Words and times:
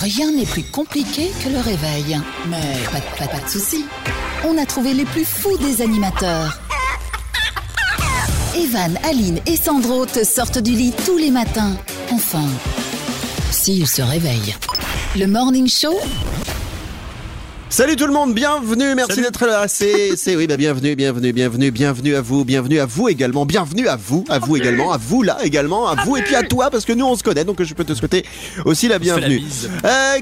Rien 0.00 0.32
n'est 0.32 0.46
plus 0.46 0.62
compliqué 0.64 1.30
que 1.44 1.48
le 1.50 1.58
réveil. 1.58 2.18
Mais 2.48 2.56
pas, 2.90 3.00
de- 3.00 3.18
pas, 3.18 3.26
pas 3.38 3.44
de 3.44 3.48
soucis. 3.50 3.84
On 4.48 4.56
a 4.56 4.64
trouvé 4.64 4.94
les 4.94 5.04
plus 5.04 5.24
fous 5.24 5.56
des 5.58 5.82
animateurs. 5.82 6.58
Evan, 8.56 8.98
Aline 9.08 9.40
et 9.46 9.56
Sandro 9.56 10.06
te 10.06 10.24
sortent 10.24 10.58
du 10.58 10.72
lit 10.72 10.94
tous 11.04 11.18
les 11.18 11.30
matins. 11.30 11.76
Enfin, 12.12 12.44
s'ils 13.50 13.86
se 13.86 14.02
réveillent. 14.02 14.54
Le 15.16 15.26
Morning 15.26 15.68
Show, 15.68 15.98
Salut 17.70 17.94
tout 17.94 18.06
le 18.08 18.12
monde, 18.12 18.34
bienvenue, 18.34 18.96
merci 18.96 19.20
d'être 19.22 19.46
là. 19.46 19.68
C'est, 19.68 20.16
c'est, 20.16 20.34
oui, 20.34 20.48
bah, 20.48 20.56
bienvenue, 20.56 20.96
bienvenue, 20.96 21.32
bienvenue, 21.32 21.70
bienvenue 21.70 22.16
à 22.16 22.20
vous, 22.20 22.44
bienvenue 22.44 22.80
à 22.80 22.84
vous 22.84 23.08
également, 23.08 23.46
bienvenue 23.46 23.86
à 23.86 23.94
vous, 23.94 24.24
à 24.28 24.40
vous 24.40 24.56
également, 24.56 24.90
à 24.90 24.96
vous 24.96 25.22
là 25.22 25.38
également, 25.44 25.86
à 25.86 25.94
vous 26.04 26.16
et 26.16 26.22
puis 26.22 26.34
à 26.34 26.42
toi 26.42 26.68
parce 26.70 26.84
que 26.84 26.92
nous 26.92 27.06
on 27.06 27.14
se 27.14 27.22
connaît 27.22 27.44
donc 27.44 27.62
je 27.62 27.72
peux 27.74 27.84
te 27.84 27.94
souhaiter 27.94 28.24
aussi 28.64 28.88
la 28.88 28.98
bienvenue. 28.98 29.40
Euh, 29.84 30.18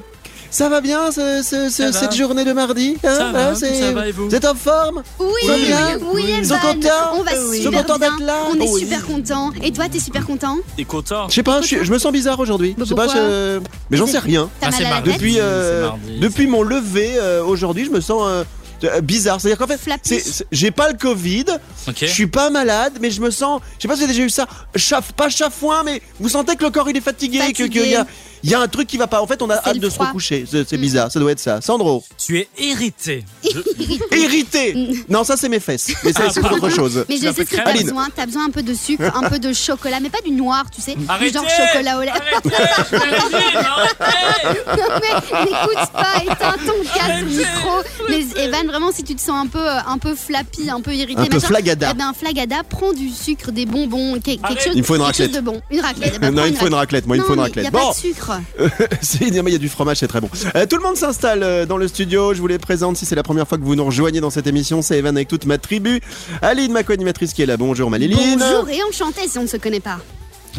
ça 0.51 0.69
va 0.69 0.80
bien 0.80 1.11
ce- 1.11 1.43
ce- 1.43 1.69
ce- 1.69 1.70
Ça 1.70 1.91
va. 1.91 1.93
cette 1.93 2.15
journée 2.16 2.45
de 2.45 2.52
mardi 2.52 2.97
hein, 3.05 3.15
Ça 3.15 3.33
va, 3.33 3.55
c'est- 3.55 3.75
ça 3.80 3.93
va, 3.93 4.09
et 4.09 4.12
vous 4.12 4.34
êtes 4.34 4.45
en 4.45 4.55
forme 4.55 5.02
Oui, 5.19 5.27
bien 5.66 5.98
oui, 6.12 6.23
Ils 6.27 6.30
Evan. 6.30 6.45
sont 6.45 6.66
contents 6.66 6.88
On 7.15 7.23
va 7.23 7.30
super 7.55 7.84
bien. 7.84 7.98
d'être 7.98 8.21
là 8.21 8.37
On 8.51 8.55
est 8.55 8.69
Oui. 8.71 8.80
super 8.80 9.05
contents. 9.07 9.51
Et 9.62 9.73
toi, 9.73 9.88
t'es 9.91 9.98
super 10.01 10.24
content 10.27 10.57
T'es 10.77 10.84
content 10.84 11.29
Je 11.29 11.34
sais 11.34 11.43
pas, 11.43 11.61
je, 11.62 11.91
me 11.93 11.98
sens 11.98 12.12
bizarre 12.12 12.38
aujourd'hui. 12.41 12.74
Bah, 12.79 12.84
Je 12.84 12.88
sais 12.91 12.95
pas, 12.95 13.09
je- 13.09 13.61
mais 13.91 13.97
j'en 13.97 14.07
sais 14.07 14.19
rien. 14.19 14.48
Ah, 14.62 14.66
mal 14.71 14.74
c'est 14.77 14.84
mardi. 14.84 15.11
tête 15.11 15.15
Depuis, 15.15 15.41
euh, 15.41 15.83
C'est 15.83 15.87
mardi. 15.88 16.19
depuis 16.21 16.47
mon 16.47 16.62
lever 16.62 17.12
euh, 17.19 17.45
aujourd'hui, 17.45 17.85
je 17.85 17.91
me 17.91 18.01
sens 18.01 18.23
euh, 18.27 18.45
euh, 18.85 19.01
bizarre. 19.01 19.41
C'est-à-dire 19.41 19.59
qu'en 19.59 19.66
fait, 19.66 19.79
j'ai 20.52 20.71
pas 20.71 20.88
le 20.91 20.96
Covid, 20.96 21.45
Ok. 21.88 21.97
je 22.01 22.06
suis 22.06 22.27
pas 22.27 22.51
malade, 22.51 22.95
mais 23.01 23.10
je 23.10 23.20
me 23.20 23.30
sens. 23.30 23.60
Je 23.78 23.83
sais 23.83 23.88
pas 23.88 23.95
si 23.95 24.01
vous 24.01 24.05
avez 24.05 24.12
déjà 24.15 24.24
eu 24.27 24.30
ça. 24.30 24.46
Chaf, 24.77 25.12
pas 25.12 25.29
chafouin, 25.29 25.83
mais 25.84 26.02
vous 26.20 26.29
sentez 26.29 26.55
que 26.56 26.65
le 26.65 26.70
corps 26.70 26.88
il 26.91 26.96
est 26.96 27.01
fatigué, 27.01 27.38
que- 27.38 27.45
Fatigué. 27.46 27.69
qu'il 27.80 27.91
y 27.91 27.96
a, 27.96 28.06
il 28.45 28.51
y 28.51 28.55
a 28.55 28.60
un 28.60 28.69
truc 28.69 28.87
qui 28.87 28.96
va 28.96 29.07
pas. 29.07 29.21
En 29.23 29.26
fait, 29.26 29.40
on 29.43 29.51
a 29.51 29.57
hâte 29.57 29.79
de 29.79 29.88
se 29.88 29.95
froid. 29.95 30.07
recoucher. 30.09 30.45
C'est 30.51 30.68
c'est 30.68 30.77
bizarre, 30.77 31.10
ça 31.10 31.18
doit 31.18 31.32
être 31.32 31.40
ça. 31.40 31.60
Sandro, 31.60 32.04
Tu 32.18 32.38
es 32.38 32.49
irrité. 32.59 33.24
irrité. 34.12 34.74
non, 35.09 35.24
ça 35.24 35.37
c'est 35.37 35.49
mes 35.49 35.60
fesses. 35.60 35.88
Mais 36.04 36.12
ça, 36.12 36.24
Ah, 36.27 36.30
c'est 36.32 36.45
autre 36.45 36.68
chose. 36.71 37.04
Mais 37.09 37.16
je 37.16 37.23
sais 37.32 37.45
ce 37.45 37.51
que 37.51 37.57
t'as 37.57 37.73
besoin. 37.73 38.09
T'as 38.15 38.27
besoin 38.27 38.46
un 38.46 38.51
peu 38.51 38.62
de 38.62 38.74
sucre, 38.74 39.05
un 39.15 39.29
peu 39.29 39.38
de 39.38 39.52
chocolat, 39.52 40.01
mais 40.01 40.10
pas 40.10 40.21
du 40.24 40.30
noir, 40.32 40.65
tu 40.74 40.80
sais. 40.80 40.95
Du 40.95 41.05
Arrêtez 41.09 41.32
genre 41.32 41.46
chocolat 41.49 41.99
au 41.99 42.02
lait. 42.02 42.12
Je 42.45 42.99
Non, 43.59 44.95
mais 45.01 45.45
n'écoute 45.45 45.93
pas, 45.93 46.23
éteins 46.23 46.57
ton 46.66 46.82
casque 46.95 47.24
micro. 47.27 47.82
Mais 48.09 48.43
Evan, 48.43 48.66
vraiment, 48.66 48.93
si 48.93 49.02
tu 49.05 49.15
te 49.15 49.21
sens 49.21 49.45
un 49.45 49.46
peu, 49.46 49.59
euh, 49.66 49.79
un 49.87 49.99
peu 49.99 50.15
flappy, 50.15 50.71
un 50.71 50.80
peu 50.80 50.95
irrité, 50.95 51.21
Un 51.23 51.27
peu 51.27 51.40
flagada. 51.79 51.90
eh 51.90 51.95
ben, 51.98 52.12
flagada, 52.15 52.62
prends 52.68 52.93
du 52.93 53.09
sucre, 53.09 53.51
des 53.52 53.66
bonbons, 53.66 54.15
que- 54.15 54.21
quelque 54.21 54.45
Arrête. 54.45 54.60
chose, 54.62 54.73
Il 54.76 54.82
faut 54.84 54.96
une 54.96 55.02
quelque 55.02 55.16
chose 55.16 55.26
raclette. 55.26 55.37
de 55.37 55.40
bon. 55.51 55.60
Une 55.71 55.80
raclette. 55.80 56.21
ben, 56.21 56.30
non, 56.34 56.45
il 56.46 56.57
faut 56.57 56.66
une 56.66 56.74
raclette. 56.74 57.07
Moi, 57.07 57.16
il 57.16 57.21
me 57.21 57.24
faut 57.26 57.34
une 57.34 57.40
raclette. 57.40 57.65
Y 57.65 57.68
a 57.68 57.71
Bon, 57.71 57.79
pas 57.79 57.93
de 57.93 57.96
sucre. 57.96 58.32
Il 59.21 59.34
y 59.52 59.54
a 59.54 59.59
du 59.59 59.68
fromage, 59.68 59.99
c'est 59.99 60.09
très 60.09 60.21
bon. 60.21 60.29
Euh, 60.56 60.66
tout 60.66 60.76
le 60.76 60.82
monde 60.82 60.96
s'installe 60.96 61.43
euh, 61.43 61.66
dans 61.66 61.76
le 61.76 61.88
studio. 61.88 62.34
Je 62.34 62.40
vous 62.40 62.46
les 62.46 62.59
présente. 62.59 62.96
Si 62.96 63.06
c'est 63.06 63.15
la 63.15 63.23
première 63.23 63.46
fois 63.49 63.56
que 63.59 63.62
vous 63.65 63.74
nous 63.74 63.84
rejoignez 63.84 64.21
dans 64.21 64.31
cette 64.31 64.47
émission, 64.47 64.82
c'est 64.82 64.99
Evan 64.99 65.16
avec 65.16 65.28
toute 65.28 65.47
ma 65.47 65.59
tribu. 65.59 66.00
Aline, 66.43 66.72
ma 66.72 66.82
co-animatrice 66.82 67.32
qui 67.32 67.43
est 67.43 67.47
là. 67.47 67.56
Bonjour, 67.56 67.91
ma 67.91 67.99
Liline. 67.99 68.38
Bonjour 68.38 68.69
et 68.69 68.82
enchanté 68.82 69.28
si 69.28 69.38
on 69.38 69.43
ne 69.43 69.47
se 69.49 69.56
connaît 69.56 69.81
pas. 69.81 69.99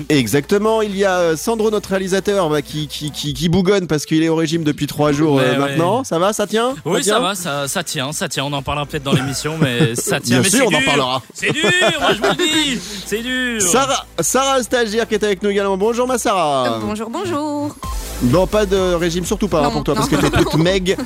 Exactement. 0.08 0.81
Il 0.81 0.95
y 0.95 1.03
a 1.05 1.17
euh, 1.17 1.36
Sandro, 1.36 1.69
notre 1.72 1.89
réalisateur, 1.89 2.50
bah, 2.50 2.61
qui, 2.61 2.88
qui, 2.88 3.11
qui, 3.11 3.33
qui 3.33 3.50
bougonne 3.50 3.88
parce 3.88 4.06
qu'il 4.06 4.23
est 4.23 4.30
au 4.30 4.36
régime 4.36 4.64
depuis 4.64 4.88
trois 4.88 5.11
jours 5.11 5.36
Ouais, 5.36 5.44
euh, 5.44 5.52
ouais. 5.53 5.58
maintenant. 5.58 6.03
Ça 6.03 6.19
va, 6.19 6.31
ça 6.33 6.47
tient 6.47 6.75
Oui, 6.86 7.02
tient 7.02 7.16
ça 7.16 7.19
va, 7.19 7.36
ça, 7.36 7.67
ça 7.67 7.83
tient, 7.83 8.11
ça 8.11 8.30
tient. 8.30 8.45
On 8.45 8.53
en 8.53 8.61
parlera 8.61 8.86
peut-être 8.86 9.03
dans 9.03 9.14
l'émission, 9.14 9.56
mais 9.59 9.95
ça 9.95 10.19
tient. 10.19 10.39
Bien 10.41 10.44
mais 10.44 10.50
sûr, 10.50 10.59
c'est 10.59 10.64
on 10.66 10.78
en 10.78 10.80
dur. 10.80 10.86
parlera. 10.86 11.22
C'est 11.33 11.52
dur, 11.52 11.64
moi 12.00 12.09
je 12.14 12.19
vous 12.22 12.30
le 12.30 12.36
dis. 12.75 12.80
C'est 13.06 13.22
dur. 13.22 13.61
Sarah, 13.61 14.06
Sarah 14.19 14.64
stagiaire 14.64 15.08
qui 15.08 15.16
est 15.16 15.23
avec 15.23 15.44
nous 15.44 15.50
également. 15.50 15.78
Bonjour 15.78 16.08
ma 16.08 16.17
Sarah. 16.17 16.80
Bonjour, 16.81 17.09
bonjour. 17.09 17.75
Bon, 18.22 18.45
pas 18.47 18.66
de 18.66 18.75
régime, 18.95 19.23
surtout 19.23 19.47
pas 19.47 19.59
hein, 19.59 19.63
Non, 19.63 19.72
pour 19.72 19.84
toi, 19.86 19.94
non. 19.95 20.02
parce 20.02 20.09
que 20.09 20.17
t'es 20.17 20.30
toute 20.30 20.56
meg. 20.61 20.97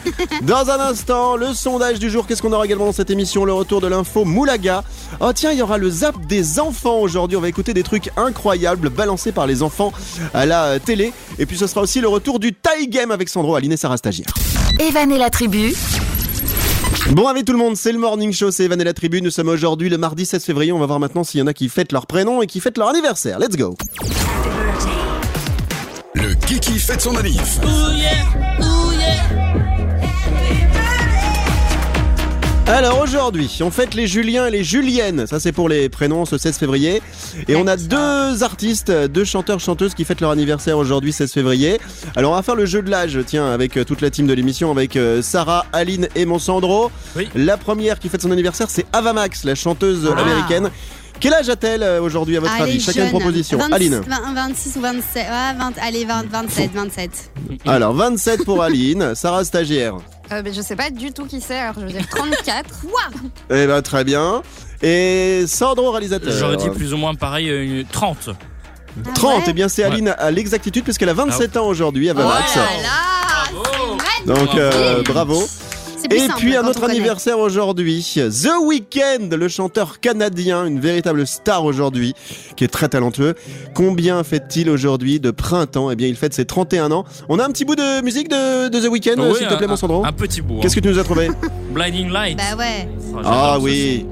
Dans 0.41 0.67
un 0.72 0.80
instant, 0.80 1.35
le 1.35 1.53
sondage 1.53 2.00
du 2.00 2.09
jour. 2.09 2.25
Qu'est-ce 2.25 2.41
qu'on 2.41 2.51
aura 2.51 2.66
également 2.66 2.85
dans 2.85 2.91
cette 2.91 3.12
émission? 3.12 3.45
Le 3.45 3.53
retour 3.53 3.81
de 3.81 3.88
l'info 3.88 4.25
Moulaga. 4.25 4.84
Oh 5.19 5.31
tiens, 5.31 5.51
il 5.51 5.59
y 5.59 5.62
aura 5.62 5.78
le 5.78 5.91
zap 5.91 6.16
des 6.25 6.59
enfants 6.59 6.97
aujourd'hui. 6.97 7.38
On 7.38 7.41
va 7.41 7.50
écouter 7.50 7.75
des 7.75 7.84
trucs 7.84 8.09
incroyables 8.18 8.82
balancés 8.89 9.31
par 9.31 9.47
les 9.47 9.63
enfants 9.63 9.91
à 10.33 10.45
la 10.45 10.79
télé. 10.79 11.13
Et 11.39 11.45
puis 11.45 11.57
ce 11.57 11.67
sera 11.67 11.81
aussi 11.81 12.01
le 12.01 12.07
retour 12.07 12.39
du 12.39 12.53
tie 12.53 12.88
game 12.88 13.11
avec 13.11 13.29
Sandro, 13.29 13.55
Aline 13.55 13.71
et 13.73 13.77
Sarah 13.77 13.97
stagiaire. 13.97 14.33
Evan 14.79 15.11
et 15.11 15.17
la 15.17 15.29
tribu, 15.29 15.73
Bon 17.11 17.27
avis 17.27 17.44
tout 17.44 17.51
le 17.51 17.59
monde, 17.59 17.75
c'est 17.75 17.91
le 17.91 17.99
Morning 17.99 18.31
Show, 18.31 18.49
c'est 18.51 18.63
Evan 18.63 18.79
et 18.79 18.83
la 18.83 18.94
Tribu. 18.94 19.21
Nous 19.21 19.29
sommes 19.29 19.49
aujourd'hui 19.49 19.89
le 19.89 19.97
mardi 19.97 20.25
16 20.25 20.44
février. 20.44 20.71
On 20.71 20.79
va 20.79 20.85
voir 20.85 20.99
maintenant 20.99 21.23
s'il 21.23 21.39
y 21.39 21.44
en 21.44 21.47
a 21.47 21.53
qui 21.53 21.67
fêtent 21.67 21.91
leur 21.91 22.07
prénom 22.07 22.41
et 22.41 22.47
qui 22.47 22.59
fêtent 22.59 22.77
leur 22.77 22.88
anniversaire. 22.88 23.39
Let's 23.39 23.57
go 23.57 23.75
Le 26.15 26.33
Kiki 26.45 26.79
fête 26.79 27.01
son 27.01 27.11
manif. 27.11 27.59
Alors 32.73 33.00
aujourd'hui, 33.01 33.59
on 33.61 33.69
fête 33.69 33.94
les 33.94 34.07
Juliens 34.07 34.47
et 34.47 34.50
les 34.51 34.63
Juliennes. 34.63 35.28
Ça 35.28 35.39
c'est 35.39 35.51
pour 35.51 35.69
les 35.69 35.89
prénoms 35.89 36.25
ce 36.25 36.39
16 36.39 36.57
février. 36.57 37.03
Et 37.47 37.56
on 37.56 37.67
a 37.67 37.78
deux 37.78 38.41
artistes, 38.41 38.91
deux 38.91 39.23
chanteurs, 39.25 39.59
chanteuses 39.59 39.94
qui 39.94 40.06
fêtent 40.06 40.22
leur 40.22 40.31
anniversaire 40.31 40.79
aujourd'hui 40.79 41.13
16 41.13 41.31
février. 41.31 41.79
Alors 42.16 42.31
on 42.31 42.35
va 42.35 42.41
faire 42.41 42.56
le 42.56 42.66
jeu 42.66 42.81
de 42.81 42.89
l'âge, 42.89 43.19
tiens, 43.28 43.51
avec 43.51 43.78
euh, 43.78 43.83
toute 43.83 44.01
la 44.01 44.09
team 44.09 44.25
de 44.25 44.33
l'émission, 44.33 44.72
avec 44.72 44.95
euh, 44.95 45.22
Sarah, 45.22 45.67
Aline 45.72 46.07
et 46.16 46.25
mon 46.25 46.39
Sandro. 46.39 46.89
Oui. 47.16 47.29
La 47.35 47.57
première 47.57 48.00
qui 48.00 48.09
fête 48.09 48.23
son 48.23 48.31
anniversaire, 48.31 48.72
c'est 48.72 48.88
Avamax, 48.91 49.44
la 49.44 49.53
chanteuse 49.53 50.09
Ah. 50.12 50.19
américaine. 50.19 50.72
Quel 51.19 51.35
âge 51.35 51.50
a-t-elle 51.50 51.83
euh, 51.83 52.01
aujourd'hui 52.01 52.38
à 52.38 52.39
votre 52.39 52.59
avis? 52.59 52.79
Chacun 52.79 53.03
une 53.06 53.12
proposition. 53.12 53.59
26, 53.59 53.73
Aline. 53.75 54.01
20, 54.07 54.33
26 54.33 54.78
ou 54.78 54.81
27. 54.81 55.13
Ouais, 55.16 55.53
20, 55.59 55.73
allez, 55.79 56.06
20, 56.06 56.25
27, 56.31 56.72
27. 56.73 57.31
Alors 57.67 57.94
27 57.94 58.44
pour 58.45 58.63
Aline, 58.63 59.13
Sarah 59.13 59.44
stagiaire. 59.44 59.97
Euh, 60.31 60.41
ben, 60.41 60.53
je 60.53 60.61
sais 60.61 60.75
pas 60.75 60.89
du 60.89 61.11
tout 61.11 61.25
qui 61.25 61.41
c'est, 61.41 61.57
alors 61.57 61.75
je 61.75 61.81
veux 61.81 61.91
dire 61.91 62.07
34. 62.07 62.69
Eh 63.50 63.67
ben 63.67 63.81
très 63.81 64.03
bien. 64.03 64.41
Et 64.81 65.45
Sandro 65.47 65.91
réalisateur. 65.91 66.34
J'aurais 66.34 66.57
dit 66.57 66.69
plus 66.69 66.94
ou 66.94 66.97
moins 66.97 67.13
pareil, 67.16 67.50
euh, 67.50 67.84
30. 67.91 68.29
30, 69.16 69.38
ouais 69.38 69.44
eh 69.47 69.53
bien 69.53 69.67
c'est 69.67 69.83
Aline 69.83 70.13
à 70.17 70.29
l'exactitude 70.31 70.83
puisqu'elle 70.83 71.09
a 71.09 71.13
27 71.13 71.57
ans 71.57 71.66
aujourd'hui, 71.66 72.09
Avamax. 72.09 72.53
Oh 72.56 72.59
là 72.59 73.63
là, 74.28 74.35
Donc 74.35 74.56
euh, 74.56 75.01
bravo. 75.03 75.47
Et 76.12 76.19
simple 76.19 76.40
puis 76.40 76.56
un 76.56 76.62
quand 76.64 76.69
autre 76.69 76.84
anniversaire 76.84 77.40
aujourd'hui, 77.40 78.06
The 78.16 78.50
Weeknd, 78.64 79.30
le 79.36 79.47
chanteur 79.47 80.00
canadien, 80.00 80.66
une 80.66 80.80
véritable 80.80 81.25
star 81.28 81.64
aujourd'hui, 81.66 82.14
qui 82.56 82.64
est 82.64 82.68
très 82.68 82.90
talentueux. 82.90 83.36
Combien 83.74 84.24
fête-t-il 84.24 84.69
aujourd'hui 84.69 85.19
de 85.19 85.31
printemps? 85.31 85.90
Eh 85.92 85.96
bien 85.96 86.08
il 86.08 86.16
fête 86.16 86.34
ses 86.34 86.46
31 86.46 86.92
ans. 86.92 87.06
On 87.30 87.40
a 87.40 87.46
un 87.46 87.50
petit 87.50 87.66
bout 87.66 87.75
de 87.75 88.02
musique 88.03 88.28
de, 88.30 88.69
de 88.69 88.80
The 88.80 88.90
Weeknd, 88.92 89.16
Oui, 89.18 89.36
s'il 89.38 89.47
te 89.47 89.53
un- 89.53 89.58
plaît 89.58 89.68
mon 89.68 89.75
Sandro? 89.75 90.06
Un 90.06 90.12
petit 90.12 90.42
bout. 90.42 90.59
Qu'est-ce 90.62 90.75
que 90.75 90.80
tu 90.81 90.88
nous 90.90 91.00
as 91.00 91.03
trouvé? 91.03 91.28
Hein. 91.28 91.36
Blinding 91.72 92.09
Light. 92.09 92.38
Bah 92.38 92.58
ouais. 92.58 92.88
Oh, 93.13 93.19
Ah 93.24 93.58
oui 93.59 94.06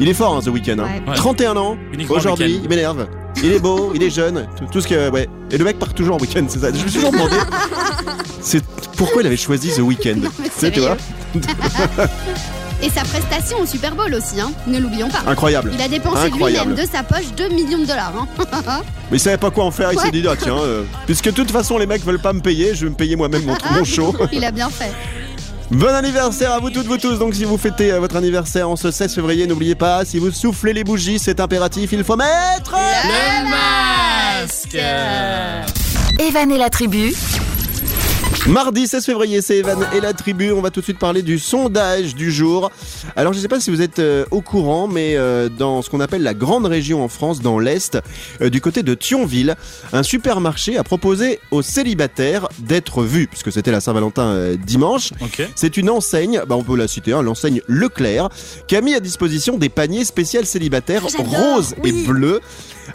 Il 0.00 0.08
est 0.08 0.14
fort 0.14 0.36
hein, 0.36 0.40
The 0.44 0.48
Weeknd. 0.48 0.78
hein. 0.78 0.84
Ouais. 1.04 1.10
Ouais. 1.10 1.16
31 1.16 1.56
ans, 1.56 1.76
aujourd'hui, 2.10 2.46
week-end. 2.46 2.60
il 2.64 2.68
m'énerve. 2.68 3.06
Il 3.42 3.52
est 3.52 3.58
beau, 3.60 3.92
il 3.94 4.02
est 4.02 4.08
jeune, 4.10 4.46
tout, 4.58 4.64
tout 4.72 4.80
ce 4.80 4.88
que... 4.88 5.10
Ouais. 5.10 5.28
Et 5.50 5.58
le 5.58 5.64
mec 5.64 5.78
part 5.78 5.92
toujours 5.92 6.16
en 6.16 6.18
week-end, 6.18 6.44
c'est 6.48 6.58
ça. 6.58 6.68
Je 6.72 6.82
me 6.82 6.88
suis 6.88 6.92
toujours 6.98 7.12
demandé... 7.12 7.36
C'est 8.40 8.62
pourquoi 8.96 9.22
il 9.22 9.26
avait 9.26 9.36
choisi 9.36 9.70
The 9.70 9.78
Weeknd. 9.80 10.22
tu 10.72 10.80
vois 10.80 10.96
Et 12.82 12.90
sa 12.90 13.02
prestation 13.02 13.58
au 13.60 13.66
Super 13.66 13.94
Bowl 13.94 14.12
aussi, 14.14 14.38
hein. 14.40 14.50
ne 14.66 14.78
l'oublions 14.78 15.08
pas. 15.08 15.22
Incroyable. 15.26 15.70
Il 15.74 15.80
a 15.80 15.88
dépensé 15.88 16.28
lui-même 16.30 16.74
de 16.74 16.82
sa 16.82 17.02
poche 17.02 17.32
2 17.36 17.48
millions 17.48 17.78
de 17.78 17.86
dollars. 17.86 18.12
Hein. 18.18 18.80
Mais 19.10 19.16
il 19.16 19.20
savait 19.20 19.38
pas 19.38 19.50
quoi 19.50 19.64
en 19.64 19.70
faire, 19.70 19.92
il 19.92 19.98
s'est 19.98 20.10
dit, 20.10 20.22
ah 20.28 20.34
tiens, 20.38 20.58
euh, 20.58 20.82
puisque 21.06 21.26
de 21.26 21.30
toute 21.30 21.50
façon 21.50 21.78
les 21.78 21.86
mecs 21.86 22.04
veulent 22.04 22.18
pas 22.20 22.34
me 22.34 22.40
payer, 22.40 22.74
je 22.74 22.84
vais 22.84 22.90
me 22.90 22.94
payer 22.96 23.16
moi-même 23.16 23.44
mon, 23.44 23.56
mon 23.72 23.84
show. 23.84 24.14
Il 24.32 24.44
a 24.44 24.50
bien 24.50 24.68
fait. 24.68 24.92
Bon 25.70 25.88
anniversaire 25.88 26.52
à 26.52 26.60
vous 26.60 26.70
toutes, 26.70 26.86
vous 26.86 26.98
tous. 26.98 27.18
Donc 27.18 27.34
si 27.34 27.44
vous 27.44 27.56
fêtez 27.56 27.92
euh, 27.92 27.98
votre 27.98 28.16
anniversaire 28.16 28.68
en 28.68 28.76
ce 28.76 28.90
16 28.90 29.14
février, 29.14 29.46
n'oubliez 29.46 29.74
pas, 29.74 30.04
si 30.04 30.18
vous 30.18 30.30
soufflez 30.30 30.72
les 30.72 30.84
bougies, 30.84 31.18
c'est 31.18 31.40
impératif, 31.40 31.92
il 31.92 32.04
faut 32.04 32.16
mettre... 32.16 32.76
Le 33.04 33.50
masque. 34.44 34.78
Evan 36.18 36.52
et 36.52 36.58
la 36.58 36.70
tribu, 36.70 37.14
Mardi 38.48 38.86
16 38.86 39.04
février, 39.04 39.42
c'est 39.42 39.56
Evan 39.56 39.84
et 39.92 40.00
la 40.00 40.12
tribu. 40.12 40.52
On 40.52 40.60
va 40.60 40.70
tout 40.70 40.78
de 40.78 40.84
suite 40.84 41.00
parler 41.00 41.22
du 41.22 41.40
sondage 41.40 42.14
du 42.14 42.30
jour. 42.30 42.70
Alors, 43.16 43.32
je 43.32 43.38
ne 43.38 43.42
sais 43.42 43.48
pas 43.48 43.58
si 43.58 43.70
vous 43.70 43.82
êtes 43.82 43.98
euh, 43.98 44.24
au 44.30 44.40
courant, 44.40 44.86
mais 44.86 45.16
euh, 45.16 45.48
dans 45.48 45.82
ce 45.82 45.90
qu'on 45.90 45.98
appelle 45.98 46.22
la 46.22 46.32
grande 46.32 46.64
région 46.64 47.02
en 47.02 47.08
France, 47.08 47.40
dans 47.40 47.58
l'Est, 47.58 47.98
euh, 48.40 48.48
du 48.48 48.60
côté 48.60 48.84
de 48.84 48.94
Thionville, 48.94 49.56
un 49.92 50.04
supermarché 50.04 50.78
a 50.78 50.84
proposé 50.84 51.40
aux 51.50 51.62
célibataires 51.62 52.48
d'être 52.60 53.02
vus, 53.02 53.26
puisque 53.26 53.50
c'était 53.50 53.72
la 53.72 53.80
Saint-Valentin 53.80 54.26
euh, 54.26 54.56
dimanche. 54.56 55.12
C'est 55.56 55.76
une 55.76 55.90
enseigne, 55.90 56.40
bah 56.46 56.54
on 56.54 56.62
peut 56.62 56.76
la 56.76 56.86
citer, 56.86 57.12
hein, 57.12 57.22
l'enseigne 57.22 57.62
Leclerc, 57.66 58.28
qui 58.68 58.76
a 58.76 58.80
mis 58.80 58.94
à 58.94 59.00
disposition 59.00 59.58
des 59.58 59.68
paniers 59.68 60.04
spéciaux 60.04 60.44
célibataires 60.44 61.02
roses 61.02 61.74
oui. 61.82 61.90
et 61.90 62.06
bleus, 62.06 62.40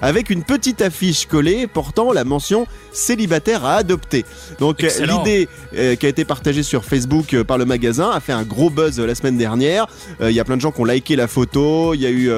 avec 0.01 0.29
une 0.29 0.43
petite 0.43 0.81
affiche 0.81 1.25
collée 1.25 1.67
portant 1.67 2.11
la 2.11 2.23
mention 2.23 2.67
célibataire 2.91 3.65
à 3.65 3.75
adopter. 3.75 4.25
Donc 4.59 4.83
euh, 4.83 4.89
l'idée 5.05 5.47
euh, 5.75 5.95
qui 5.95 6.05
a 6.05 6.09
été 6.09 6.25
partagée 6.25 6.63
sur 6.63 6.85
Facebook 6.85 7.33
euh, 7.33 7.43
par 7.43 7.57
le 7.57 7.65
magasin 7.65 8.09
a 8.11 8.19
fait 8.19 8.33
un 8.33 8.43
gros 8.43 8.69
buzz 8.69 8.99
euh, 8.99 9.05
la 9.05 9.15
semaine 9.15 9.37
dernière. 9.37 9.87
Il 10.21 10.31
y 10.31 10.39
a 10.39 10.43
plein 10.43 10.55
de 10.55 10.61
gens 10.61 10.71
qui 10.71 10.81
ont 10.81 10.85
liké 10.85 11.15
la 11.15 11.27
photo, 11.27 11.93
il 11.93 12.01
y 12.01 12.05
a 12.05 12.11
eu 12.11 12.31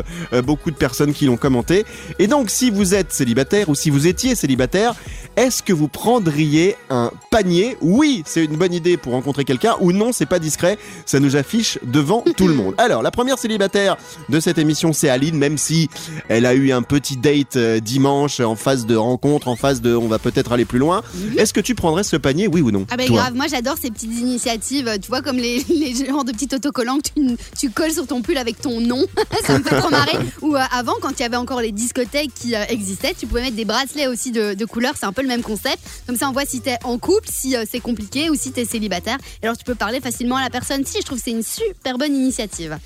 beaucoup 0.44 0.72
de 0.72 0.76
personnes 0.76 1.14
qui 1.14 1.26
l'ont 1.26 1.38
commenté. 1.38 1.86
Et 2.20 2.28
donc 2.28 2.50
si 2.50 2.70
vous 2.70 2.94
êtes 2.94 3.12
célibataire 3.12 3.70
ou 3.70 3.76
si 3.76 3.90
vous 3.90 4.08
étiez 4.08 4.36
célibataire, 4.36 4.96
Est-ce 5.36 5.64
que 5.64 5.74
vous 5.74 5.88
prendriez 5.88 6.76
un 6.92 7.12
panier 7.32 7.76
Oui, 7.82 8.22
c'est 8.26 8.46
une 8.46 8.56
bonne 8.56 8.74
idée 8.74 8.98
pour 8.98 9.14
rencontrer 9.14 9.46
quelqu'un, 9.46 9.76
ou 9.80 9.92
non, 9.92 10.12
c'est 10.12 10.28
pas 10.28 10.38
discret, 10.38 10.78
ça 11.08 11.20
nous 11.20 11.36
affiche 11.36 11.80
devant 11.84 12.24
tout 12.38 12.48
le 12.48 12.54
monde. 12.54 12.76
Alors, 12.78 13.02
la 13.02 13.10
première 13.10 13.40
célibataire 13.40 13.98
de 14.30 14.40
cette 14.40 14.60
émission, 14.60 14.94
c'est 14.94 15.10
Aline, 15.10 15.36
même 15.36 15.58
si 15.58 15.90
elle 16.30 16.46
a 16.46 16.54
eu 16.54 16.72
un 16.72 16.84
petit 16.84 17.18
date 17.18 17.56
euh, 17.56 17.80
dimanche 17.80 18.40
en 18.42 18.56
phase 18.56 18.86
de 18.86 18.96
rencontre, 18.96 19.48
en 19.48 19.56
phase 19.56 19.82
de 19.82 19.96
on 19.96 20.08
va 20.08 20.20
peut-être 20.20 20.52
aller 20.52 20.66
plus 20.66 20.80
loin. 20.80 21.02
Est-ce 21.38 21.54
que 21.54 21.62
tu 21.62 21.74
prendrais 21.74 22.04
ce 22.04 22.16
panier, 22.16 22.48
oui 22.48 22.62
ou 22.62 22.70
non 22.70 22.86
Ah 22.92 22.98
bah 22.98 23.06
Toi 23.06 23.18
grave, 23.18 23.34
moi 23.34 23.46
j'adore 23.50 23.78
ces 23.82 23.90
petites 23.90 24.14
initiatives, 24.14 25.00
tu 25.02 25.08
vois 25.08 25.22
comme 25.22 25.38
les, 25.38 25.64
les 25.70 26.06
genres 26.06 26.26
de 26.26 26.32
petits 26.32 26.54
autocollants 26.54 26.98
que 26.98 27.10
tu, 27.10 27.38
tu 27.58 27.70
colles 27.72 27.92
sur 27.94 28.06
ton 28.06 28.22
pull 28.22 28.38
avec 28.38 28.62
ton 28.62 28.80
nom, 28.80 29.04
ça 29.46 29.58
me 29.58 29.64
fait 29.64 29.80
trop 29.80 29.90
marrer. 29.90 30.18
Ou 30.42 30.56
euh, 30.56 30.62
avant 30.72 30.94
quand 31.02 31.12
il 31.18 31.22
y 31.22 31.26
avait 31.26 31.38
encore 31.38 31.62
les 31.62 31.72
discothèques 31.72 32.34
qui 32.36 32.56
euh, 32.56 32.64
existaient, 32.70 33.16
tu 33.18 33.26
pouvais 33.26 33.42
mettre 33.42 33.56
des 33.56 33.66
bracelets 33.66 34.08
aussi 34.08 34.32
de, 34.32 34.54
de 34.54 34.66
couleurs, 34.66 34.94
c'est 35.00 35.06
un 35.08 35.14
peu 35.14 35.23
le 35.24 35.30
même 35.30 35.42
concept. 35.42 35.80
Comme 36.06 36.18
ça 36.18 36.30
on 36.30 36.32
voit 36.32 36.46
si 36.46 36.62
t'es 36.62 36.78
en 36.84 36.98
couple, 36.98 37.28
si 37.32 37.56
euh, 37.56 37.66
c'est 37.70 37.80
compliqué 37.80 38.30
ou 38.30 38.36
si 38.36 38.52
t'es 38.52 38.66
célibataire. 38.66 39.18
Et 39.42 39.46
alors 39.46 39.58
tu 39.58 39.64
peux 39.64 39.76
parler 39.76 40.00
facilement 40.00 40.36
à 40.38 40.44
la 40.44 40.50
personne. 40.50 40.86
Si, 40.86 41.00
je 41.00 41.06
trouve 41.06 41.18
que 41.18 41.24
c'est 41.24 41.32
une 41.32 41.44
super 41.44 41.98
bonne 41.98 42.16
initiative. 42.16 42.78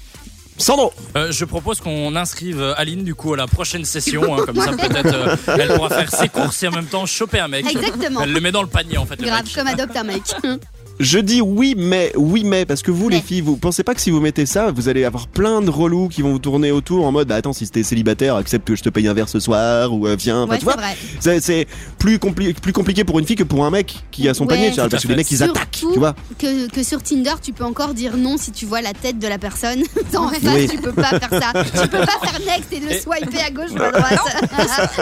Sandro 0.58 0.92
Euh, 1.16 1.32
je 1.32 1.46
propose 1.46 1.80
qu'on 1.80 2.16
inscrive 2.16 2.60
euh, 2.62 2.74
Aline 2.78 3.04
du 3.04 3.14
coup 3.16 3.34
à 3.34 3.38
la 3.38 3.48
prochaine 3.48 3.86
session, 3.86 4.36
hein, 4.36 4.44
comme 4.46 4.60
ça 4.60 4.72
peut-être 4.78 5.14
euh, 5.14 5.36
elle 5.60 5.74
pourra 5.76 5.90
faire 5.90 6.12
ses 6.14 6.30
courses 6.30 6.62
et 6.64 6.68
en 6.68 6.72
même 6.72 6.88
temps 6.88 7.06
choper 7.06 7.40
un 7.40 7.48
mec. 7.48 7.70
Exactement. 7.70 8.22
Elle 8.22 8.34
le 8.34 8.40
met 8.42 8.52
dans 8.52 8.64
le 8.64 8.68
panier 8.68 8.98
en 8.98 9.06
fait. 9.06 9.20
Le 9.22 9.28
Grave, 9.28 9.44
mec. 9.46 9.54
comme 9.54 9.68
adopte 9.68 9.96
un 9.96 10.04
mec. 10.04 10.24
Je 11.00 11.20
dis 11.20 11.42
oui 11.42 11.76
mais, 11.78 12.12
oui 12.16 12.44
mais, 12.44 12.66
parce 12.66 12.82
que 12.82 12.90
vous 12.92 13.08
les 13.10 13.22
filles, 13.22 13.42
vous 13.42 13.56
pensez 13.58 13.84
pas 13.84 13.94
que 13.94 14.02
si 14.02 14.10
vous 14.10 14.20
mettez 14.20 14.46
ça, 14.46 14.72
vous 14.72 14.90
allez 14.90 15.06
avoir 15.06 15.28
plein 15.28 15.62
de 15.62 15.70
relous 15.70 16.08
qui 16.08 16.22
vont 16.24 16.32
vous 16.32 16.40
tourner 16.40 16.72
autour 16.72 17.06
en 17.06 17.12
mode, 17.12 17.28
bah 17.28 17.36
attends, 17.36 17.54
si 17.54 17.70
t'es 17.70 17.84
célibataire, 17.84 18.36
accepte 18.36 18.68
que 18.68 18.76
je 18.76 18.82
te 18.84 18.90
paye 18.90 19.08
un 19.08 19.14
verre 19.14 19.30
ce 19.30 19.40
soir, 19.40 19.94
ou 19.94 20.08
euh, 20.08 20.16
viens, 20.18 20.42
enfin, 20.44 20.54
Ouais, 20.54 20.58
tu 20.60 20.66
c'est 20.66 20.74
vois. 20.74 20.84
C'est- 21.20 21.40
C'est 21.40 21.68
plus, 22.00 22.18
compli- 22.18 22.54
plus 22.54 22.74
compliqué 22.74 23.04
pour 23.04 23.20
une 23.20 23.26
fille 23.26 23.36
que 23.36 23.44
pour 23.44 23.64
un 23.66 23.70
mec 23.70 23.96
qui 24.12 24.28
a 24.28 24.34
son 24.34 24.46
Ouais. 24.46 24.56
panier, 24.56 24.72
parce 24.76 24.90
que 24.90 24.98
fait. 25.00 25.08
les 25.10 25.16
mecs 25.16 25.30
ils 25.32 25.44
attaquent, 25.44 25.70
tu 25.94 26.00
vois. 26.00 26.16
Que, 26.40 26.68
que 26.70 26.82
sur 26.84 27.02
Tinder, 27.04 27.34
tu 27.44 27.54
peux 27.54 27.64
encore 27.64 27.94
dire 27.94 28.18
non 28.18 28.38
si 28.38 28.52
tu 28.52 28.66
vois 28.66 28.82
la 28.82 28.94
tête 28.94 29.20
de 29.20 29.28
la 29.28 29.38
personne. 29.38 29.84
en 30.16 30.30
face, 30.30 30.40
Oui. 30.44 30.68
tu 30.68 30.78
peux 30.78 30.94
pas 30.94 31.20
faire 31.20 31.30
ça. 31.30 31.64
Tu 31.64 31.88
peux 31.90 31.98
pas 32.00 32.08
faire 32.28 32.40
next 32.48 32.74
et 32.74 32.80
le 32.80 32.92
Et- 32.92 33.00
swiper 33.00 33.40
à 33.46 33.52
gauche 33.52 33.72
ou 33.72 33.82
à 33.82 33.92
droite. 33.92 34.20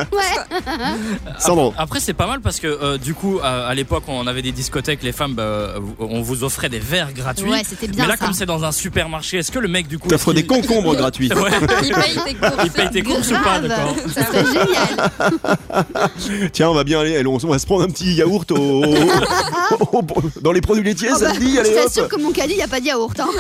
ouais. 0.12 1.31
Sandro. 1.39 1.74
Après 1.77 2.00
c'est 2.00 2.13
pas 2.13 2.27
mal 2.27 2.41
parce 2.41 2.59
que 2.59 2.68
euh, 2.68 2.98
du 2.98 3.13
coup 3.13 3.39
à, 3.41 3.68
à 3.68 3.74
l'époque 3.74 4.03
on 4.07 4.27
avait 4.27 4.41
des 4.41 4.51
discothèques, 4.51 5.03
les 5.03 5.12
femmes 5.12 5.33
bah, 5.36 5.75
on 5.99 6.21
vous 6.21 6.43
offrait 6.43 6.69
des 6.69 6.79
verres 6.79 7.13
gratuits. 7.13 7.49
Ouais, 7.49 7.61
c'était 7.67 7.87
bien 7.87 8.03
Mais 8.03 8.09
là 8.09 8.17
ça. 8.17 8.25
comme 8.25 8.33
c'est 8.33 8.45
dans 8.45 8.63
un 8.63 8.71
supermarché, 8.71 9.37
est-ce 9.37 9.51
que 9.51 9.59
le 9.59 9.67
mec 9.67 9.87
du 9.87 9.97
coup 9.99 10.07
T'offres 10.07 10.33
des 10.33 10.45
concombres 10.45 10.95
gratuits. 11.01 11.31
Ouais, 11.33 11.51
Il 11.83 11.93
paye 11.93 12.19
tes 12.25 12.33
courses. 12.35 12.53
il 12.65 12.71
paye 12.71 12.89
tes 12.89 13.01
courses 13.03 13.31
ou 13.31 13.43
pas 13.43 13.59
Grave. 13.59 13.67
d'accord 13.67 13.95
Ça 14.13 14.25
serait 14.25 14.45
génial. 14.45 16.49
Tiens, 16.53 16.69
on 16.69 16.73
va 16.73 16.83
bien 16.83 16.99
aller, 16.99 17.23
on 17.25 17.37
va 17.37 17.59
se 17.59 17.65
prendre 17.65 17.83
un 17.83 17.87
petit 17.89 18.13
yaourt 18.15 18.49
au, 18.51 18.57
au- 18.57 19.99
au- 19.99 20.05
dans 20.41 20.51
les 20.51 20.61
produits 20.61 20.83
laitiers, 20.83 21.09
Oh 21.13 21.17
ça 21.17 21.25
bah, 21.29 21.33
te 21.33 21.39
dit, 21.39 21.55
je 21.55 21.83
t'assure 21.83 22.07
que 22.07 22.17
mon 22.17 22.31
caddie, 22.31 22.53
il 22.53 22.57
n'y 22.57 22.63
a 22.63 22.67
pas 22.67 22.79
de 22.79 22.85
yaourt. 22.85 23.19
hein. 23.19 23.29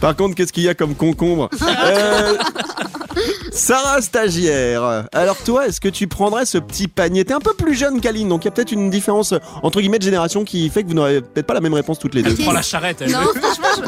Par 0.00 0.16
contre, 0.16 0.34
qu'est-ce 0.34 0.52
qu'il 0.52 0.64
y 0.64 0.68
a 0.68 0.74
comme 0.74 0.94
concombre 0.94 1.48
Euh, 1.62 2.34
Sarah 3.52 4.00
stagiaire. 4.00 5.04
Alors 5.12 5.36
toi, 5.38 5.66
est-ce 5.66 5.80
que 5.80 5.88
tu 5.88 6.06
prendrais 6.06 6.46
ce 6.46 6.58
petit 6.58 6.88
panier? 6.88 7.24
T'es 7.24 7.34
un 7.34 7.40
peu 7.40 7.54
plus 7.54 7.74
jeune 7.74 8.00
qu'Aline, 8.00 8.28
donc 8.28 8.44
il 8.44 8.46
y 8.46 8.48
a 8.48 8.52
peut-être 8.58 8.72
une 8.72 8.90
différence 8.90 9.34
entre 9.62 9.80
guillemets 9.80 9.98
de 10.00 10.02
génération 10.04 10.42
qui 10.44 10.68
fait 10.68 10.82
que 10.82 10.88
vous 10.88 10.94
n'aurez 10.94 11.20
peut-être 11.20 11.46
pas 11.46 11.54
la 11.54 11.60
même 11.60 11.74
réponse 11.74 11.98
toutes 12.00 12.14
les 12.14 12.22
deux. 12.22 12.32
Ok. 12.32 12.42
Prends 12.42 12.52
la 12.52 12.62
charrette. 12.62 13.02
elle. 13.02 13.12
Non, 13.12 13.18
franchement, 13.40 13.84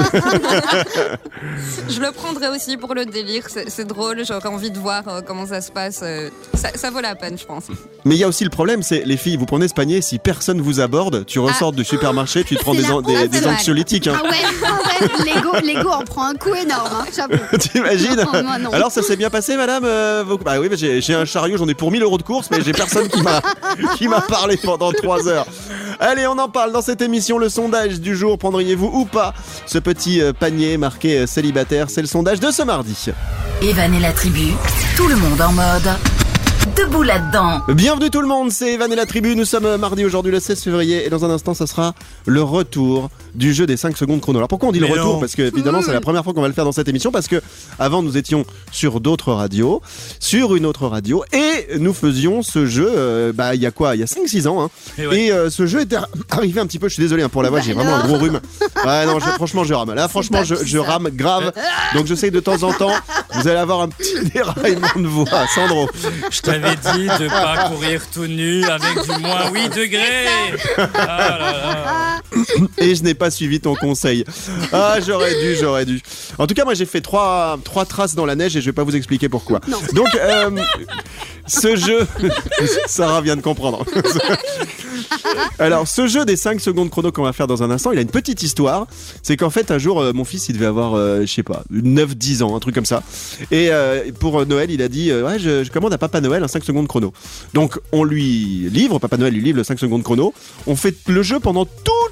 je... 1.89 1.93
je 1.95 2.01
le 2.01 2.13
prendrais 2.13 2.49
aussi 2.49 2.77
pour 2.77 2.95
le 2.95 3.05
délire. 3.05 3.45
C'est 3.69 3.87
drôle, 3.87 4.23
j'aurais 4.25 4.49
envie 4.49 4.71
de 4.71 4.79
voir 4.79 5.03
euh, 5.09 5.21
comment 5.27 5.47
ça 5.47 5.61
se 5.61 5.71
passe. 5.73 6.01
euh, 6.03 6.31
Ça, 6.55 6.69
ça 6.75 6.91
vaut 6.91 7.01
la 7.01 7.15
peine, 7.15 7.37
je 7.39 7.45
pense. 7.45 7.65
Mais 8.05 8.15
il 8.15 8.19
y 8.19 8.25
a 8.25 8.29
aussi 8.29 8.45
le 8.45 8.51
problème, 8.51 8.83
c'est 8.83 9.03
les 9.05 9.17
filles, 9.17 9.37
vous 9.37 9.47
prenez 9.47 9.69
ce 9.69 9.75
panier, 9.75 10.01
si 10.03 10.19
personne 10.19 10.61
vous 10.61 10.81
aborde, 10.81 11.27
tu 11.27 11.39
ressors 11.39 11.73
du 11.73 11.85
supermarché, 11.85 12.45
tu 12.45 12.57
te 12.57 12.61
prends 12.63 12.75
des, 12.75 12.83
des, 12.83 12.91
honte, 12.91 13.07
des 13.07 13.41
mal. 13.41 13.55
anxiolytiques. 13.55 14.07
hein. 14.07 14.21
Ah 14.23 14.29
ouais, 14.29 14.37
ah 14.65 15.05
ouais, 15.05 15.25
l'ego, 15.25 15.51
l'ego 15.65 15.89
en 15.91 16.05
prend 16.05 16.27
un 16.27 16.35
coup 16.35 16.55
énorme, 16.55 16.91
hein. 16.93 17.29
T'imagines 17.59 18.25
Oh. 18.33 18.37
Alors 18.75 18.91
ça 18.93 19.03
s'est 19.03 19.17
bien 19.17 19.31
passé, 19.31 19.57
madame 19.57 19.85
euh, 19.85 20.23
vos- 20.27 20.39
Bah 20.39 20.59
oui, 20.61 20.69
j'ai 20.77 21.15
un 21.15 21.25
chariot, 21.25 21.57
j'en 21.57 21.69
ai 21.69 21.75
pour 21.75 21.91
1000 21.91 22.03
euros 22.03 22.19
de 22.19 22.23
course, 22.23 22.49
mais 22.51 22.61
j'ai 22.63 22.73
personne 22.73 23.09
qui 23.09 23.23
m'a 23.23 23.41
qui 23.97 24.09
m'a 24.09 24.21
parlé 24.21 24.57
pendant 24.65 24.93
3 24.93 25.29
heures. 25.29 25.47
Allez, 25.99 26.27
on 26.27 26.39
en 26.39 26.49
parle 26.49 26.73
dans 26.73 26.83
cette 26.83 27.03
émission. 27.03 27.39
Le 27.39 27.49
sondage 27.49 28.01
du 28.01 28.17
jour, 28.17 28.39
prendriez-vous 28.39 28.91
ou 28.93 29.05
pas 29.05 29.35
ce 29.67 29.79
petit 29.79 30.21
euh, 30.21 30.33
panier 30.33 30.77
marqué 30.77 31.19
euh, 31.19 31.27
célibataire 31.27 31.91
C'est 31.91 32.01
le 32.01 32.07
sondage 32.07 32.41
de 32.41 32.51
ce 32.51 32.63
mardi. 32.63 33.07
Evan 33.63 33.95
et 33.95 34.01
la 34.01 34.13
tribu, 34.13 34.53
tout 34.97 35.07
le 35.07 35.17
monde 35.17 35.41
en 35.41 35.53
mode. 35.53 36.20
Debout 36.81 37.03
là-dedans. 37.03 37.61
Bienvenue 37.69 38.09
tout 38.09 38.23
le 38.23 38.27
monde, 38.27 38.51
c'est 38.51 38.73
Evan 38.75 38.91
et 38.91 38.97
la 38.97 39.05
tribu. 39.05 39.37
Nous 39.37 39.45
sommes 39.45 39.77
mardi 39.77 40.03
aujourd'hui, 40.05 40.33
le 40.33 40.41
16 40.41 40.63
février, 40.63 41.05
et 41.05 41.11
dans 41.11 41.25
un 41.27 41.31
instant, 41.31 41.53
ça 41.53 41.67
sera 41.67 41.95
le 42.25 42.43
retour 42.43 43.11
du 43.35 43.53
jeu 43.53 43.67
des 43.67 43.77
5 43.77 43.97
secondes 43.99 44.21
chrono. 44.23 44.39
Alors 44.39 44.49
pourquoi 44.49 44.71
on 44.71 44.73
dit 44.73 44.79
le 44.81 44.87
retour 44.87 45.15
non. 45.15 45.21
Parce 45.21 45.35
que 45.35 45.43
évidemment, 45.43 45.83
c'est 45.83 45.93
la 45.93 46.01
première 46.01 46.25
fois 46.25 46.33
qu'on 46.33 46.41
va 46.41 46.49
le 46.49 46.55
faire 46.55 46.65
dans 46.65 46.73
cette 46.73 46.89
émission, 46.89 47.13
parce 47.13 47.29
que 47.29 47.43
avant 47.79 48.03
nous 48.03 48.17
étions 48.17 48.45
sur 48.73 49.01
d'autres 49.01 49.33
radios, 49.33 49.83
sur 50.21 50.57
une 50.57 50.65
autre 50.65 50.87
radio, 50.87 51.23
et 51.33 51.77
nous 51.79 51.93
faisions 51.93 52.43
ce 52.43 52.65
jeu. 52.67 52.91
euh, 52.91 53.33
bah 53.35 53.55
il 53.55 53.61
y 53.61 53.67
a 53.67 53.71
quoi? 53.73 53.95
Il 53.95 54.01
y 54.01 54.03
a 54.03 54.07
5-6 54.07 54.49
ans. 54.49 54.63
Hein. 54.63 54.71
Et 54.97 55.07
ouais. 55.07 55.21
Et 55.25 55.33
euh, 55.33 55.51
ce 55.51 55.67
jeu 55.67 55.83
était 55.83 55.99
arrivé 56.31 56.61
un 56.61 56.67
petit 56.67 56.79
peu. 56.79 56.89
Je 56.89 56.95
suis 56.95 57.03
désolé 57.03 57.23
hein, 57.23 57.29
pour 57.29 57.43
la 57.43 57.51
voix, 57.51 57.59
Bah 57.59 57.65
j'ai 57.67 57.75
vraiment 57.75 57.95
un 57.95 58.07
gros 58.07 58.17
rhume. 58.17 58.41
Ouais 58.87 59.05
non, 59.07 59.19
je- 59.21 59.27
franchement 59.27 59.65
je 59.65 59.75
rame. 59.75 59.93
Là 59.93 60.09
franchement 60.09 60.45
je, 60.45 60.79
rame 60.79 61.11
grave. 61.13 61.53
Donc 61.95 62.07
je 62.07 62.15
sais 62.15 62.31
que 62.31 62.35
de 62.35 62.41
temps 62.41 62.63
en 62.63 62.73
temps, 62.73 62.93
vous 63.35 63.49
allez 63.49 63.59
avoir 63.59 63.83
un 63.83 63.89
petit 63.89 64.31
déraillement 64.33 64.89
de 64.97 65.07
voix, 65.07 65.47
Sandro. 65.55 65.89
Je 66.31 66.41
t'avais 66.41 66.70
dit 66.77 67.07
de 67.07 67.29
pas 67.29 67.69
courir 67.69 68.03
tout 68.13 68.27
nu 68.27 68.65
avec 68.65 69.03
du 69.03 69.21
moins 69.23 69.51
8 69.53 69.69
degrés. 69.71 70.27
Ah 70.79 71.39
là 71.39 71.53
là. 71.53 72.21
et 72.79 72.95
je 72.95 73.03
n'ai 73.03 73.15
pas 73.15 73.31
suivi 73.31 73.61
ton 73.61 73.75
conseil. 73.75 74.25
Ah, 74.73 74.97
j'aurais 75.05 75.35
dû, 75.41 75.57
j'aurais 75.57 75.85
dû. 75.85 76.01
En 76.39 76.47
tout 76.47 76.55
cas, 76.55 76.65
moi, 76.65 76.75
j'ai 76.75 76.87
fait 76.87 77.01
trois, 77.01 77.59
trois 77.65 77.85
traces 77.85 78.15
dans 78.15 78.27
la 78.27 78.35
neige 78.37 78.57
et 78.57 78.61
je 78.61 78.67
vais 78.67 78.73
pas 78.73 78.85
vous 78.85 78.97
expliquer 78.97 79.29
pourquoi. 79.29 79.61
Non. 79.69 79.79
Donc, 79.95 80.09
euh, 80.15 80.51
ce 81.47 81.77
jeu, 81.77 82.07
Sarah 82.87 83.21
vient 83.21 83.37
de 83.37 83.43
comprendre. 83.43 83.85
Alors, 85.59 85.87
ce 85.89 86.07
jeu 86.07 86.25
des 86.25 86.37
5 86.37 86.61
secondes 86.61 86.91
chrono 86.91 87.13
qu'on 87.13 87.23
va 87.23 87.33
faire 87.33 87.47
dans 87.47 87.63
un 87.63 87.71
instant, 87.71 87.93
il 87.93 87.99
a 87.99 88.03
une 88.03 88.11
petite 88.11 88.43
histoire. 88.43 88.87
C'est 89.23 89.37
qu'en 89.37 89.51
fait, 89.51 89.71
un 89.71 89.79
jour, 89.79 90.01
euh, 90.01 90.13
mon 90.13 90.25
fils, 90.25 90.49
il 90.49 90.55
devait 90.55 90.67
avoir, 90.67 90.95
euh, 90.95 91.23
je 91.23 91.27
sais 91.33 91.43
pas, 91.43 91.63
9-10 91.73 92.43
ans, 92.43 92.57
un 92.57 92.61
truc 92.61 92.75
comme 92.75 92.87
ça. 92.87 93.03
Et 93.51 93.69
euh, 93.71 94.11
pour 94.19 94.45
Noël, 94.47 94.71
il 94.71 94.83
a 94.83 94.89
dit, 94.89 95.11
euh, 95.11 95.27
ouais, 95.27 95.39
je, 95.39 95.65
je 95.65 95.71
commande 95.71 95.93
à 95.93 95.99
Papa 95.99 96.21
Noël 96.21 96.43
un 96.43 96.49
5 96.51 96.65
secondes 96.65 96.89
chrono. 96.89 97.13
Donc, 97.55 97.79
on 97.93 98.05
lui 98.05 98.69
livre, 98.71 98.99
Papa 98.99 99.17
Noël 99.17 99.33
lui 99.33 99.43
livre 99.43 99.59
le 99.59 99.65
5 99.65 99.79
secondes 99.79 100.03
chrono. 100.03 100.35
On 100.67 100.77
fait 100.77 100.95
le 101.07 101.23
jeu 101.23 101.41
pendant 101.41 101.67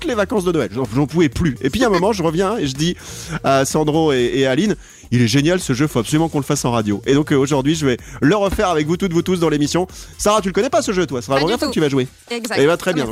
les 0.04 0.14
vacances 0.14 0.44
de 0.44 0.52
Noël. 0.52 0.70
J'en- 0.74 1.06
pouvais 1.06 1.28
plus. 1.28 1.56
Et 1.62 1.70
puis, 1.70 1.82
à 1.84 1.86
un 1.88 1.90
moment, 1.90 2.12
je 2.12 2.22
reviens 2.22 2.56
et 2.58 2.66
je 2.66 2.74
dis 2.74 2.96
à 3.44 3.64
Sandro 3.64 4.12
et, 4.12 4.30
et 4.34 4.46
à 4.46 4.50
Aline, 4.52 4.76
il 5.10 5.22
est 5.22 5.26
génial 5.28 5.58
ce 5.58 5.72
jeu, 5.72 5.86
faut 5.86 6.00
absolument 6.00 6.28
qu'on 6.28 6.38
le 6.38 6.44
fasse 6.44 6.64
en 6.66 6.70
radio. 6.70 7.00
Et 7.06 7.14
donc, 7.14 7.32
euh, 7.32 7.36
aujourd'hui, 7.36 7.74
je 7.74 7.86
vais 7.86 7.96
le 8.20 8.36
refaire 8.36 8.68
avec 8.68 8.86
vous 8.86 8.96
toutes, 8.98 9.12
vous 9.14 9.22
tous 9.22 9.40
dans 9.40 9.48
l'émission. 9.48 9.86
Sarah, 10.18 10.40
tu 10.42 10.48
le 10.48 10.52
connais 10.52 10.68
pas 10.68 10.82
ce 10.82 10.92
jeu, 10.92 11.06
toi? 11.06 11.22
C'est 11.22 11.28
fois 11.28 11.40
tout. 11.40 11.66
que 11.68 11.70
tu 11.70 11.80
vas 11.80 11.88
jouer. 11.88 12.06
Exact. 12.30 12.56
Eh 12.60 12.66
ben, 12.66 12.76
très 12.76 12.92
bien. 12.92 13.06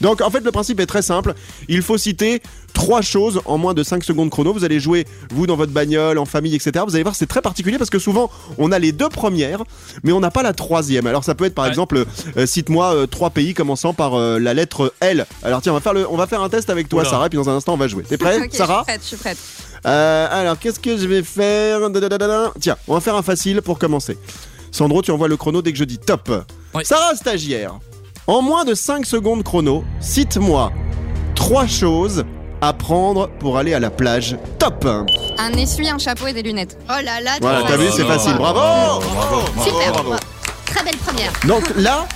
Donc 0.00 0.20
en 0.22 0.30
fait 0.30 0.40
le 0.40 0.50
principe 0.52 0.80
est 0.80 0.86
très 0.86 1.02
simple. 1.02 1.34
Il 1.68 1.82
faut 1.82 1.98
citer 1.98 2.40
trois 2.72 3.02
choses 3.02 3.40
en 3.44 3.58
moins 3.58 3.74
de 3.74 3.82
5 3.82 4.02
secondes 4.02 4.30
chrono. 4.30 4.52
Vous 4.52 4.64
allez 4.64 4.80
jouer 4.80 5.06
vous 5.30 5.46
dans 5.46 5.56
votre 5.56 5.72
bagnole, 5.72 6.18
en 6.18 6.24
famille, 6.24 6.54
etc. 6.54 6.84
Vous 6.86 6.94
allez 6.94 7.02
voir 7.04 7.14
c'est 7.14 7.26
très 7.26 7.42
particulier 7.42 7.76
parce 7.78 7.90
que 7.90 7.98
souvent 7.98 8.30
on 8.58 8.72
a 8.72 8.78
les 8.78 8.92
deux 8.92 9.08
premières, 9.10 9.62
mais 10.02 10.12
on 10.12 10.20
n'a 10.20 10.30
pas 10.30 10.42
la 10.42 10.52
troisième. 10.54 11.06
Alors 11.06 11.24
ça 11.24 11.34
peut 11.34 11.44
être 11.44 11.54
par 11.54 11.64
Ouais. 11.64 11.70
exemple 11.70 12.04
euh, 12.36 12.46
cite-moi 12.46 12.94
euh, 12.94 13.06
trois 13.06 13.30
pays 13.30 13.54
commençant 13.54 13.92
par 13.94 14.16
la 14.18 14.54
lettre 14.54 14.92
L. 15.00 15.26
Alors 15.42 15.60
tiens 15.62 15.72
on 15.72 15.76
va 15.76 15.80
faire 15.80 15.94
le, 15.94 16.08
on 16.10 16.16
va 16.16 16.23
faire 16.26 16.42
un 16.42 16.48
test 16.48 16.70
avec 16.70 16.88
toi 16.88 17.00
Oula. 17.02 17.10
Sarah 17.10 17.28
puis 17.28 17.36
dans 17.38 17.48
un 17.48 17.56
instant 17.56 17.74
on 17.74 17.76
va 17.76 17.88
jouer. 17.88 18.02
T'es 18.04 18.16
prêt 18.18 18.38
Ok, 18.44 18.48
Sarah 18.52 18.84
Je 18.88 18.92
suis 18.92 18.92
prête, 18.92 19.00
je 19.02 19.06
suis 19.06 19.16
prête. 19.16 19.38
Euh, 19.86 20.26
Alors 20.30 20.58
qu'est-ce 20.58 20.80
que 20.80 20.96
je 20.96 21.06
vais 21.06 21.22
faire 21.22 21.90
Dadadadada. 21.90 22.52
Tiens 22.60 22.76
on 22.88 22.94
va 22.94 23.00
faire 23.00 23.16
un 23.16 23.22
facile 23.22 23.60
pour 23.62 23.78
commencer. 23.78 24.18
Sandro 24.70 25.02
tu 25.02 25.10
envoies 25.10 25.28
le 25.28 25.36
chrono 25.36 25.62
dès 25.62 25.72
que 25.72 25.78
je 25.78 25.84
dis 25.84 25.98
top. 25.98 26.30
Oui. 26.74 26.84
Sarah 26.84 27.14
stagiaire. 27.14 27.74
En 28.26 28.40
moins 28.42 28.64
de 28.64 28.74
5 28.74 29.04
secondes 29.04 29.42
chrono, 29.42 29.84
cite-moi 30.00 30.72
trois 31.34 31.66
choses 31.66 32.24
à 32.62 32.72
prendre 32.72 33.28
pour 33.38 33.58
aller 33.58 33.74
à 33.74 33.80
la 33.80 33.90
plage. 33.90 34.36
Top 34.58 34.86
Un 35.38 35.52
essuie, 35.52 35.88
un 35.90 35.98
chapeau 35.98 36.26
et 36.28 36.32
des 36.32 36.40
lunettes. 36.42 36.78
Oh 36.88 36.92
là 37.04 37.20
là, 37.20 37.32
Voilà, 37.42 37.62
t'as 37.68 37.76
vu, 37.76 37.86
facile. 37.88 38.04
c'est 38.06 38.08
facile. 38.10 38.34
Bravo 38.36 39.02
Super, 39.62 39.92
bravo. 39.92 40.14
très 40.64 40.82
belle 40.84 40.96
première. 40.96 41.30
Donc 41.46 41.64
là, 41.76 42.06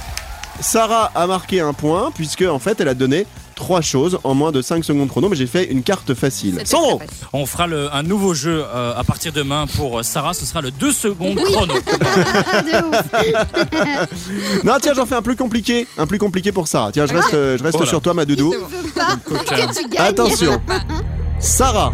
Sarah 0.61 1.11
a 1.15 1.27
marqué 1.27 1.61
un 1.61 1.75
point, 1.75 2.11
puisque 2.15 2.43
en 2.43 2.59
fait, 2.59 2.81
elle 2.81 2.89
a 2.89 2.95
donné 2.95 3.27
trois 3.59 3.81
choses 3.81 4.19
en 4.23 4.35
moins 4.35 4.53
de 4.53 4.63
5 4.63 4.85
secondes 4.85 5.09
chrono, 5.09 5.29
mais 5.29 5.35
j'ai 5.37 5.49
fait 5.49 5.65
une 5.65 5.83
carte 5.83 6.15
facile. 6.15 6.61
Sandro. 6.65 7.01
On 7.33 7.45
fera 7.45 7.67
le- 7.67 7.93
un 7.93 8.05
nouveau 8.05 8.33
jeu 8.33 8.65
euh, 8.65 8.95
à 8.97 9.03
partir 9.03 9.33
de 9.33 9.41
demain 9.41 9.67
pour 9.77 9.99
euh, 9.99 10.03
Sarah. 10.05 10.33
Ce 10.33 10.47
sera 10.47 10.61
le 10.61 10.71
2 10.71 10.93
secondes 10.93 11.37
chrono. 11.37 11.75
Non, 14.65 14.75
tiens, 14.81 14.95
j'en 14.95 15.07
fais 15.07 15.17
un 15.17 15.23
plus 15.23 15.37
compliqué. 15.37 15.87
Un 15.99 16.07
plus 16.07 16.19
compliqué 16.19 16.53
pour 16.53 16.69
Sarah. 16.69 16.93
Tiens, 16.93 17.07
je 17.07 17.15
reste, 17.15 17.35
euh, 17.35 17.59
je 17.59 17.65
reste 17.65 17.85
sur 17.85 18.01
toi, 18.01 18.15
ma 18.15 18.25
doudou. 18.25 18.55
Je 18.55 18.59
veux 18.59 18.91
pas 18.93 19.17
que 19.25 19.75
tu 19.75 19.89
gagnes. 19.89 20.07
Attention. 20.07 20.61
Sarah, 21.41 21.93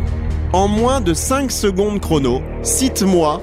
en 0.52 0.68
moins 0.68 1.00
de 1.00 1.14
5 1.14 1.50
secondes 1.50 2.00
chrono, 2.00 2.42
cite-moi, 2.62 3.40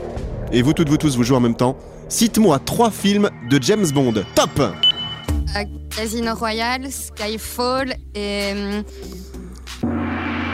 et 0.51 0.61
vous 0.61 0.73
toutes, 0.73 0.89
vous 0.89 0.97
tous, 0.97 1.17
vous 1.17 1.23
jouez 1.23 1.37
en 1.37 1.41
même 1.41 1.55
temps, 1.55 1.75
Cite-moi 2.11 2.59
trois 2.59 2.91
films 2.91 3.29
de 3.49 3.57
James 3.63 3.87
Bond. 3.93 4.13
Top 4.35 4.61
Euh, 5.57 5.63
Casino 5.95 6.33
Royale, 6.35 6.87
Skyfall 6.91 7.95
et. 8.15 8.51
hum, 8.53 8.83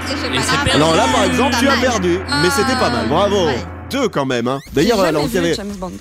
et 0.10 0.39
c'est 0.42 0.56
perdu. 0.63 0.72
Alors 0.72 0.96
là, 0.96 1.06
par 1.13 1.24
exemple, 1.25 1.56
tu 1.60 1.68
as 1.68 1.77
perdu, 1.77 2.20
mais 2.42 2.50
c'était 2.50 2.75
pas 2.80 2.89
mal. 2.89 3.08
Bravo 3.08 3.46
Ouais. 3.48 3.56
Deux 3.92 4.08
quand 4.10 4.25
même. 4.25 4.48
Hein. 4.48 4.60
D'ailleurs, 4.74 5.00
alors, 5.01 5.24
il 5.27 5.34
y 5.34 5.38
avait 5.38 5.54
James 5.54 5.74
Bond. 5.77 5.92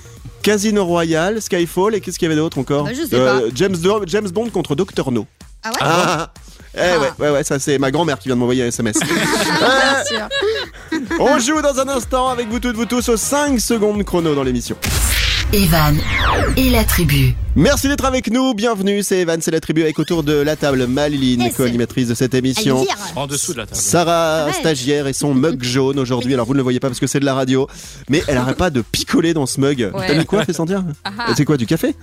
Casino 0.43 0.85
Royale, 0.85 1.41
Skyfall, 1.41 1.95
et 1.95 2.01
qu'est-ce 2.01 2.17
qu'il 2.17 2.27
y 2.27 2.31
avait 2.31 2.39
d'autre 2.39 2.57
encore 2.57 2.85
Bah, 2.85 2.91
je 2.93 3.05
sais 3.05 3.51
James, 3.55 3.75
Do- 3.77 4.03
James 4.07 4.29
Bond 4.29 4.49
contre 4.49 4.75
Dr. 4.75 5.11
No. 5.11 5.25
Ah 5.63 5.69
ouais 5.71 5.77
Ah, 5.81 6.33
eh 6.75 6.79
ouais, 6.97 7.09
ouais, 7.19 7.29
ouais, 7.31 7.43
ça 7.43 7.59
c'est 7.59 7.77
ma 7.79 7.91
grand-mère 7.91 8.19
qui 8.19 8.29
vient 8.29 8.35
de 8.35 8.39
m'envoyer 8.39 8.63
un 8.63 8.67
SMS. 8.67 8.97
Bien 8.99 10.03
sûr. 10.05 10.27
On 11.19 11.39
joue 11.39 11.61
dans 11.61 11.79
un 11.79 11.87
instant 11.89 12.29
avec 12.29 12.47
vous 12.49 12.59
toutes, 12.59 12.75
vous 12.75 12.85
tous, 12.85 13.09
aux 13.09 13.17
5 13.17 13.59
secondes 13.59 14.03
chrono 14.03 14.35
dans 14.35 14.43
l'émission. 14.43 14.77
Evan 15.53 15.97
et 16.57 16.69
la 16.69 16.83
tribu. 16.83 17.33
Merci 17.55 17.87
d'être 17.87 18.03
avec 18.03 18.29
nous, 18.29 18.53
bienvenue, 18.53 19.01
c'est 19.01 19.19
Evan, 19.19 19.39
c'est 19.41 19.49
la 19.49 19.61
tribu 19.61 19.81
avec 19.81 19.97
autour 19.97 20.23
de 20.23 20.33
la 20.33 20.57
table 20.57 20.85
Maline, 20.87 21.49
co-animatrice 21.55 22.09
de 22.09 22.13
cette 22.15 22.33
émission. 22.33 22.85
En 23.15 23.27
dessous 23.27 23.53
de 23.53 23.59
la 23.59 23.65
table. 23.65 23.77
Sarah, 23.79 24.47
Ouais. 24.47 24.53
stagiaire, 24.53 25.07
et 25.07 25.13
son 25.13 25.33
mug 25.33 25.63
jaune 25.63 25.99
aujourd'hui. 25.99 26.33
Alors 26.33 26.45
vous 26.45 26.53
ne 26.53 26.57
le 26.57 26.63
voyez 26.63 26.79
pas 26.81 26.89
parce 26.89 26.99
que 26.99 27.07
c'est 27.07 27.21
de 27.21 27.25
la 27.25 27.33
radio, 27.33 27.67
mais 28.09 28.21
elle 28.27 28.37
arrête 28.37 28.57
pas 28.57 28.69
de 28.69 28.81
picoler 28.81 29.33
dans 29.33 29.45
ce 29.45 29.61
mug. 29.61 29.89
Ouais. 29.93 30.07
T'as 30.07 30.15
mis 30.15 30.25
quoi, 30.25 30.43
fait 30.43 30.53
sentir 30.53 30.83
Ah 31.05 31.11
ah, 31.17 31.33
C'est 31.37 31.45
quoi, 31.45 31.55
du 31.55 31.65
café? 31.65 31.95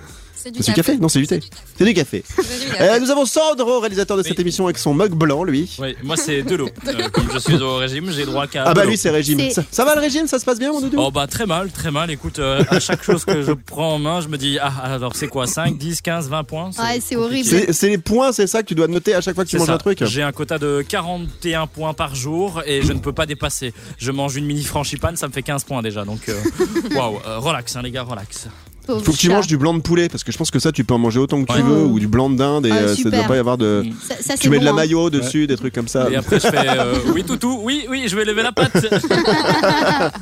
C'est 0.44 0.50
du 0.50 0.62
C'est 0.62 0.72
du 0.72 0.76
café 0.76 0.98
Non, 0.98 1.08
c'est 1.08 1.20
du 1.20 1.26
thé. 1.26 1.40
C'est 1.78 1.86
du 1.86 1.94
café. 1.94 2.22
C'est 2.28 2.80
Euh, 2.82 2.98
nous 3.00 3.10
avons 3.10 3.24
Sandro, 3.24 3.80
réalisateur 3.80 4.18
de 4.18 4.22
cette 4.22 4.36
Oui. 4.36 4.42
émission, 4.42 4.66
avec 4.66 4.76
son 4.76 4.92
mug 4.92 5.12
blanc, 5.12 5.42
lui. 5.42 5.74
Oui, 5.78 5.96
moi 6.02 6.18
c'est 6.18 6.42
de 6.42 6.54
l'eau. 6.54 6.68
Euh, 6.86 7.08
comme 7.08 7.28
je 7.32 7.38
suis 7.38 7.56
au 7.56 7.76
régime, 7.76 8.10
j'ai 8.12 8.26
droit 8.26 8.46
qu'à. 8.46 8.64
Ah 8.66 8.70
de 8.70 8.74
bah 8.74 8.84
l'eau. 8.84 8.90
lui, 8.90 8.98
c'est 8.98 9.08
régime. 9.08 9.38
C'est- 9.38 9.50
Ça, 9.54 9.64
ça 9.70 9.84
va 9.86 9.94
le 9.94 10.02
régime? 10.02 10.26
Ça 10.26 10.38
se 10.38 10.44
passe 10.44 10.58
bien, 10.58 10.70
mon 10.70 10.82
doudou? 10.82 10.98
Oh 11.00 11.10
bah 11.10 11.26
très 11.26 11.46
mal, 11.46 11.70
très 11.70 11.90
mal. 11.90 12.10
Écoute, 12.10 12.38
euh, 12.40 12.62
à 12.68 12.78
chaque 12.78 13.02
chose 13.02 13.24
que 13.24 13.40
je 13.42 13.52
prends 13.52 13.94
en 13.94 13.98
main, 13.98 14.20
je 14.20 14.28
me 14.28 14.36
dis 14.36 14.58
ah 14.60 14.72
alors 14.82 15.16
c'est 15.16 15.28
quoi? 15.28 15.46
5, 15.46 15.78
10, 15.78 16.02
15, 16.02 16.28
20 16.28 16.44
points? 16.44 16.70
Ouais, 16.78 17.00
c'est 17.00 17.16
horrible. 17.16 17.48
C'est 17.48 17.72
c'est 17.72 17.88
les 17.88 17.96
points, 17.98 18.32
c'est 18.32 18.46
ça 18.46 18.62
que 18.62 18.68
tu 18.68 18.74
dois 18.74 18.86
noter 18.86 19.14
à 19.14 19.22
chaque 19.22 19.34
fois 19.34 19.44
que 19.44 19.48
tu 19.48 19.52
C'est 19.56 19.60
manges 19.60 19.68
ça. 19.68 19.74
un 19.74 19.78
truc? 19.78 20.04
J'ai 20.04 20.22
un 20.22 20.32
quota 20.32 20.58
de 20.58 20.84
41 20.86 21.66
points 21.66 21.94
par 21.94 22.14
jour 22.14 22.60
et 22.66 22.82
je 22.82 22.92
ne 22.92 22.98
peux 22.98 23.12
pas 23.14 23.24
dépasser. 23.24 23.72
Je 23.98 24.10
mange 24.10 24.36
une 24.36 24.44
mini 24.44 24.62
frangipane, 24.62 25.16
ça 25.16 25.26
me 25.26 25.32
fait 25.32 25.42
15 25.42 25.64
points 25.64 25.80
déjà. 25.80 26.04
Donc 26.04 26.28
euh, 26.28 26.34
waouh, 26.94 27.18
euh, 27.26 27.38
relax 27.38 27.74
hein, 27.76 27.82
les 27.82 27.90
gars, 27.90 28.02
relax. 28.02 28.48
Pauvre 28.86 29.02
Faut 29.04 29.12
que 29.12 29.16
tu 29.16 29.28
chat. 29.28 29.32
manges 29.32 29.46
du 29.46 29.56
blanc 29.56 29.72
de 29.74 29.80
poulet 29.80 30.08
parce 30.08 30.24
que 30.24 30.30
je 30.32 30.36
pense 30.36 30.50
que 30.50 30.58
ça 30.58 30.70
tu 30.72 30.84
peux 30.84 30.94
en 30.94 30.98
manger 30.98 31.18
autant 31.18 31.42
que 31.42 31.50
tu 31.50 31.58
Ouais. 31.58 31.62
veux 31.62 31.84
ou 31.84 31.98
du 31.98 32.06
blanc 32.06 32.28
de 32.28 32.36
dinde 32.36 32.66
et 32.66 32.70
Ah, 32.70 32.76
euh, 32.76 32.88
ça 32.88 32.94
super. 32.96 33.12
doit 33.20 33.28
pas 33.28 33.36
y 33.36 33.38
avoir 33.38 33.56
de. 33.58 33.84
Ça, 34.06 34.14
ça, 34.20 34.36
Tu 34.36 34.50
mets 34.50 34.58
de 34.58 34.64
la 34.64 34.72
hein. 34.72 34.74
maillot 34.74 35.08
dessus, 35.10 35.46
des 35.46 35.56
trucs 35.56 35.74
comme 35.74 35.88
ça. 35.88 36.10
Et 36.10 36.16
après 36.16 36.38
je 36.38 36.46
fais 36.48 36.68
euh, 36.68 36.94
oui 37.14 37.24
toutou, 37.24 37.60
oui 37.62 37.86
oui, 37.88 38.04
je 38.08 38.14
vais 38.16 38.24
lever 38.24 38.42
la 38.42 38.52
patte. 38.52 38.72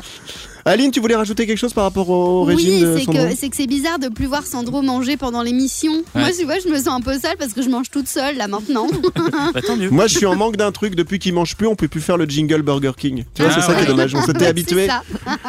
Aline, 0.65 0.91
tu 0.91 1.01
voulais 1.01 1.17
rajouter 1.17 1.47
quelque 1.47 1.59
chose 1.59 1.73
par 1.73 1.85
rapport 1.85 2.09
au 2.11 2.45
régime 2.45 2.75
Oui, 2.75 2.81
de 2.83 2.97
c'est 2.99 3.05
Sandro 3.05 3.25
que 3.29 3.37
c'est 3.37 3.49
que 3.49 3.57
c'est 3.57 3.67
bizarre 3.67 3.99
de 3.99 4.09
plus 4.09 4.27
voir 4.27 4.47
Sandro 4.47 4.83
manger 4.83 5.17
pendant 5.17 5.43
l'émission. 5.43 5.93
Moi, 6.15 6.29
tu 6.37 6.45
vois, 6.45 6.59
je 6.65 6.69
me 6.69 6.77
sens 6.79 6.89
un 6.89 7.01
peu 7.01 7.19
sale 7.19 7.37
parce 7.39 7.53
que 7.53 7.63
je 7.63 7.69
mange 7.69 7.91
toute 7.91 8.09
seule 8.09 8.37
là 8.37 8.47
maintenant. 8.49 8.87
bah, 9.55 9.61
tant 9.67 9.77
mieux. 9.77 9.91
Moi, 9.91 10.07
je 10.07 10.17
suis 10.17 10.27
en 10.27 10.37
manque 10.37 10.57
d'un 10.57 10.71
truc 10.73 10.95
depuis 10.95 11.19
qu'il 11.19 11.35
mange 11.35 11.57
plus. 11.57 11.67
On 11.67 11.75
peut 11.75 11.89
plus 11.89 12.01
faire 12.01 12.17
le 12.17 12.27
jingle 12.27 12.63
Burger 12.63 12.93
King. 12.97 13.25
Tu 13.35 13.43
vois, 13.43 13.51
Ah 13.55 13.61
c'est 13.61 13.67
ça 13.67 13.75
qui 13.75 13.83
est 13.83 13.87
dommage. 13.87 14.15
On 14.15 14.23
s'était 14.23 14.47
habitué. 14.47 14.87
ça. 14.87 15.03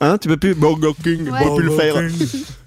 Hein, 0.00 0.18
tu 0.18 0.28
peux 0.28 0.36
plus 0.36 0.54
Burger 0.54 0.92
King. 1.02 1.28
Ouais. 1.28 1.40
On 1.42 1.48
peut 1.48 1.62
plus 1.62 1.64
le 1.64 1.70
faire. 1.72 1.94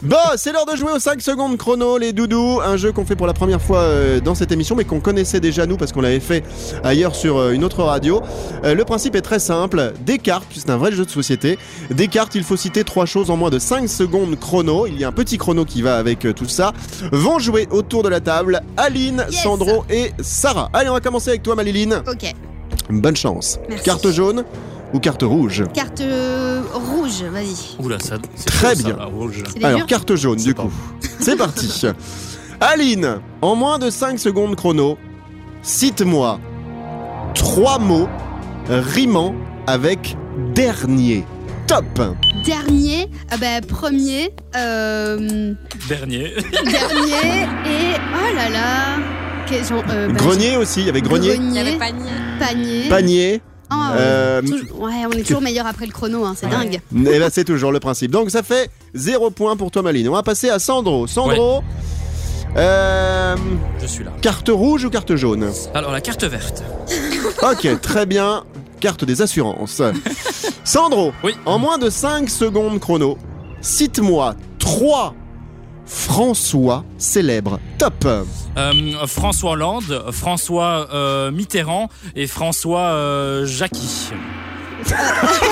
Bon, 0.01 0.17
c'est 0.35 0.51
l'heure 0.51 0.65
de 0.65 0.75
jouer 0.75 0.91
aux 0.91 0.99
5 0.99 1.21
secondes 1.21 1.57
chrono, 1.57 1.97
les 1.97 2.11
doudous. 2.11 2.59
Un 2.61 2.75
jeu 2.75 2.91
qu'on 2.91 3.05
fait 3.05 3.15
pour 3.15 3.27
la 3.27 3.33
première 3.33 3.61
fois 3.61 3.79
euh, 3.79 4.19
dans 4.19 4.35
cette 4.35 4.51
émission, 4.51 4.75
mais 4.75 4.83
qu'on 4.83 4.99
connaissait 4.99 5.39
déjà 5.39 5.65
nous 5.65 5.77
parce 5.77 5.93
qu'on 5.93 6.01
l'avait 6.01 6.19
fait 6.19 6.43
ailleurs 6.83 7.15
sur 7.15 7.37
euh, 7.37 7.51
une 7.53 7.63
autre 7.63 7.81
radio. 7.83 8.21
Euh, 8.65 8.73
le 8.75 8.83
principe 8.83 9.15
est 9.15 9.21
très 9.21 9.39
simple. 9.39 9.93
Des 10.05 10.17
cartes, 10.17 10.47
c'est 10.53 10.69
un 10.69 10.77
vrai 10.77 10.91
jeu 10.91 11.05
de 11.05 11.09
société. 11.09 11.57
Des 11.89 12.07
cartes, 12.07 12.35
il 12.35 12.43
faut 12.43 12.55
citer 12.57 12.83
trois 12.83 13.05
choses 13.05 13.29
en 13.29 13.37
moins 13.37 13.49
de 13.49 13.59
5 13.59 13.87
secondes 13.89 14.37
chrono. 14.39 14.87
Il 14.87 14.97
y 14.99 15.03
a 15.03 15.09
un 15.09 15.11
petit 15.11 15.37
chrono 15.37 15.65
qui 15.65 15.81
va 15.81 15.97
avec 15.97 16.25
euh, 16.25 16.33
tout 16.33 16.47
ça. 16.47 16.73
Vont 17.11 17.39
jouer 17.39 17.67
autour 17.71 18.03
de 18.03 18.09
la 18.09 18.19
table 18.19 18.61
Aline, 18.77 19.25
Yes. 19.29 19.43
Sandro 19.43 19.83
et 19.89 20.11
Sarah. 20.21 20.69
Allez, 20.73 20.89
on 20.89 20.93
va 20.93 21.01
commencer 21.01 21.29
avec 21.29 21.43
toi, 21.43 21.55
Maliline. 21.55 22.01
Ok. 22.07 22.33
Bonne 22.89 23.15
chance. 23.15 23.59
Merci. 23.69 23.83
Carte 23.85 24.11
jaune 24.11 24.43
ou 24.93 24.99
carte 24.99 25.23
rouge 25.23 25.63
Carte 25.73 26.01
euh, 26.01 26.61
rouge, 26.73 27.23
vas-y. 27.31 27.83
Oula 27.83 27.99
ça. 27.99 28.17
Très 28.45 28.75
bien. 28.75 28.95
la 28.97 29.05
rouge. 29.05 29.43
C'est 29.51 29.59
les 29.59 29.65
Alors, 29.65 29.85
carte 29.87 30.15
jaune, 30.15 30.37
du 30.37 30.53
pas 30.53 30.63
coup. 30.63 30.71
C'est 31.19 31.35
parti. 31.35 31.85
Aline, 32.61 33.19
en 33.41 33.55
moins 33.55 33.79
de 33.79 33.89
5 33.89 34.19
secondes 34.19 34.55
chrono, 34.55 34.97
cite-moi 35.63 36.39
trois 37.33 37.79
mots 37.79 38.07
rimant 38.69 39.33
avec 39.67 40.15
dernier. 40.53 41.25
Top 41.67 41.85
Dernier, 42.45 43.09
ah 43.31 43.37
bah, 43.37 43.61
premier, 43.67 44.31
euh, 44.55 45.53
Dernier. 45.87 46.33
dernier 46.51 47.43
et 47.65 47.95
oh 48.13 48.35
là 48.35 48.49
là. 48.49 48.97
Genre, 49.69 49.83
euh, 49.89 50.07
bah, 50.07 50.13
Grenier 50.15 50.57
aussi, 50.57 50.81
il 50.81 50.87
y 50.87 50.89
avait 50.89 51.01
grenier, 51.01 51.35
Il 51.35 51.53
y 51.53 51.59
avait 51.59 51.77
grenier, 51.77 51.79
panier. 51.79 52.09
panier. 52.39 52.89
panier. 52.89 53.41
Ouais. 53.71 53.77
Euh, 53.97 54.41
Toujours- 54.41 54.81
ouais, 54.81 54.91
on 55.07 55.11
est 55.11 55.23
toujours 55.23 55.41
meilleur 55.41 55.65
après 55.67 55.85
le 55.85 55.91
chrono, 55.91 56.25
hein, 56.25 56.33
c'est 56.37 56.47
Ouais. 56.47 56.51
dingue. 56.51 56.81
Et 57.07 57.19
ben 57.19 57.29
c'est 57.31 57.43
toujours 57.43 57.71
le 57.71 57.79
principe. 57.79 58.11
Donc 58.11 58.29
ça 58.29 58.43
fait 58.43 58.69
0 58.93 59.29
point 59.31 59.55
pour 59.55 59.71
toi 59.71 59.81
Maline. 59.83 60.09
On 60.09 60.13
va 60.13 60.23
passer 60.23 60.49
à 60.49 60.59
Sandro. 60.59 61.07
Sandro, 61.07 61.63
euh, 62.57 63.35
Je 63.81 63.87
suis 63.87 64.03
là. 64.03 64.11
carte 64.21 64.49
rouge 64.51 64.85
ou 64.85 64.89
carte 64.89 65.15
jaune 65.15 65.49
Alors 65.73 65.91
la 65.91 66.01
carte 66.01 66.23
verte. 66.23 66.63
Ok, 67.41 67.79
très 67.81 68.05
bien. 68.05 68.43
Carte 68.79 69.05
des 69.05 69.21
assurances. 69.21 69.81
Sandro, 70.63 71.13
Oui. 71.23 71.35
en 71.45 71.59
moins 71.59 71.77
de 71.77 71.89
5 71.89 72.29
secondes 72.29 72.79
chrono, 72.79 73.17
cite-moi 73.61 74.35
3 74.59 75.13
François 75.85 76.85
célèbres. 76.97 77.59
Top 77.77 78.05
Euh, 78.57 78.71
François 79.07 79.51
Hollande, 79.51 80.05
François 80.11 80.87
euh, 80.93 81.31
Mitterrand 81.31 81.89
et 82.15 82.27
François 82.27 82.79
euh, 82.93 83.45
Jackie. 83.45 84.09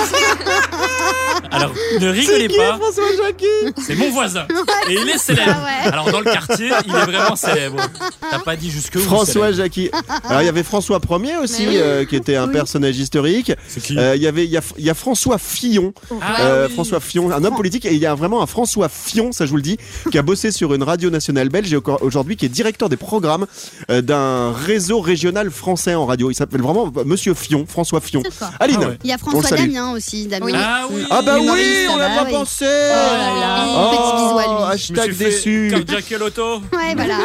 Alors, 1.52 1.72
ne 2.00 2.08
rigolez 2.08 2.48
qui 2.48 2.56
pas, 2.56 2.78
François 2.78 3.02
c'est 3.86 3.94
mon 3.96 4.10
voisin. 4.10 4.46
Et 4.88 4.94
il 4.94 5.08
est 5.08 5.18
célèbre. 5.18 5.54
Ah 5.56 5.64
ouais. 5.86 5.92
Alors, 5.92 6.10
dans 6.10 6.20
le 6.20 6.24
quartier, 6.32 6.70
il 6.86 6.94
est 6.94 7.04
vraiment 7.04 7.36
célèbre. 7.36 7.76
T'as 8.30 8.38
pas 8.38 8.56
dit 8.56 8.70
jusque 8.70 8.94
où 8.96 9.00
François 9.00 9.52
Jackie. 9.52 9.90
Alors 10.28 10.42
il 10.42 10.46
y 10.46 10.48
avait 10.48 10.62
François 10.62 11.00
Ier 11.10 11.36
aussi, 11.42 11.66
oui. 11.68 11.76
euh, 11.76 12.04
qui 12.04 12.16
était 12.16 12.36
un 12.36 12.46
Oui. 12.46 12.52
personnage 12.52 12.96
historique. 12.98 13.52
C'est 13.68 13.82
qui 13.82 13.98
Euh, 13.98 14.16
Il 14.16 14.22
y 14.22 14.26
avait, 14.26 14.44
il 14.44 14.50
y 14.50 14.56
a, 14.56 14.60
il 14.78 14.84
y 14.84 14.90
a 14.90 14.94
François 14.94 15.38
Fillon, 15.38 15.92
Ah 16.20 16.36
Euh, 16.40 16.66
oui. 16.68 16.72
François 16.74 17.00
Fillon, 17.00 17.30
un 17.30 17.44
homme 17.44 17.54
politique, 17.56 17.84
et 17.84 17.92
il 17.92 17.98
y 18.00 18.06
a 18.06 18.14
vraiment 18.14 18.42
un 18.42 18.46
François 18.46 18.88
Fillon, 18.88 19.32
ça 19.32 19.44
je 19.46 19.50
vous 19.50 19.56
le 19.56 19.62
dis, 19.62 19.76
qui 20.10 20.18
a 20.18 20.22
bossé 20.22 20.50
sur 20.50 20.72
une 20.74 20.82
radio 20.82 21.10
nationale 21.10 21.48
belge 21.48 21.72
et 21.72 21.76
au- 21.76 21.82
aujourd'hui 22.00 22.36
qui 22.36 22.46
est 22.46 22.48
directeur 22.48 22.88
des 22.88 22.96
programmes 22.96 23.46
d'un 23.88 24.52
réseau 24.52 25.00
régional 25.00 25.50
français 25.50 25.94
en 25.94 26.06
radio. 26.06 26.30
Il 26.30 26.34
s'appelle 26.34 26.62
vraiment 26.62 26.90
Monsieur 27.04 27.34
Fillon, 27.34 27.66
François 27.68 28.00
Fillon. 28.00 28.22
Aline. 28.60 28.78
Ah 28.82 28.88
ouais. 28.88 28.98
Il 29.04 29.10
y 29.10 29.12
a 29.12 29.18
François. 29.18 29.56
Damien 29.56 29.92
aussi, 29.92 30.26
Damien. 30.26 30.46
Oui. 30.46 30.52
Ah 30.54 30.84
oui. 30.90 31.02
Ah 31.10 31.20
bah 31.22 31.32
Humoriste, 31.38 31.41
oui, 31.50 31.86
on 31.90 31.96
n'a 31.96 32.08
bah 32.08 32.24
pas 32.24 32.30
pensé. 32.30 32.64
Oh 32.64 33.16
là 33.16 33.40
là, 33.40 33.90
petit 33.90 34.22
bisou 34.22 34.38
à 34.38 34.46
lui. 34.46 34.72
Hashtag 34.72 35.16
déçu. 35.16 35.68
cardiaque 35.70 36.10
l'auto. 36.18 36.60
Ouais, 36.72 36.94
voilà. 36.94 37.18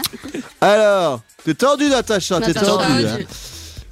Alors, 0.60 1.20
t'es 1.44 1.54
tendu 1.54 1.88
Natacha, 1.88 2.40
t'es 2.40 2.54
tendu. 2.54 3.06
hein. 3.06 3.18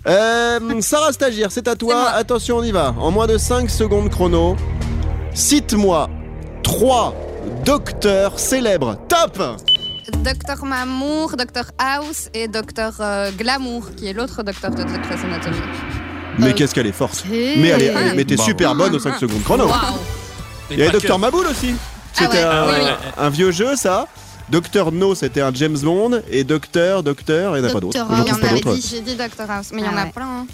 Euh, 0.06 0.80
Sarah 0.83 1.12
Stagiaire, 1.12 1.50
c'est 1.50 1.66
à 1.68 1.75
toi. 1.75 2.11
Attention, 2.11 2.59
on 2.59 2.62
y 2.62 2.71
va. 2.71 2.95
En 2.99 3.11
moins 3.11 3.26
de 3.26 3.38
5 3.38 3.68
secondes 3.68 4.09
chrono, 4.11 4.56
cite-moi 5.35 6.09
3 6.62 7.14
docteurs 7.64 8.38
célèbres. 8.38 8.97
Top 9.09 9.38
Docteur 10.23 10.64
Mamour, 10.64 11.37
Docteur 11.37 11.64
House 11.78 12.28
et 12.33 12.47
Docteur 12.47 12.95
euh, 13.00 13.33
Glamour, 13.33 13.90
qui 13.97 14.06
est 14.06 14.12
l'autre 14.12 14.45
docteur 14.45 14.71
de 14.71 14.85
Grey's 14.85 15.25
Anatomy. 15.25 15.56
Mais 16.38 16.55
qu'est-ce 16.55 16.75
qu'elle 16.75 16.87
est 16.87 16.93
forte. 16.93 17.25
Hey. 17.31 17.59
Mais 17.59 17.69
elle 17.69 17.83
est, 17.83 17.87
elle- 17.87 18.14
mais 18.16 18.25
t'es 18.25 18.37
Bravo. 18.37 18.50
super 18.50 18.75
bonne 18.75 18.95
aux 18.95 18.99
5 18.99 19.19
secondes 19.19 19.43
chrono. 19.43 19.66
Waouh 19.66 19.76
Il 20.71 20.78
y 20.78 20.83
avait 20.83 20.90
Docteur 20.93 21.19
Maboul 21.19 21.47
aussi. 21.47 21.75
C'était 22.12 22.38
ouais, 22.38 22.43
un, 22.45 22.66
oui, 22.69 22.75
oui. 22.83 22.90
un 23.19 23.31
vieux 23.31 23.50
jeu, 23.52 23.76
ça. 23.76 24.07
Docteur 24.49 24.93
No, 24.93 25.14
c'était 25.14 25.40
un 25.40 25.52
James 25.55 25.76
Bond. 25.78 26.23
Et 26.31 26.45
Docteur, 26.45 27.02
Docteur, 27.02 27.57
il 27.57 27.62
n'y 27.62 27.66
en 27.66 27.71
a 27.71 27.73
pas 27.73 27.81
d'autres. 27.81 27.99
Docteur 27.99 28.09
J'en 28.09 28.16
Il 28.16 28.21
y 28.23 28.25
trouve 28.31 28.38
en 28.38 28.40
pas 28.40 28.47
avait 28.52 28.61
d'autres. 28.61 28.76
dit, 28.76 28.88
j'ai 28.90 29.00
dit 29.00 29.14
Docteur 29.16 29.50
House, 29.50 29.66
mais 29.73 29.83
il 29.83 29.85
y 29.85 29.88
en 29.88 29.93
Ah 29.97 30.00
a 30.02 30.05
ouais. 30.05 30.12
plein. 30.12 30.26
hein. 30.26 30.47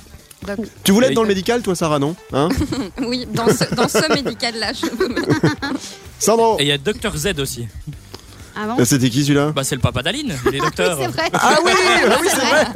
Doc- 0.47 0.67
Tu 0.83 0.91
voulais 0.93 1.09
être 1.09 1.15
dans 1.15 1.23
le 1.23 1.29
médical, 1.29 1.63
toi, 1.63 1.77
Sarah, 1.77 1.99
non 2.01 2.17
Hein? 2.33 2.49
Oui, 3.07 3.29
dans 3.33 3.47
ce, 3.49 3.73
dans 3.75 3.87
ce 3.89 4.13
médical-là, 4.13 4.73
je 4.73 4.87
veux. 4.87 5.15
Sandro 6.19 6.57
Et 6.59 6.63
il 6.65 6.69
y 6.69 6.73
a 6.73 6.79
Docteur 6.79 7.17
Z 7.17 7.39
aussi. 7.39 7.69
Euh, 8.57 8.85
C'était 8.85 9.11
qui 9.11 9.23
celui-là 9.23 9.53
Bah 9.55 9.65
c'est 9.65 9.75
le 9.75 9.81
papa 9.81 10.03
d'Aline, 10.03 10.35
il 10.47 10.55
est 10.57 10.61
docteur. 10.65 10.99
C'est 11.01 11.07
vrai. 11.09 11.31
Ah 11.33 11.57
oui, 11.65 11.73
ah 12.11 12.17
oui, 12.21 12.29
c'est 12.31 12.37
vrai. 12.37 12.67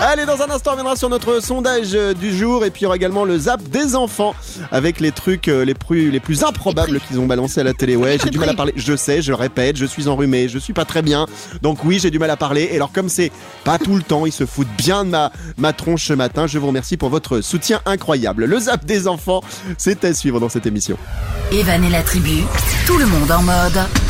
Allez, 0.00 0.26
dans 0.26 0.40
un 0.42 0.50
instant, 0.50 0.70
on 0.70 0.72
reviendra 0.72 0.96
sur 0.96 1.08
notre 1.08 1.40
sondage 1.42 1.90
euh, 1.94 2.14
du 2.14 2.36
jour 2.36 2.64
et 2.64 2.70
puis 2.70 2.80
il 2.82 2.84
y 2.84 2.86
aura 2.86 2.96
également 2.96 3.24
le 3.24 3.38
zap 3.38 3.62
des 3.62 3.94
enfants 3.94 4.34
avec 4.70 5.00
les 5.00 5.12
trucs 5.12 5.48
euh, 5.48 5.64
les 5.64 5.74
plus, 5.74 6.10
les 6.10 6.20
plus 6.20 6.42
improbables 6.44 7.00
qu'ils 7.00 7.18
ont 7.18 7.26
balancés 7.26 7.60
à 7.60 7.64
la 7.64 7.74
télé. 7.74 7.96
Ouais, 7.96 8.18
j'ai 8.22 8.30
du 8.30 8.38
mal 8.38 8.48
à 8.50 8.54
parler. 8.54 8.72
Je 8.76 8.96
sais, 8.96 9.22
je 9.22 9.32
répète, 9.32 9.76
je 9.76 9.86
suis 9.86 10.08
enrhumé, 10.08 10.48
je 10.48 10.58
suis 10.58 10.72
pas 10.72 10.84
très 10.84 11.02
bien. 11.02 11.26
Donc 11.62 11.84
oui, 11.84 11.98
j'ai 12.00 12.10
du 12.10 12.18
mal 12.18 12.30
à 12.30 12.36
parler. 12.36 12.68
Et 12.72 12.76
alors 12.76 12.92
comme 12.92 13.08
c'est 13.08 13.30
pas 13.64 13.78
tout 13.78 13.94
le 13.96 14.02
temps, 14.02 14.26
ils 14.26 14.32
se 14.32 14.46
foutent 14.46 14.66
bien 14.76 15.04
de 15.04 15.10
ma, 15.10 15.32
ma 15.58 15.72
tronche 15.72 16.06
ce 16.06 16.12
matin. 16.12 16.46
Je 16.46 16.58
vous 16.58 16.66
remercie 16.66 16.96
pour 16.96 17.08
votre 17.08 17.40
soutien 17.40 17.80
incroyable. 17.86 18.44
Le 18.44 18.58
zap 18.58 18.84
des 18.84 19.06
enfants, 19.08 19.42
c'est 19.78 20.04
à 20.04 20.14
suivre 20.14 20.40
dans 20.40 20.48
cette 20.48 20.66
émission. 20.66 20.96
Evan 21.52 21.84
et 21.84 21.90
la 21.90 22.02
tribu, 22.02 22.42
tout 22.86 22.96
le 22.96 23.06
monde 23.06 23.30
en 23.30 23.42
mode. 23.42 24.01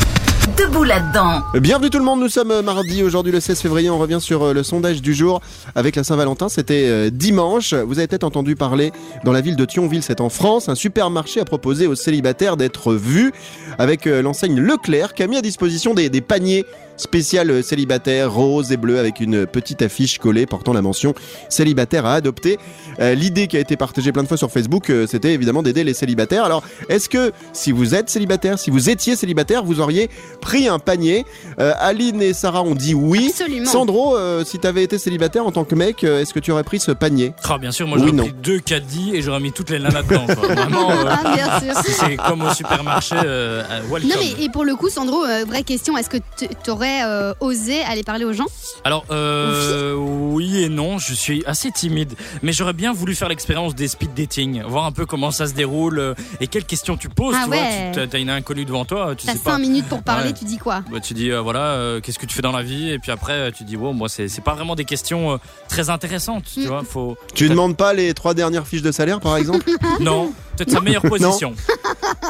Debout 0.57 0.83
là-dedans. 0.83 1.41
Bienvenue 1.55 1.89
tout 1.89 1.97
le 1.97 2.03
monde, 2.03 2.19
nous 2.19 2.29
sommes 2.29 2.61
mardi, 2.61 3.01
aujourd'hui 3.01 3.31
le 3.31 3.39
16 3.39 3.59
février, 3.59 3.89
on 3.89 3.97
revient 3.97 4.19
sur 4.21 4.43
euh, 4.43 4.53
le 4.53 4.61
sondage 4.61 5.01
du 5.01 5.15
jour 5.15 5.41
avec 5.73 5.95
la 5.95 6.03
Saint-Valentin, 6.03 6.47
c'était 6.47 6.85
euh, 6.85 7.09
dimanche, 7.09 7.73
vous 7.73 7.97
avez 7.97 8.07
peut-être 8.07 8.23
entendu 8.23 8.55
parler 8.55 8.91
dans 9.23 9.31
la 9.31 9.41
ville 9.41 9.55
de 9.55 9.65
Thionville, 9.65 10.03
c'est 10.03 10.21
en 10.21 10.29
France, 10.29 10.69
un 10.69 10.75
supermarché 10.75 11.39
a 11.39 11.45
proposé 11.45 11.87
aux 11.87 11.95
célibataires 11.95 12.55
d'être 12.55 12.93
vus 12.93 13.33
avec 13.79 14.05
euh, 14.05 14.21
l'enseigne 14.21 14.59
Leclerc 14.59 15.15
qui 15.15 15.23
a 15.23 15.27
mis 15.27 15.37
à 15.37 15.41
disposition 15.41 15.95
des, 15.95 16.09
des 16.09 16.21
paniers 16.21 16.65
spécial 17.03 17.63
célibataire 17.63 18.31
rose 18.33 18.71
et 18.71 18.77
bleu 18.77 18.97
avec 18.97 19.19
une 19.19 19.45
petite 19.45 19.81
affiche 19.81 20.17
collée 20.17 20.45
portant 20.45 20.73
la 20.73 20.81
mention 20.81 21.13
célibataire 21.49 22.05
à 22.05 22.15
adopter. 22.15 22.57
Euh, 22.99 23.13
L'idée 23.13 23.47
qui 23.47 23.57
a 23.57 23.59
été 23.59 23.75
partagée 23.77 24.11
plein 24.11 24.23
de 24.23 24.27
fois 24.27 24.37
sur 24.37 24.49
Facebook, 24.51 24.89
euh, 24.89 25.05
c'était 25.07 25.33
évidemment 25.33 25.61
d'aider 25.63 25.83
les 25.83 25.93
célibataires. 25.93 26.43
Alors, 26.45 26.63
est-ce 26.89 27.09
que 27.09 27.31
si 27.51 27.71
vous 27.71 27.93
êtes 27.93 28.09
célibataire, 28.09 28.57
si 28.57 28.69
vous 28.71 28.89
étiez 28.89 29.15
célibataire, 29.15 29.63
vous 29.63 29.79
auriez 29.81 30.09
pris 30.41 30.67
un 30.67 30.79
panier 30.79 31.25
Euh, 31.59 31.73
Aline 31.79 32.21
et 32.21 32.33
Sarah 32.33 32.63
ont 32.63 32.73
dit 32.75 32.93
oui. 32.95 33.27
Absolument. 33.29 33.69
Sandro, 33.69 34.17
euh, 34.17 34.43
si 34.43 34.57
tu 34.59 34.65
avais 34.67 34.83
été 34.83 34.97
célibataire 34.97 35.45
en 35.45 35.51
tant 35.51 35.65
que 35.65 35.75
mec, 35.75 36.03
euh, 36.03 36.21
est-ce 36.21 36.33
que 36.33 36.39
tu 36.39 36.51
aurais 36.51 36.63
pris 36.63 36.79
ce 36.79 36.91
panier? 36.91 37.33
Ah 37.43 37.57
bien 37.59 37.71
sûr, 37.71 37.87
moi 37.87 37.97
j'aurais 37.99 38.11
pris 38.11 38.33
deux 38.41 38.59
caddies 38.59 39.11
et 39.15 39.21
j'aurais 39.21 39.39
mis 39.39 39.51
toutes 39.51 39.69
les 39.69 39.79
nanas 39.79 40.01
dedans. 40.03 40.25
quoi. 40.25 40.35
Vraiment, 40.55 40.89
euh, 40.91 41.05
Ah, 41.09 41.35
bien 41.35 41.59
sûr. 41.59 41.81
c'est 41.99 42.15
comme 42.17 42.41
au 42.41 42.53
supermarché. 42.53 43.15
Non 43.15 44.15
mais 44.19 44.43
et 44.43 44.49
pour 44.49 44.63
le 44.65 44.75
coup 44.75 44.89
Sandro, 44.89 45.23
euh, 45.25 45.43
vraie 45.47 45.63
question, 45.63 45.97
est-ce 45.97 46.09
que 46.09 46.17
tu 46.37 46.69
aurais 46.71 46.92
osé 47.39 47.81
aller 47.83 48.03
parler 48.03 48.25
aux 48.25 48.33
gens 48.33 48.45
Alors, 48.83 49.05
euh, 49.11 49.93
oui 49.95 50.63
et 50.63 50.69
non, 50.69 50.97
je 50.97 51.13
suis 51.13 51.43
assez 51.45 51.71
timide, 51.71 52.13
mais 52.41 52.51
j'aurais 52.53 52.73
bien 52.73 52.93
voulu 52.93 53.15
faire 53.15 53.29
l'expérience 53.29 53.75
des 53.75 53.87
speed 53.87 54.13
dating, 54.13 54.63
voir 54.63 54.85
un 54.85 54.91
peu 54.91 55.05
comment 55.05 55.31
ça 55.31 55.47
se 55.47 55.53
déroule 55.53 55.99
euh, 55.99 56.13
et 56.39 56.47
quelles 56.47 56.65
questions 56.65 56.97
tu 56.97 57.09
poses. 57.09 57.35
Ah 57.37 57.43
tu 57.45 57.49
ouais. 57.51 57.91
vois, 57.93 58.07
tu 58.07 58.15
as 58.15 58.19
une 58.19 58.29
inconnue 58.29 58.65
devant 58.65 58.85
toi, 58.85 59.13
tu 59.15 59.25
T'as 59.25 59.33
sais 59.33 59.37
5 59.39 59.43
pas. 59.43 59.57
minutes 59.57 59.87
pour 59.87 60.03
parler, 60.03 60.27
Ouais. 60.29 60.33
tu 60.33 60.45
dis 60.45 60.57
quoi 60.57 60.81
Bah, 60.91 60.99
tu 60.99 61.13
dis 61.13 61.31
euh, 61.31 61.41
voilà, 61.41 61.59
euh, 61.73 61.99
qu'est-ce 62.01 62.19
que 62.19 62.25
tu 62.25 62.35
fais 62.35 62.41
dans 62.41 62.51
la 62.51 62.63
vie 62.63 62.89
et 62.91 62.99
puis 62.99 63.11
après 63.11 63.33
euh, 63.33 63.51
tu 63.51 63.63
dis 63.63 63.75
wow, 63.75 63.93
moi 63.93 64.09
c'est 64.09 64.27
c'est 64.27 64.43
pas 64.43 64.53
vraiment 64.53 64.75
des 64.75 64.85
questions 64.85 65.33
euh, 65.33 65.37
très 65.69 65.89
intéressantes, 65.89 66.43
tu 66.53 66.61
Mm. 66.61 66.67
vois. 66.67 66.83
Faut 66.83 67.17
Tu 67.35 67.49
demandes 67.49 67.75
pas 67.77 67.93
les 67.93 68.13
trois 68.13 68.33
dernières 68.33 68.67
fiches 68.67 68.81
de 68.81 68.91
salaire 68.91 69.19
par 69.19 69.37
exemple? 69.37 69.69
Non, 69.99 70.33
peut-être 70.57 70.71
sa 70.71 70.81
meilleure 70.81 71.01
position. 71.03 71.53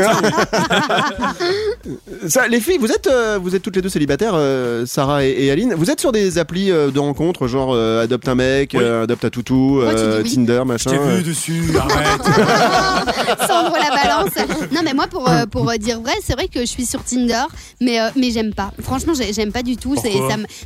Ça, 2.28 2.48
les 2.48 2.60
filles, 2.60 2.78
vous 2.78 2.90
êtes, 2.92 3.06
euh, 3.06 3.38
vous 3.40 3.54
êtes 3.54 3.62
toutes 3.62 3.76
les 3.76 3.82
deux 3.82 3.88
célibataires, 3.88 4.34
euh, 4.40 4.86
Sarah 4.86 5.24
et, 5.24 5.30
et 5.38 5.50
Aline. 5.50 5.74
Vous 5.74 5.90
êtes 5.90 6.00
sur 6.00 6.12
des 6.12 6.38
applis 6.38 6.70
euh, 6.70 6.90
de 6.90 6.98
rencontres, 6.98 7.46
genre 7.46 7.72
euh, 7.74 8.02
adopte 8.04 8.26
un 8.28 8.34
mec, 8.34 8.72
Oui. 8.74 8.80
euh, 8.82 9.04
adopte 9.04 9.24
un 9.24 9.30
toutou, 9.30 9.80
Ouais, 9.80 9.94
oui. 10.24 10.34
Tinder, 10.34 10.58
Je 10.60 10.64
machin. 10.64 10.90
t'ai 10.90 10.98
euh. 10.98 11.16
vu 11.16 11.22
dessus, 11.22 11.62
arrête. 11.78 12.20
La 13.80 14.02
balance. 14.02 14.30
Non 14.72 14.80
mais 14.84 14.94
moi 14.94 15.06
pour 15.08 15.28
euh, 15.28 15.46
pour 15.46 15.68
euh, 15.70 15.76
dire 15.76 16.00
vrai, 16.00 16.12
c'est 16.24 16.34
vrai 16.34 16.46
que 16.48 16.60
je 16.60 16.66
suis 16.66 16.86
sur 16.86 17.02
Tinder, 17.02 17.42
mais 17.80 18.00
euh, 18.00 18.08
mais 18.16 18.30
j'aime 18.30 18.54
pas. 18.54 18.70
Franchement, 18.82 19.12
j'ai- 19.16 19.32
j'aime 19.32 19.52
pas 19.52 19.62
du 19.62 19.76
tout. 19.76 19.94
Ça 19.96 20.02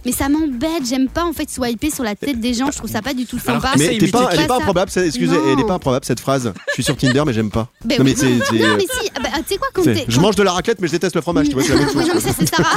mais 0.05 0.13
ça 0.13 0.29
m'embête. 0.29 0.85
J'aime 0.89 1.09
pas 1.09 1.25
en 1.25 1.33
fait 1.33 1.49
swiper 1.51 1.91
sur 1.91 2.05
la 2.05 2.15
tête 2.15 2.41
des 2.41 2.55
gens. 2.55 2.71
Je 2.71 2.79
trouve 2.79 2.91
ça 2.91 3.03
pas 3.03 3.15
du 3.15 3.27
tout 3.27 3.39
Alors, 3.47 3.63
sympa. 3.63 3.75
Mais 3.79 3.93
c'est 3.93 3.99
t'es 3.99 4.09
pas, 4.09 4.29
elle 4.33 4.41
est 4.41 4.47
pas 4.47 4.57
improbable, 4.57 4.91
c'est- 4.91 5.07
excusez, 5.07 5.35
Non. 5.37 5.43
elle 5.53 5.61
est 5.61 5.67
pas 5.67 5.75
improbable 5.75 6.05
cette 6.05 6.21
phrase. 6.21 6.53
Je 6.69 6.73
suis 6.75 6.83
sur 6.85 6.97
Tinder, 6.97 7.23
mais 7.27 7.33
j'aime 7.33 7.51
pas. 7.51 7.69
Ben 7.85 7.99
non 7.99 8.05
mais 8.05 8.11
oui. 8.13 8.17
c'est, 8.19 8.45
c'est, 8.57 8.63
Non 8.63 8.75
mais 8.77 8.83
si, 8.83 9.11
ah 9.17 9.21
bah, 9.23 9.29
tu 9.47 9.55
sais 9.55 9.57
quoi 9.59 9.69
quand 9.73 9.83
je 10.09 10.21
mange 10.21 10.37
de 10.37 10.43
la 10.43 10.53
raclette, 10.53 10.81
mais 10.81 10.87
je 10.89 10.93
déteste 10.93 11.15
le 11.17 11.23
fromage. 11.23 11.49
Tu 11.49 11.55
vois, 11.55 11.63
c'est 11.63 11.71
la 11.71 11.77
même 11.81 11.87
chose. 11.89 11.97
Oui, 11.97 12.05
non, 12.09 12.15
mais 12.15 12.21
ça 12.21 12.31
c'est 12.39 12.49
Sarah. 12.49 12.77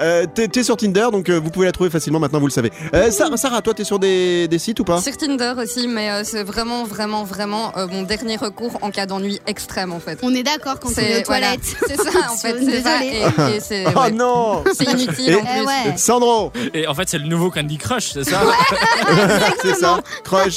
Euh, 0.00 0.26
t'es, 0.32 0.48
t'es 0.48 0.62
sur 0.62 0.76
Tinder, 0.76 1.08
donc 1.12 1.28
euh, 1.28 1.38
vous 1.40 1.50
pouvez 1.50 1.66
la 1.66 1.72
trouver 1.72 1.90
facilement. 1.90 2.18
Maintenant, 2.20 2.38
vous 2.40 2.46
le 2.46 2.52
savez. 2.52 2.70
Euh, 2.94 3.10
Sarah, 3.10 3.36
Sarah, 3.36 3.62
toi, 3.62 3.74
t'es 3.74 3.84
sur 3.84 3.98
des, 3.98 4.46
des 4.48 4.58
sites 4.58 4.78
ou 4.80 4.84
pas? 4.84 5.00
Sur 5.00 5.16
Tinder 5.16 5.54
aussi, 5.62 5.88
mais 5.88 6.10
euh, 6.10 6.22
c'est 6.24 6.42
vraiment, 6.44 6.84
vraiment, 6.84 7.24
vraiment 7.24 7.72
euh, 7.76 7.86
mon 7.88 8.02
dernier 8.02 8.36
recours 8.36 8.78
en 8.82 8.90
cas 8.90 9.06
d'ennui 9.06 9.40
extrême 9.46 9.92
en 9.92 10.00
fait. 10.00 10.18
On 10.22 10.34
est 10.34 10.42
d'accord 10.42 10.78
quand 10.80 10.88
on 10.88 10.92
C'est- 10.92 11.10
est 11.10 11.22
aux 11.22 11.26
voilà. 11.26 11.56
toilettes. 11.56 11.76
C'est 11.86 11.96
ça 11.96 12.10
en 12.30 12.36
fait, 12.36 12.56
c'est 12.64 12.82
ça. 12.82 12.98
Désolée. 12.98 13.52
Et, 13.52 13.56
et 13.56 13.60
c'est 13.66 13.84
Oh 13.94 14.00
ouais. 14.00 14.10
non 14.12 14.64
C'est 14.74 14.84
inutile 14.84 15.30
Et- 15.30 15.34
en 15.36 15.40
plus. 15.40 15.48
Eh 15.62 15.66
ouais. 15.66 15.96
Sandro, 15.96 16.52
Et 16.74 16.86
en 16.86 16.94
fait, 16.94 17.08
c'est 17.08 17.18
le 17.18 17.26
nouveau 17.26 17.50
Candy 17.50 17.78
Crush, 17.78 18.12
c'est 18.12 18.24
ça? 18.24 18.40
C'est 19.62 19.74
ça, 19.74 20.00
crush. 20.24 20.56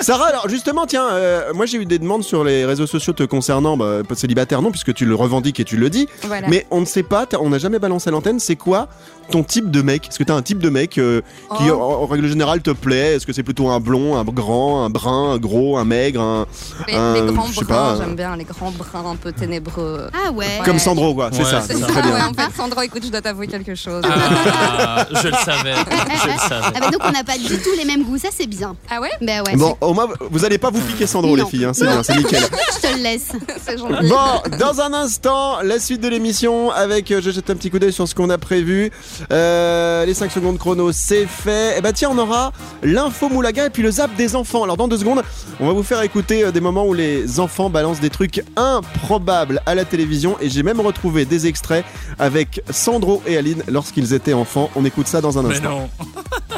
Sarah, 0.00 0.26
alors 0.26 0.48
justement, 0.48 0.86
tiens, 0.86 1.06
euh, 1.12 1.52
moi 1.54 1.66
j'ai 1.66 1.78
eu 1.78 1.86
des 1.86 1.98
demandes 1.98 2.22
sur 2.24 2.44
les 2.44 2.64
réseaux 2.64 2.86
sociaux 2.86 3.12
te 3.12 3.22
concernant, 3.22 3.76
bah, 3.76 4.00
célibataire 4.14 4.60
non, 4.62 4.70
puisque 4.70 4.92
tu 4.94 5.04
le 5.06 5.14
revendiques 5.14 5.60
et 5.60 5.64
tu 5.64 5.76
le 5.76 5.88
dis, 5.90 6.08
Voilà. 6.22 6.48
mais 6.48 6.66
on 6.70 6.80
ne 6.80 6.84
sait 6.84 7.02
pas, 7.02 7.26
t'as- 7.26 7.38
on 7.40 7.48
n'a 7.50 7.58
jamais 7.58 7.78
balancé 7.78 8.08
à 8.08 8.12
l'antenne, 8.12 8.38
c'est 8.44 8.56
quoi 8.56 8.88
ton 9.30 9.42
type 9.42 9.70
de 9.70 9.80
mec? 9.80 10.06
Est-ce 10.08 10.18
que 10.18 10.24
t'as 10.24 10.34
un 10.34 10.42
type 10.42 10.58
de 10.58 10.68
mec 10.68 10.98
euh, 10.98 11.22
qui, 11.56 11.70
Oh. 11.70 11.80
en, 11.80 12.02
en 12.02 12.06
règle 12.06 12.28
générale, 12.28 12.60
te 12.60 12.70
plaît? 12.72 13.14
Est-ce 13.16 13.26
que 13.26 13.32
c'est 13.32 13.42
plutôt 13.42 13.68
un 13.70 13.80
blond, 13.80 14.16
un 14.18 14.24
grand, 14.24 14.84
un 14.84 14.90
brun, 14.90 15.32
un 15.32 15.38
gros, 15.38 15.78
un 15.78 15.84
maigre, 15.86 16.20
un... 16.20 16.46
les, 16.86 16.94
un- 16.94 17.14
les 17.14 17.32
grands 17.32 17.46
je 17.46 17.60
sais 17.60 17.64
bruns, 17.64 17.96
j'aime 17.98 18.16
bien 18.16 18.36
les 18.36 18.44
grands 18.44 18.70
bruns 18.70 19.10
un 19.12 19.16
peu 19.16 19.32
ténébreux. 19.32 20.08
Ah 20.12 20.30
ouais. 20.30 20.60
Comme 20.66 20.78
Sandro, 20.78 21.14
quoi, 21.14 21.30
c'est 21.32 21.38
Ouais, 21.42 21.50
ça, 21.50 21.62
c'est 21.62 21.72
ça, 21.72 21.86
ouais, 21.86 22.20
en 22.20 22.34
fait, 22.34 22.54
Sandro, 22.54 22.82
écoute, 22.82 23.02
je 23.06 23.10
dois 23.10 23.22
t'avouer 23.22 23.46
quelque 23.46 23.74
chose. 23.74 24.02
Ah, 24.06 25.06
Je 25.10 25.28
le 25.28 25.34
savais, 25.34 25.74
je 25.74 26.26
le 26.26 26.38
savais. 26.38 26.66
Ah 26.76 26.80
bah 26.80 26.90
donc 26.90 27.00
on 27.04 27.10
n'a 27.12 27.24
pas 27.24 27.38
du 27.38 27.46
tout 27.58 27.70
les 27.78 27.84
mêmes 27.86 28.04
goûts, 28.04 28.18
ça 28.18 28.28
c'est 28.30 28.46
bien. 28.46 28.76
Ah 28.90 29.00
ouais? 29.00 29.10
Ben 29.22 29.42
ouais. 29.46 29.56
Bon, 29.56 29.74
au 29.80 29.94
moins, 29.94 30.08
vous 30.30 30.44
allez 30.44 30.58
pas 30.58 30.68
vous 30.70 30.80
piquer 30.80 31.06
Sandro, 31.06 31.36
Non. 31.36 31.44
les 31.44 31.50
filles, 31.50 31.64
hein, 31.64 31.72
c'est 31.72 31.84
Non. 31.86 31.92
bien, 31.92 32.02
c'est 32.02 32.16
nickel. 32.16 32.42
Je 32.82 32.88
te 32.88 32.94
le 32.96 33.02
laisse. 33.02 33.28
C'est 33.64 33.78
gentil. 33.78 34.06
Bon, 34.08 34.56
dans 34.58 34.80
un 34.82 34.92
instant, 34.92 35.62
la 35.62 35.78
suite 35.78 36.00
de 36.02 36.08
l'émission 36.08 36.70
avec, 36.70 37.10
euh, 37.10 37.20
je 37.22 37.30
jette 37.30 37.48
un 37.48 37.54
petit 37.56 37.70
coup 37.70 37.78
d'œil 37.78 37.92
sur 37.92 38.06
ce 38.06 38.14
qu'on 38.14 38.28
a 38.30 38.33
prévu. 38.38 38.90
Euh, 39.32 40.04
les 40.04 40.14
5 40.14 40.30
secondes 40.30 40.58
chrono, 40.58 40.92
c'est 40.92 41.26
fait. 41.26 41.78
Et 41.78 41.80
bah 41.80 41.92
tiens, 41.92 42.10
on 42.12 42.18
aura 42.18 42.52
l'info 42.82 43.28
moulaga 43.28 43.66
et 43.66 43.70
puis 43.70 43.82
le 43.82 43.90
zap 43.90 44.14
des 44.16 44.36
enfants. 44.36 44.62
Alors 44.64 44.76
dans 44.76 44.88
deux 44.88 44.98
secondes, 44.98 45.22
on 45.60 45.66
va 45.66 45.72
vous 45.72 45.82
faire 45.82 46.02
écouter 46.02 46.44
euh, 46.44 46.50
des 46.52 46.60
moments 46.60 46.86
où 46.86 46.94
les 46.94 47.40
enfants 47.40 47.70
balancent 47.70 48.00
des 48.00 48.10
trucs 48.10 48.42
improbables 48.56 49.60
à 49.66 49.74
la 49.74 49.84
télévision. 49.84 50.36
Et 50.40 50.48
j'ai 50.50 50.62
même 50.62 50.80
retrouvé 50.80 51.24
des 51.24 51.46
extraits 51.46 51.84
avec 52.18 52.62
Sandro 52.70 53.22
et 53.26 53.36
Aline 53.36 53.62
lorsqu'ils 53.68 54.12
étaient 54.14 54.32
enfants. 54.34 54.70
On 54.76 54.84
écoute 54.84 55.06
ça 55.08 55.20
dans 55.20 55.38
un 55.38 55.42
Mais 55.42 55.54
instant. 55.54 55.70
non, 55.70 55.88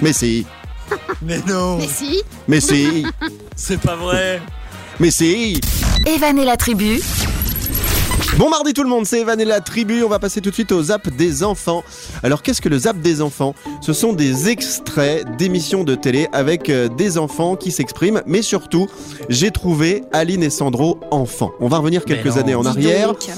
Mais 0.03 0.13
si, 0.13 0.47
mais 1.23 1.41
non, 1.47 1.79
Mais 1.79 1.89
si. 1.89 2.23
mais 2.49 2.61
si, 2.61 3.05
c'est 3.57 3.81
pas 3.81 3.97
vrai. 3.97 4.41
mais 5.01 5.11
si. 5.11 5.61
Evan 6.07 6.39
et 6.39 6.45
la 6.45 6.57
tribu, 6.57 7.01
Bon 8.39 8.51
mardi 8.51 8.75
tout 8.75 8.83
le 8.83 8.89
monde, 8.89 9.07
c'est 9.07 9.21
Evan 9.21 9.41
et 9.41 9.45
la 9.45 9.61
tribu. 9.61 10.03
On 10.03 10.09
va 10.09 10.19
passer 10.19 10.41
tout 10.41 10.51
de 10.51 10.55
suite 10.55 10.73
au 10.73 10.83
zap 10.83 11.09
des 11.09 11.43
enfants. 11.43 11.85
Alors 12.23 12.43
qu'est-ce 12.43 12.61
que 12.61 12.69
le 12.69 12.79
zap 12.79 12.99
des 12.99 13.23
enfants? 13.23 13.55
Ce 13.81 13.93
sont 13.93 14.13
des 14.13 14.49
extraits 14.49 15.27
d'émissions 15.37 15.85
de 15.85 15.95
télé 15.95 16.29
avec 16.33 16.69
euh, 16.69 16.89
des 16.89 17.19
enfants 17.19 17.57
qui 17.57 17.73
s'expriment, 17.73 18.23
mais 18.27 18.43
surtout, 18.43 18.89
j'ai 19.29 19.51
trouvé 19.51 20.05
Aline 20.13 20.43
et 20.43 20.51
Sandro 20.51 20.99
enfants. 21.11 21.53
On 21.61 21.69
va 21.69 21.79
revenir 21.79 22.05
quelques 22.05 22.27
non. 22.27 22.37
années 22.37 22.55
en 22.55 22.67
arrière. 22.67 23.09
donc. 23.09 23.31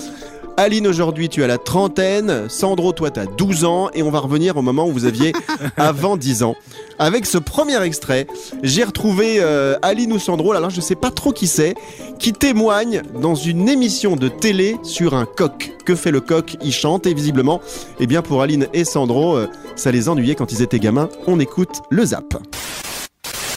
Aline 0.59 0.88
aujourd'hui, 0.88 1.29
tu 1.29 1.44
as 1.44 1.47
la 1.47 1.57
trentaine. 1.57 2.49
Sandro, 2.49 2.90
toi, 2.90 3.12
tu 3.12 3.21
as 3.21 3.27
12 3.27 3.64
ans. 3.64 3.90
Et 3.94 4.03
on 4.03 4.11
va 4.11 4.18
revenir 4.18 4.57
au 4.57 4.62
moment 4.62 4.88
où 4.88 4.92
vous 4.92 5.05
aviez 5.05 5.33
avant 5.77 6.16
10 6.16 6.42
ans. 6.42 6.57
Avec 6.99 7.27
ce 7.27 7.38
premier 7.38 7.81
extrait, 7.81 8.27
j'ai 8.64 8.83
retrouvé 8.83 9.37
euh, 9.38 9.77
Aline 9.83 10.12
ou 10.12 10.18
Sandro, 10.18 10.53
alors 10.53 10.71
je 10.71 10.81
sais 10.81 10.97
pas 10.97 11.12
trop 11.12 11.31
qui 11.31 11.47
c'est, 11.47 11.77
qui 12.18 12.33
témoigne 12.33 13.03
dans 13.23 13.37
une 13.37 13.68
émission 13.68 14.16
de 14.16 14.27
télé 14.27 14.77
sur 14.83 15.14
un 15.14 15.27
coq. 15.27 15.75
Que 15.85 15.94
fait 15.94 16.11
le 16.11 16.21
coq? 16.21 16.57
Il 16.61 16.73
chante 16.73 17.07
et 17.07 17.14
visiblement, 17.14 17.61
eh 18.01 18.09
bien 18.09 18.21
pour 18.21 18.42
Aline 18.42 18.66
et 18.75 18.85
Sandro, 18.85 19.37
euh, 19.37 19.47
ça 19.77 19.92
les 19.92 20.09
ennuyait 20.09 20.35
quand 20.35 20.51
ils 20.51 20.61
étaient 20.61 20.81
gamins. 20.81 21.09
On 21.29 21.38
écoute 21.38 21.83
le 21.88 22.05
zap. 22.05 22.35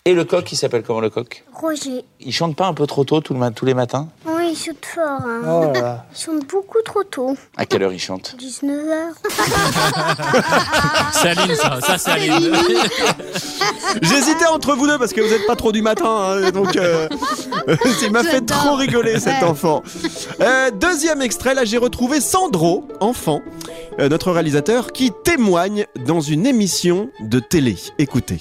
Et 0.05 0.15
le 0.15 0.23
coq, 0.25 0.51
il 0.51 0.55
s'appelle 0.55 0.81
comment 0.81 0.99
le 0.99 1.11
coq 1.11 1.43
Roger. 1.53 2.03
Il 2.19 2.33
chante 2.33 2.55
pas 2.55 2.65
un 2.65 2.73
peu 2.73 2.87
trop 2.87 3.03
tôt 3.03 3.21
tout 3.21 3.33
le 3.33 3.39
ma- 3.39 3.51
tous 3.51 3.65
les 3.65 3.75
matins 3.75 4.07
Oui, 4.25 4.49
il 4.53 4.57
chante 4.57 4.83
fort. 4.83 5.21
Hein. 5.23 5.41
Oh 5.45 5.71
là 5.71 5.79
là. 5.81 6.05
Il 6.15 6.19
chante 6.19 6.47
beaucoup 6.49 6.81
trop 6.83 7.03
tôt. 7.03 7.37
À 7.55 7.67
quelle 7.67 7.83
heure 7.83 7.93
il 7.93 7.99
chante 7.99 8.35
19h. 8.39 9.11
C'est 11.13 11.27
Aline, 11.29 11.55
ça, 11.55 11.79
ça 11.81 11.97
c'est 11.99 12.11
Aline. 12.11 12.51
J'hésitais 14.01 14.47
entre 14.47 14.73
vous 14.75 14.87
deux 14.87 14.97
parce 14.97 15.13
que 15.13 15.21
vous 15.21 15.29
n'êtes 15.29 15.45
pas 15.45 15.55
trop 15.55 15.71
du 15.71 15.83
matin, 15.83 16.05
hein, 16.09 16.49
donc 16.51 16.75
euh, 16.77 17.07
il 18.01 18.11
m'a 18.11 18.23
fait 18.23 18.41
trop 18.41 18.73
rigoler 18.75 19.19
cet 19.19 19.43
Ouais. 19.43 19.47
enfant. 19.49 19.83
Euh, 20.39 20.71
deuxième 20.71 21.21
extrait, 21.21 21.53
là 21.53 21.63
j'ai 21.63 21.77
retrouvé 21.77 22.21
Sandro, 22.21 22.87
enfant, 23.01 23.41
euh, 23.99 24.09
notre 24.09 24.31
réalisateur, 24.31 24.91
qui 24.93 25.11
témoigne 25.23 25.85
dans 26.07 26.21
une 26.21 26.47
émission 26.47 27.09
de 27.19 27.39
télé. 27.39 27.75
Écoutez. 27.99 28.39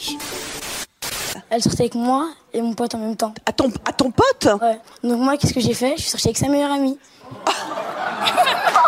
Elle 1.50 1.62
sortait 1.62 1.82
avec 1.82 1.96
moi 1.96 2.30
et 2.52 2.62
mon 2.62 2.74
pote 2.74 2.94
en 2.94 2.98
même 2.98 3.16
temps. 3.16 3.34
À 3.44 3.52
ton, 3.52 3.70
à 3.84 3.92
ton 3.92 4.10
pote? 4.10 4.48
Ouais. 4.62 4.78
Donc 5.02 5.20
moi, 5.20 5.36
qu'est-ce 5.36 5.52
que 5.52 5.60
j'ai 5.60 5.74
fait? 5.74 5.94
Je 5.96 6.02
suis 6.02 6.10
sortie 6.10 6.28
avec 6.28 6.38
sa 6.38 6.48
meilleure 6.48 6.72
amie. 6.72 6.96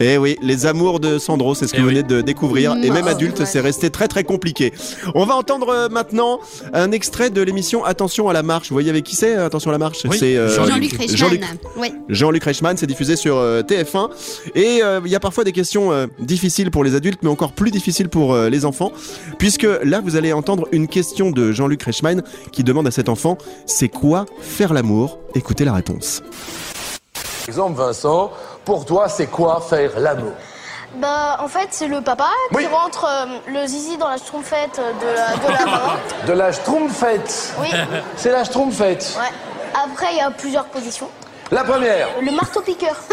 Eh 0.00 0.18
oui, 0.18 0.36
les 0.42 0.66
amours 0.66 0.98
de 1.00 1.18
Sandro, 1.18 1.54
c'est 1.54 1.66
ce 1.66 1.72
que 1.72 1.78
Eh 1.78 1.82
vous 1.82 1.88
venez 1.88 2.02
de 2.02 2.20
découvrir. 2.20 2.72
Et 2.82 2.90
même 2.90 3.04
Oh, 3.06 3.10
adulte, 3.10 3.44
c'est 3.44 3.60
resté 3.60 3.90
très 3.90 4.08
très 4.08 4.24
compliqué. 4.24 4.72
On 5.14 5.24
va 5.24 5.36
entendre 5.36 5.68
euh, 5.68 5.88
maintenant 5.88 6.40
un 6.72 6.90
extrait 6.90 7.30
de 7.30 7.40
l'émission 7.42 7.84
Attention 7.84 8.28
à 8.28 8.32
la 8.32 8.42
marche. 8.42 8.68
Vous 8.70 8.74
voyez 8.74 8.90
avec 8.90 9.04
qui 9.04 9.14
c'est 9.14 9.34
Attention 9.34 9.70
à 9.70 9.72
la 9.72 9.78
marche? 9.78 9.98
Oui, 10.04 10.16
C'est 10.18 10.36
euh, 10.36 10.48
Jean-Luc. 10.66 10.92
Reichmann. 10.98 11.48
Jean-Luc. 12.08 12.44
Reichmann, 12.44 12.76
c'est 12.76 12.86
diffusé 12.86 13.16
sur 13.16 13.36
euh, 13.36 13.62
TF1. 13.62 14.10
Et 14.54 14.80
euh, 14.82 15.00
il 15.04 15.10
y 15.10 15.16
a 15.16 15.20
parfois 15.20 15.44
des 15.44 15.52
questions 15.52 15.92
euh, 15.92 16.06
difficiles 16.18 16.70
pour 16.70 16.82
les 16.82 16.94
adultes, 16.94 17.20
mais 17.22 17.30
encore 17.30 17.52
plus 17.52 17.70
difficiles 17.70 18.08
pour 18.08 18.34
euh, 18.34 18.48
les 18.48 18.64
enfants. 18.64 18.90
Puisque 19.38 19.66
là, 19.82 20.00
vous 20.02 20.16
allez 20.16 20.32
entendre 20.32 20.66
une 20.72 20.88
question 20.88 21.30
de 21.30 21.52
Jean-Luc 21.52 21.82
Reichmann 21.82 22.22
qui 22.52 22.64
demande 22.64 22.86
à 22.86 22.90
cet 22.90 23.08
enfant 23.08 23.38
C'est 23.66 23.88
quoi 23.88 24.26
faire 24.40 24.72
l'amour? 24.72 25.18
Écoutez 25.34 25.64
la 25.64 25.72
réponse. 25.74 26.22
Exemple, 27.46 27.76
Vincent, 27.78 28.30
pour 28.64 28.84
toi, 28.84 29.08
c'est 29.08 29.26
quoi 29.26 29.60
faire 29.60 29.98
l'amour 29.98 30.32
Bah, 30.96 31.38
en 31.40 31.48
fait, 31.48 31.68
c'est 31.70 31.88
le 31.88 32.00
papa 32.00 32.28
Oui. 32.52 32.64
qui 32.66 32.72
rentre 32.72 33.04
euh, 33.04 33.26
le 33.48 33.66
zizi 33.66 33.96
dans 33.96 34.08
la 34.08 34.16
schtroumpfette 34.18 34.80
de 35.00 35.06
la, 35.06 35.36
de 35.36 35.52
la 35.52 35.64
maman. 35.70 35.92
De 36.26 36.32
la 36.32 36.52
schtroumpfette. 36.52 37.54
Oui. 37.60 37.68
C'est 38.16 38.30
la 38.30 38.44
schtroumpfette. 38.44 39.16
Ouais. 39.18 39.32
Après, 39.84 40.06
il 40.12 40.18
y 40.18 40.20
a 40.20 40.30
plusieurs 40.30 40.66
positions. 40.66 41.08
La 41.50 41.62
première, 41.64 42.08
Le 42.22 42.30
marteau-piqueur. 42.32 42.96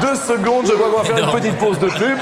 deux 0.00 0.14
secondes, 0.14 0.66
je 0.66 0.72
crois 0.72 0.90
qu'on 0.90 0.98
va 0.98 1.04
faire 1.04 1.18
une 1.34 1.40
petite 1.40 1.58
pause 1.58 1.78
de 1.78 1.88
pub. 1.88 2.18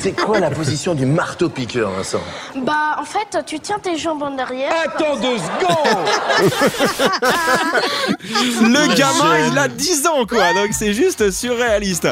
C'est 0.00 0.12
quoi 0.12 0.38
la 0.40 0.50
position 0.50 0.94
du 0.94 1.06
marteau-piqueur, 1.06 1.90
Vincent 1.90 2.20
Bah, 2.56 2.96
en 2.98 3.04
fait, 3.04 3.44
tu 3.46 3.60
tiens 3.60 3.78
tes 3.78 3.96
jambes 3.98 4.22
en 4.22 4.36
arrière. 4.38 4.72
Attends 4.84 5.16
deux 5.16 5.38
secondes 5.38 6.48
Le 8.62 8.94
gamin, 8.96 9.48
il 9.52 9.58
a 9.58 9.68
10 9.68 10.06
ans, 10.06 10.26
quoi. 10.26 10.52
Donc 10.54 10.68
c'est 10.72 10.92
juste 10.92 11.30
surréaliste. 11.30 12.08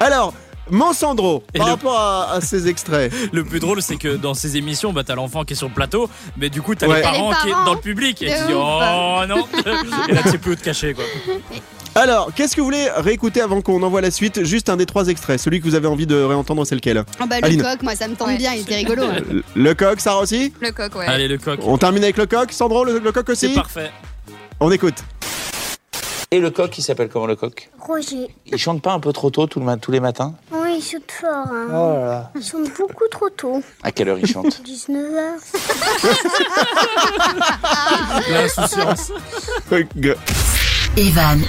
Alors. 0.00 0.32
Mon 0.72 0.92
Sandro, 0.92 1.42
Et 1.52 1.58
par 1.58 1.66
le- 1.66 1.72
rapport 1.72 1.98
à, 1.98 2.34
à 2.34 2.40
ces 2.40 2.68
extraits, 2.68 3.12
Le 3.32 3.42
plus 3.44 3.58
drôle, 3.58 3.82
c'est 3.82 3.96
que 3.96 4.14
dans 4.14 4.34
ces 4.34 4.56
émissions, 4.56 4.92
bah, 4.92 5.02
t'as 5.04 5.16
l'enfant 5.16 5.42
qui 5.42 5.54
est 5.54 5.56
sur 5.56 5.66
le 5.66 5.74
plateau, 5.74 6.08
mais 6.36 6.48
du 6.48 6.62
coup, 6.62 6.76
t'as 6.76 6.86
Ouais. 6.86 6.98
les 6.98 7.02
parents 7.02 7.32
qui 7.42 7.48
est 7.48 7.64
dans 7.64 7.74
le 7.74 7.80
public 7.80 8.22
et 8.22 8.26
tu 8.26 8.46
dis 8.46 8.52
oh 8.54 9.20
non. 9.28 9.48
Et 10.08 10.12
là, 10.14 10.22
tu 10.22 10.30
sais 10.30 10.38
plus 10.38 10.52
où 10.52 10.54
te 10.54 10.62
cacher 10.62 10.94
quoi. 10.94 11.02
Alors 11.94 12.32
qu'est-ce 12.34 12.54
que 12.54 12.60
vous 12.60 12.66
voulez 12.66 12.88
réécouter 12.96 13.40
avant 13.40 13.60
qu'on 13.62 13.82
envoie 13.82 14.00
la 14.00 14.10
suite? 14.10 14.44
Juste 14.44 14.68
un 14.68 14.76
des 14.76 14.86
trois 14.86 15.08
extraits, 15.08 15.40
celui 15.40 15.60
que 15.60 15.64
vous 15.64 15.74
avez 15.74 15.88
envie 15.88 16.06
de 16.06 16.14
réentendre, 16.22 16.64
c'est 16.66 16.74
lequel? 16.76 17.04
Oh 17.20 17.24
bah, 17.28 17.36
le 17.42 17.56
coq, 17.60 17.82
moi, 17.82 17.94
ça 17.96 18.06
me 18.08 18.14
tente 18.14 18.28
Ouais. 18.28 18.36
bien, 18.36 18.52
il 18.54 18.60
était 18.62 18.76
rigolo. 18.76 19.02
hein. 19.04 19.16
Le- 19.30 19.42
Le 19.54 19.74
coq, 19.74 20.00
Sarah 20.00 20.20
aussi? 20.20 20.52
Le 20.60 20.70
coq, 20.70 20.94
ouais. 20.96 21.06
Allez, 21.06 21.26
le 21.28 21.38
coq. 21.38 21.58
On 21.64 21.76
termine 21.78 22.02
avec 22.04 22.16
le 22.16 22.26
coq, 22.26 22.52
Sandro, 22.52 22.84
le, 22.84 22.98
le 23.00 23.12
coq 23.12 23.24
C'est 23.34 23.46
aussi 23.48 23.54
parfait. 23.54 23.90
On 24.60 24.70
écoute. 24.70 25.02
Et 26.32 26.38
le 26.38 26.50
coq, 26.50 26.78
il 26.78 26.82
s'appelle 26.82 27.08
comment 27.08 27.26
le 27.26 27.34
coq? 27.34 27.70
Roger. 27.80 28.28
Il 28.46 28.56
chante 28.56 28.80
pas 28.82 28.92
un 28.92 29.00
peu 29.00 29.12
trop 29.12 29.30
tôt 29.30 29.48
tout 29.48 29.58
le 29.58 29.64
ma- 29.66 29.76
tous 29.76 29.90
les 29.90 29.98
matins? 29.98 30.34
Oui, 30.52 30.76
il 30.78 30.82
saute 30.82 31.10
fort. 31.10 31.46
Hein. 31.52 31.66
Oh 31.74 32.38
Il 32.38 32.44
chante 32.44 32.70
beaucoup 32.78 33.08
trop 33.10 33.28
tôt. 33.30 33.60
À 33.82 33.90
quelle 33.90 34.10
heure 34.10 34.18
il 34.18 34.26
chante? 34.28 34.62
19h. 34.64 35.40
L'insouciance. 38.30 39.10
Evan 40.96 41.40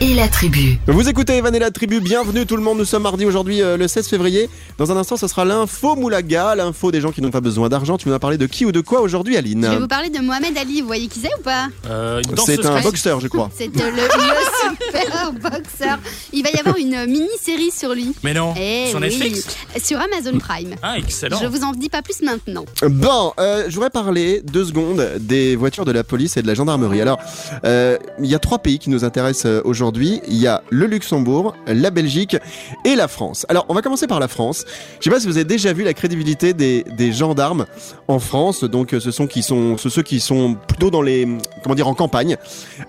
et 0.00 0.14
la 0.14 0.28
tribu. 0.28 0.78
Vous 0.88 1.08
écoutez 1.08 1.36
Evan 1.36 1.54
et 1.54 1.58
la 1.60 1.70
tribu, 1.70 2.00
bienvenue 2.00 2.44
tout 2.44 2.56
le 2.56 2.62
monde, 2.62 2.76
nous 2.78 2.84
sommes 2.84 3.04
mardi 3.04 3.24
aujourd'hui 3.24 3.62
euh, 3.62 3.76
le 3.76 3.86
16 3.86 4.08
février. 4.08 4.50
Dans 4.78 4.90
un 4.90 4.96
instant, 4.96 5.16
ce 5.16 5.28
sera 5.28 5.44
l'info 5.44 5.94
Moulaga, 5.94 6.56
l'info 6.56 6.90
des 6.90 7.00
gens 7.00 7.12
qui 7.12 7.22
n'ont 7.22 7.30
pas 7.30 7.40
besoin 7.40 7.68
d'argent. 7.68 7.96
Tu 7.98 8.08
nous 8.08 8.14
as 8.14 8.18
parlé 8.18 8.36
de 8.36 8.46
qui 8.46 8.66
ou 8.66 8.72
de 8.72 8.80
quoi 8.80 9.00
aujourd'hui 9.00 9.36
Aline 9.36 9.64
Je 9.64 9.70
vais 9.70 9.78
vous 9.78 9.86
parler 9.88 10.10
de 10.10 10.18
Mohamed 10.18 10.58
Ali, 10.58 10.80
vous 10.80 10.88
voyez 10.88 11.06
qui 11.06 11.20
c'est 11.20 11.32
ou 11.38 11.42
pas 11.42 11.68
Euh, 11.88 12.20
C'est 12.44 12.66
un 12.66 12.80
boxeur, 12.80 13.20
je 13.20 13.28
crois. 13.28 13.48
C'est 13.56 13.68
euh, 13.68 13.90
le, 13.90 14.02
le 14.02 14.90
super 14.98 15.32
boxeur. 15.34 15.98
Il 16.32 16.42
va 16.42 16.50
y 16.50 16.56
avoir 16.58 16.76
une 16.76 17.06
mini-série 17.06 17.70
sur 17.70 17.94
lui. 17.94 18.12
Mais 18.24 18.34
non. 18.34 18.54
Eh 18.60 18.86
sur 18.88 18.98
oui, 18.98 19.04
Netflix. 19.06 19.46
Sur 19.82 19.98
Amazon 20.00 20.36
Prime. 20.38 20.74
Ah, 20.82 20.98
excellent. 20.98 21.38
Je 21.40 21.46
vous 21.46 21.62
en 21.62 21.72
dis 21.72 21.88
pas 21.88 22.02
plus 22.02 22.22
maintenant. 22.22 22.64
Bon, 22.82 23.32
euh, 23.38 23.64
je 23.68 23.74
voudrais 23.74 23.90
parler 23.90 24.42
deux 24.44 24.64
secondes 24.64 25.08
des 25.20 25.54
voitures 25.54 25.84
de 25.84 25.92
la 25.92 26.02
police 26.02 26.36
et 26.36 26.42
de 26.42 26.48
la 26.48 26.54
gendarmerie. 26.54 27.00
Alors, 27.00 27.18
euh, 27.64 27.96
il 28.18 28.26
y 28.26 28.34
a 28.34 28.38
trois 28.40 28.58
pays 28.58 28.79
qui 28.80 28.90
nous 28.90 29.04
intéressent 29.04 29.46
euh, 29.46 29.60
aujourd'hui. 29.64 30.20
Il 30.26 30.36
y 30.36 30.46
a 30.46 30.62
le 30.70 30.86
Luxembourg, 30.86 31.54
la 31.66 31.90
Belgique 31.90 32.36
et 32.84 32.96
la 32.96 33.06
France. 33.06 33.46
Alors, 33.48 33.66
on 33.68 33.74
va 33.74 33.82
commencer 33.82 34.06
par 34.06 34.18
la 34.18 34.26
France. 34.26 34.64
Je 34.98 35.04
sais 35.04 35.10
pas 35.10 35.20
si 35.20 35.26
vous 35.26 35.36
avez 35.36 35.44
déjà 35.44 35.72
vu 35.72 35.84
la 35.84 35.94
crédibilité 35.94 36.54
des, 36.54 37.12
gendarmes 37.12 37.66
en 38.08 38.18
France. 38.18 38.64
Donc, 38.64 38.94
euh, 38.94 39.00
ce 39.00 39.10
sont 39.10 39.28
ceux 39.76 40.02
qui 40.02 40.20
sont 40.20 40.56
plutôt 40.66 40.90
dans 40.90 41.02
les 41.02 41.28
comment 41.62 41.74
dire 41.74 41.88
en 41.88 41.94
campagne. 41.94 42.36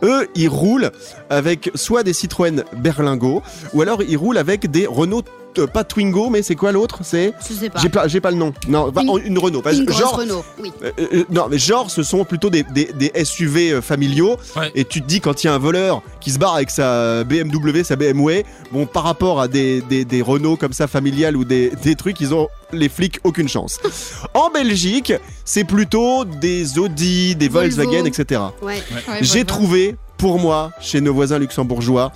Eux, 0.03 0.27
ils 0.35 0.49
roulent 0.49 0.91
avec 1.29 1.69
soit 1.75 2.03
des 2.03 2.13
Citroën 2.13 2.63
Berlingo 2.77 3.41
ou 3.73 3.81
alors 3.81 4.01
ils 4.03 4.17
roulent 4.17 4.37
avec 4.37 4.71
des 4.71 4.87
Renault 4.87 5.23
euh, 5.57 5.67
pas 5.67 5.83
Twingo, 5.83 6.29
mais 6.29 6.41
c'est 6.43 6.55
quoi 6.55 6.71
l'autre? 6.71 6.99
C'est 7.03 7.33
Je 7.49 7.53
sais 7.53 7.69
pas. 7.69 7.79
j'ai 7.79 7.89
pas, 7.89 8.07
j'ai 8.07 8.21
pas 8.21 8.31
le 8.31 8.37
nom. 8.37 8.53
Non, 8.67 8.89
bah, 8.89 9.01
Une- 9.03 9.25
une, 9.25 9.37
Renault. 9.39 9.61
Parce 9.61 9.77
Une 9.77 9.89
genre, 9.91 10.17
Renault, 10.17 10.43
oui. 10.61 10.71
euh, 10.83 10.91
euh, 11.13 11.23
non, 11.29 11.47
mais 11.49 11.57
genre, 11.57 11.89
ce 11.91 12.03
sont 12.03 12.23
plutôt 12.25 12.49
des, 12.49 12.63
des, 12.63 12.91
des 12.93 13.11
SUV 13.25 13.81
familiaux. 13.81 14.37
Ouais. 14.55 14.71
Et 14.75 14.85
tu 14.85 15.01
te 15.01 15.07
dis, 15.07 15.21
quand 15.21 15.43
il 15.43 15.47
y 15.47 15.49
a 15.49 15.53
un 15.53 15.59
voleur 15.59 16.01
qui 16.19 16.31
se 16.31 16.39
barre 16.39 16.55
avec 16.55 16.69
sa 16.69 17.23
BMW, 17.23 17.83
sa 17.83 17.95
BMW, 17.95 18.43
bon, 18.71 18.85
par 18.85 19.03
rapport 19.03 19.41
à 19.41 19.47
des, 19.47 19.81
des, 19.81 20.05
des 20.05 20.21
Renault 20.21 20.57
comme 20.57 20.73
ça 20.73 20.87
familiales 20.87 21.35
ou 21.35 21.45
des, 21.45 21.71
des 21.83 21.95
trucs, 21.95 22.19
ils 22.21 22.33
ont 22.33 22.47
les 22.73 22.89
flics 22.89 23.19
aucune 23.23 23.49
chance. 23.49 23.79
en 24.33 24.49
Belgique, 24.49 25.13
c'est 25.45 25.63
plutôt 25.65 26.23
des 26.25 26.77
Audi, 26.79 27.35
des 27.35 27.49
Volvo. 27.49 27.75
Volkswagen, 27.75 28.05
etc. 28.05 28.41
Ouais. 28.61 28.75
Ouais, 29.07 29.17
J'ai 29.21 29.43
trouvé, 29.45 29.95
pour 30.17 30.39
moi, 30.39 30.71
chez 30.79 31.01
nos 31.01 31.13
voisins 31.13 31.39
luxembourgeois, 31.39 32.11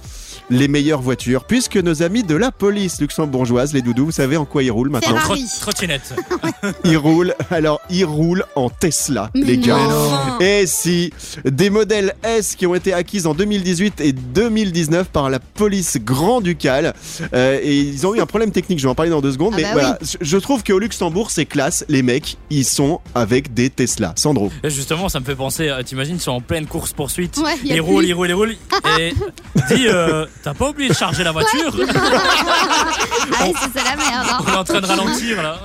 les 0.50 0.68
meilleures 0.68 1.02
voitures, 1.02 1.44
puisque 1.46 1.78
nos 1.78 2.04
amis 2.04 2.24
de 2.24 2.36
la 2.36 2.52
police 2.52 3.00
luxembourgeoise, 3.02 3.74
les 3.74 3.82
doudous, 3.82 4.06
vous 4.06 4.12
savez 4.12 4.38
en 4.38 4.46
quoi 4.46 4.64
ils 4.64 4.72
roulent 4.72 4.90
maintenant 4.90 5.18
Ferrari. 5.18 5.44
Trot- 5.46 5.60
Trottinette. 5.72 6.14
Ils 6.84 6.98
roulent, 6.98 7.36
alors 7.52 7.80
ils 7.90 8.06
roulent 8.06 8.44
en 8.56 8.70
Tesla, 8.70 9.30
Mais 9.36 9.42
les 9.44 9.58
gars. 9.58 9.78
non. 9.78 10.40
Et 10.40 10.66
si 10.66 11.12
des 11.44 11.70
modèles 11.70 12.16
S 12.24 12.56
qui 12.56 12.66
ont 12.66 12.74
été 12.76 12.92
acquises 12.94 13.28
en 13.28 13.34
2018 13.36 14.02
et 14.02 14.14
2019 14.14 15.08
par 15.10 15.30
la 15.30 15.40
police 15.40 15.98
grand-ducale, 16.00 16.94
euh, 17.34 17.60
et 17.62 17.78
ils 17.78 18.06
ont 18.08 18.16
eu 18.16 18.20
un 18.20 18.26
problème 18.26 18.52
technique, 18.52 18.80
je 18.80 18.84
vais 18.84 18.90
en 18.90 18.96
parler 18.96 19.12
dans 19.12 19.22
deux 19.22 19.32
secondes, 19.34 19.54
Ah 19.54 19.58
mais 19.58 19.64
bah 19.64 19.70
voilà, 19.74 20.00
je- 20.02 20.18
je 20.22 20.38
trouve 20.38 20.64
qu'au 20.64 20.80
Luxembourg 20.80 21.30
c'est 21.32 21.46
classe, 21.46 21.86
les 21.88 22.02
mecs, 22.02 22.38
ils 22.50 22.66
sont 22.66 23.00
avec 23.14 23.54
des 23.54 23.70
Tesla. 23.70 24.14
Sandro. 24.16 24.52
Et 24.64 24.70
justement, 24.70 25.08
ça 25.10 25.20
me 25.20 25.26
fait 25.26 25.36
penser, 25.36 25.70
euh, 25.70 25.84
t'imagines, 25.84 26.16
ils 26.16 26.22
sont 26.22 26.32
en 26.32 26.42
pleine 26.42 26.66
course 26.66 26.94
poursuite. 26.94 27.38
Ouais, 27.38 27.52
y 27.64 27.72
a 27.74 27.76
ils 27.76 27.82
roulent, 27.82 28.06
ils 28.06 28.14
roulent, 28.14 28.30
ils 28.30 28.34
roulent. 28.34 28.56
Et 29.00 29.14
dis, 29.76 29.88
euh, 29.88 30.26
t'as 30.44 30.54
pas 30.54 30.70
oublié 30.70 30.90
de 30.90 30.94
charger 30.96 31.24
la 31.24 31.32
voiture 31.32 31.76
Ah, 33.38 33.46
c'est 33.74 33.84
la 33.84 33.96
merde. 33.96 34.28
hein. 34.32 34.38
On 34.48 34.54
est 34.54 34.58
en 34.58 34.64
train 34.64 34.82
de 34.82 34.86
ralentir 34.86 35.42
là. 35.42 35.60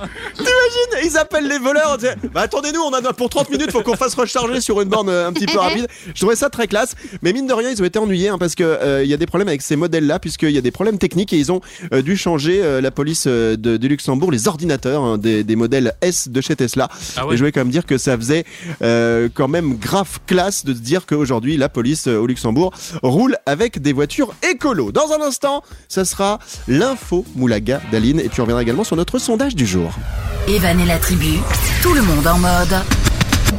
Ils 1.03 1.17
appellent 1.17 1.47
les 1.47 1.59
voleurs, 1.59 1.91
on 1.93 1.97
dit, 1.97 2.07
bah 2.33 2.41
attendez-nous, 2.41 2.79
on 2.81 2.91
a 2.93 3.13
pour 3.13 3.29
30 3.29 3.49
minutes, 3.49 3.71
faut 3.71 3.81
qu'on 3.81 3.95
fasse 3.95 4.13
recharger 4.15 4.61
sur 4.61 4.81
une 4.81 4.89
borne 4.89 5.09
euh, 5.09 5.27
un 5.27 5.33
petit 5.33 5.45
peu 5.45 5.57
rapide. 5.59 5.87
Je 6.07 6.19
trouvais 6.19 6.35
ça 6.35 6.49
très 6.49 6.67
classe, 6.67 6.95
mais 7.21 7.33
mine 7.33 7.47
de 7.47 7.53
rien, 7.53 7.69
ils 7.69 7.81
ont 7.81 7.85
été 7.85 7.99
ennuyés 7.99 8.29
hein, 8.29 8.37
parce 8.37 8.55
que 8.55 8.63
euh, 8.63 9.03
il 9.03 9.09
y 9.09 9.13
a 9.13 9.17
des 9.17 9.25
problèmes 9.25 9.47
avec 9.47 9.61
ces 9.61 9.75
modèles-là, 9.75 10.19
puisqu'il 10.19 10.51
y 10.51 10.57
a 10.57 10.61
des 10.61 10.71
problèmes 10.71 10.97
techniques 10.97 11.33
et 11.33 11.37
ils 11.37 11.51
ont 11.51 11.61
euh, 11.93 12.01
dû 12.01 12.17
changer 12.17 12.61
euh, 12.63 12.81
la 12.81 12.91
police 12.91 13.25
euh, 13.27 13.55
de, 13.57 13.77
du 13.77 13.87
Luxembourg, 13.87 14.31
les 14.31 14.47
ordinateurs 14.47 15.03
hein, 15.03 15.17
des, 15.17 15.43
des 15.43 15.55
modèles 15.55 15.93
S 16.01 16.29
de 16.29 16.41
chez 16.41 16.55
Tesla. 16.55 16.89
Ah 17.17 17.23
Et 17.29 17.33
je 17.33 17.37
voulais 17.37 17.51
quand 17.51 17.61
même 17.61 17.69
dire 17.69 17.85
que 17.85 17.97
ça 17.97 18.17
faisait 18.17 18.45
euh, 18.81 19.29
quand 19.33 19.47
même 19.47 19.75
grave 19.77 20.19
classe 20.27 20.65
de 20.65 20.73
se 20.73 20.79
dire 20.79 21.05
qu'aujourd'hui 21.05 21.57
la 21.57 21.69
police 21.69 22.07
euh, 22.07 22.17
au 22.17 22.27
Luxembourg 22.27 22.73
roule 23.03 23.37
avec 23.45 23.81
des 23.81 23.93
voitures 23.93 24.33
écolo. 24.61 24.91
Dans 24.91 25.11
un 25.11 25.21
instant, 25.21 25.63
ça 25.87 26.05
sera 26.05 26.37
l'info 26.67 27.25
Moulaga 27.35 27.81
d'Aline 27.91 28.19
et 28.19 28.29
puis 28.29 28.41
on 28.41 28.43
reviendra 28.43 28.61
également 28.61 28.83
sur 28.83 28.95
notre 28.95 29.17
sondage 29.17 29.55
du 29.55 29.65
jour. 29.65 29.91
Evan 30.47 30.79
et 30.79 30.85
la 30.85 30.99
tribu, 30.99 31.39
tout 31.81 31.93
le 31.93 32.03
monde 32.03 32.27
en 32.27 32.37
mode 32.37 32.75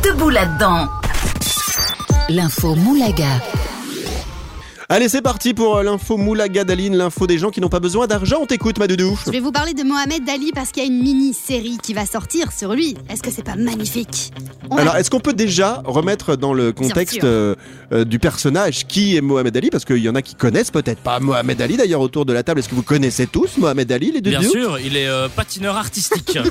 debout 0.05 0.31
là-dedans. 0.31 0.89
L'info 2.29 2.77
Moulaga. 2.77 3.41
Allez, 4.89 5.09
c'est 5.09 5.23
parti 5.23 5.55
pour 5.55 5.77
euh, 5.77 5.83
l'info 5.83 6.17
Moulaga 6.17 6.65
d'Aline, 6.65 6.97
l'info 6.97 7.27
des 7.27 7.39
gens 7.39 7.51
qui 7.51 7.61
n'ont 7.61 7.69
pas 7.69 7.81
besoin 7.81 8.07
d'argent. 8.07 8.39
On 8.43 8.47
t'écoute, 8.47 8.79
ma 8.79 8.87
doudou. 8.87 9.19
Je 9.27 9.31
vais 9.31 9.41
vous 9.41 9.53
parler 9.53 9.75
de 9.75 9.83
Mohamed 9.85 10.29
Ali 10.29 10.51
parce 10.55 10.71
qu'il 10.71 10.83
y 10.83 10.87
a 10.87 10.89
une 10.89 11.03
mini-série 11.03 11.79
qui 11.83 11.95
va 11.95 12.05
sortir 12.05 12.53
sur 12.53 12.75
lui. 12.75 12.97
Est-ce 13.09 13.23
que 13.23 13.31
c'est 13.31 13.45
pas 13.45 13.57
magnifique? 13.57 14.33
On 14.71 14.77
Alors, 14.77 14.95
a- 14.95 15.01
est-ce 15.01 15.11
qu'on 15.11 15.21
peut 15.21 15.33
déjà 15.33 15.83
remettre 15.87 16.37
dans 16.37 16.53
le 16.53 16.73
contexte 16.73 17.25
euh, 17.25 17.55
euh, 17.93 18.05
du 18.05 18.19
personnage 18.19 18.87
qui 18.87 19.17
est 19.17 19.21
Mohamed 19.21 19.57
Ali 19.57 19.71
Parce 19.71 19.85
qu'il 19.85 19.99
y 19.99 20.09
en 20.09 20.15
a 20.15 20.23
qui 20.23 20.35
connaissent 20.35 20.71
peut-être 20.71 21.01
pas 21.01 21.21
Mohamed 21.21 21.61
Ali 21.63 21.77
d'ailleurs 21.77 22.01
autour 22.01 22.27
de 22.27 22.33
la 22.33 22.43
table. 22.43 22.61
Est-ce 22.61 22.69
que 22.69 22.75
vous 22.75 22.83
connaissez 22.83 23.27
tous 23.27 23.57
Mohamed 23.59 23.91
Ali, 23.93 24.13
les 24.13 24.21
deux 24.21 24.31
Bien 24.31 24.43
sûr, 24.43 24.79
il 24.79 24.97
est 24.97 25.09
euh, 25.09 25.29
patineur 25.29 25.77
artistique. 25.77 26.39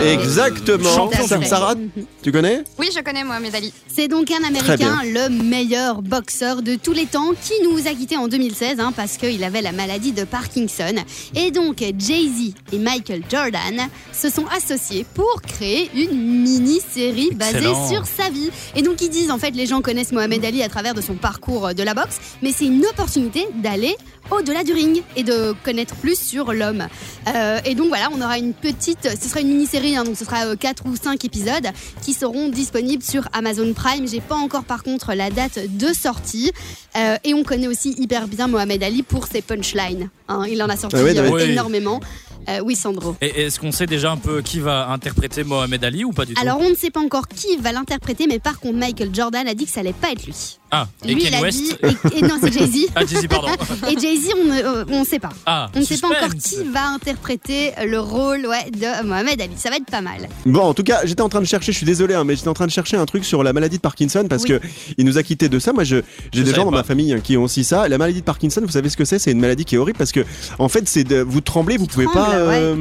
Euh, 0.00 0.12
Exactement. 0.14 1.10
Sarah, 1.44 1.74
tu 2.22 2.32
connais? 2.32 2.62
Oui, 2.78 2.88
je 2.94 3.00
connais 3.02 3.24
Mohamed 3.24 3.54
Ali. 3.54 3.72
C'est 3.88 4.08
donc 4.08 4.30
un 4.30 4.44
Américain, 4.46 5.00
le 5.04 5.28
meilleur 5.28 6.02
boxeur 6.02 6.62
de 6.62 6.76
tous 6.76 6.92
les 6.92 7.06
temps, 7.06 7.30
qui 7.42 7.52
nous 7.64 7.79
nous 7.80 7.88
a 7.88 7.94
quittés 7.94 8.16
en 8.16 8.28
2016 8.28 8.78
hein, 8.78 8.92
parce 8.94 9.16
qu'il 9.16 9.42
avait 9.42 9.62
la 9.62 9.72
maladie 9.72 10.12
de 10.12 10.24
Parkinson. 10.24 10.94
Et 11.34 11.50
donc 11.50 11.78
Jay-Z 11.78 12.54
et 12.72 12.78
Michael 12.78 13.22
Jordan 13.30 13.88
se 14.12 14.28
sont 14.28 14.44
associés 14.54 15.06
pour 15.14 15.40
créer 15.40 15.90
une 15.94 16.42
mini-série 16.42 17.30
basée 17.32 17.72
sur 17.88 18.04
sa 18.04 18.28
vie. 18.28 18.50
Et 18.74 18.82
donc 18.82 19.00
ils 19.00 19.08
disent 19.08 19.30
en 19.30 19.38
fait 19.38 19.52
les 19.52 19.66
gens 19.66 19.80
connaissent 19.80 20.12
Mohamed 20.12 20.44
Ali 20.44 20.62
à 20.62 20.68
travers 20.68 20.94
de 20.94 21.00
son 21.00 21.14
parcours 21.14 21.74
de 21.74 21.82
la 21.82 21.94
boxe, 21.94 22.18
mais 22.42 22.52
c'est 22.52 22.66
une 22.66 22.84
opportunité 22.84 23.46
d'aller 23.62 23.96
au-delà 24.30 24.64
du 24.64 24.72
ring 24.72 25.02
et 25.16 25.22
de 25.22 25.54
connaître 25.64 25.94
plus 25.96 26.18
sur 26.18 26.52
l'homme. 26.52 26.86
Euh, 27.34 27.58
et 27.64 27.74
donc 27.74 27.88
voilà, 27.88 28.08
on 28.12 28.20
aura 28.20 28.38
une 28.38 28.54
petite, 28.54 29.08
ce 29.20 29.28
sera 29.28 29.40
une 29.40 29.48
mini-série, 29.48 29.96
hein, 29.96 30.04
donc 30.04 30.16
ce 30.16 30.24
sera 30.24 30.56
4 30.56 30.86
ou 30.86 30.96
5 30.96 31.24
épisodes 31.24 31.68
qui 32.02 32.12
seront 32.12 32.48
disponibles 32.48 33.02
sur 33.02 33.28
Amazon 33.32 33.72
Prime. 33.72 34.06
J'ai 34.08 34.20
pas 34.20 34.36
encore 34.36 34.64
par 34.64 34.82
contre 34.82 35.14
la 35.14 35.30
date 35.30 35.58
de 35.76 35.92
sortie. 35.92 36.52
Euh, 36.96 37.16
et 37.24 37.34
on 37.34 37.44
connaît 37.44 37.68
aussi 37.68 37.94
hyper 37.98 38.26
bien 38.28 38.48
Mohamed 38.48 38.82
Ali 38.82 39.02
pour 39.02 39.26
ses 39.26 39.42
punchlines. 39.42 40.10
hein. 40.28 40.44
il 40.48 40.62
en 40.62 40.68
a 40.68 40.76
sorti 40.76 40.96
Ah 40.98 41.00
euh, 41.00 41.38
énormément. 41.38 42.00
Euh, 42.48 42.60
oui, 42.64 42.74
Sandro. 42.74 43.16
Et 43.20 43.42
est-ce 43.42 43.60
qu'on 43.60 43.72
sait 43.72 43.86
déjà 43.86 44.10
un 44.10 44.16
peu 44.16 44.42
qui 44.42 44.60
va 44.60 44.88
interpréter 44.88 45.44
Mohamed 45.44 45.84
Ali 45.84 46.04
ou 46.04 46.12
pas 46.12 46.24
du 46.24 46.34
tout? 46.34 46.40
Alors 46.40 46.58
on 46.60 46.70
ne 46.70 46.74
sait 46.74 46.90
pas 46.90 47.00
encore 47.00 47.28
qui 47.28 47.56
va 47.58 47.72
l'interpréter, 47.72 48.26
mais 48.26 48.38
par 48.38 48.58
contre 48.60 48.76
Michael 48.78 49.14
Jordan 49.14 49.46
a 49.46 49.54
dit 49.54 49.66
que 49.66 49.70
ça 49.72 49.80
allait 49.80 49.92
pas 49.92 50.10
être 50.10 50.24
lui. 50.24 50.58
Ah, 50.70 50.86
et 51.04 51.14
lui, 51.14 51.22
Ken 51.22 51.32
il 51.32 51.36
a 51.36 51.40
West 51.42 51.58
dit. 51.58 51.72
Et, 52.14 52.18
et 52.18 52.22
non, 52.22 52.36
c'est 52.40 52.52
Jay-Z. 52.52 52.86
Ah, 52.94 53.04
Jay-Z, 53.04 53.26
pardon. 53.28 53.48
Et 53.90 53.98
Jay-Z, 53.98 54.28
on 54.40 54.44
ne 54.44 54.60
euh, 54.62 54.84
on 54.88 55.00
ne 55.00 55.04
sait 55.04 55.18
pas. 55.18 55.30
Ah, 55.46 55.68
On 55.74 55.80
ne 55.80 55.84
sait 55.84 55.98
pas 55.98 56.08
encore 56.08 56.34
qui 56.34 56.56
va 56.72 56.88
interpréter 56.88 57.72
le 57.86 57.98
rôle 57.98 58.46
ouais, 58.46 58.70
de 58.70 59.04
Mohamed 59.06 59.40
Ali. 59.40 59.54
Ça 59.56 59.70
va 59.70 59.76
être 59.76 59.86
pas 59.90 60.00
mal. 60.00 60.28
Bon, 60.46 60.60
en 60.62 60.74
tout 60.74 60.82
cas, 60.84 61.00
j'étais 61.04 61.22
en 61.22 61.28
train 61.28 61.40
de 61.40 61.46
chercher, 61.46 61.72
je 61.72 61.76
suis 61.76 61.86
désolé, 61.86 62.14
hein, 62.14 62.24
mais 62.24 62.36
j'étais 62.36 62.48
en 62.48 62.54
train 62.54 62.66
de 62.66 62.70
chercher 62.70 62.96
un 62.96 63.06
truc 63.06 63.24
sur 63.24 63.42
la 63.42 63.52
maladie 63.52 63.76
de 63.78 63.82
Parkinson 63.82 64.26
parce 64.28 64.44
Oui. 64.44 64.50
que 64.50 64.60
il 64.96 65.04
nous 65.04 65.18
a 65.18 65.22
quitté 65.22 65.48
de 65.48 65.58
ça. 65.58 65.72
Moi, 65.72 65.84
je- 65.84 65.96
j'ai 66.32 66.40
Je 66.40 66.42
des 66.44 66.54
gens 66.54 66.64
dans 66.64 66.70
pas. 66.70 66.78
ma 66.78 66.84
famille 66.84 67.12
hein, 67.12 67.20
qui 67.22 67.36
ont 67.36 67.42
aussi 67.44 67.64
ça. 67.64 67.88
La 67.88 67.98
maladie 67.98 68.20
de 68.20 68.24
Parkinson, 68.24 68.60
vous 68.64 68.70
savez 68.72 68.88
ce 68.90 68.96
que 68.96 69.04
c'est? 69.04 69.18
C'est 69.18 69.32
une 69.32 69.40
maladie 69.40 69.64
qui 69.64 69.74
est 69.74 69.78
horrible 69.78 69.98
parce 69.98 70.12
que, 70.12 70.20
en 70.58 70.68
fait, 70.68 70.88
c'est 70.88 71.04
de, 71.04 71.20
vous 71.20 71.40
tremblez, 71.40 71.76
vous 71.78 71.86
pouvez 71.86 72.06
pas. 72.06 72.34
euh, 72.34 72.76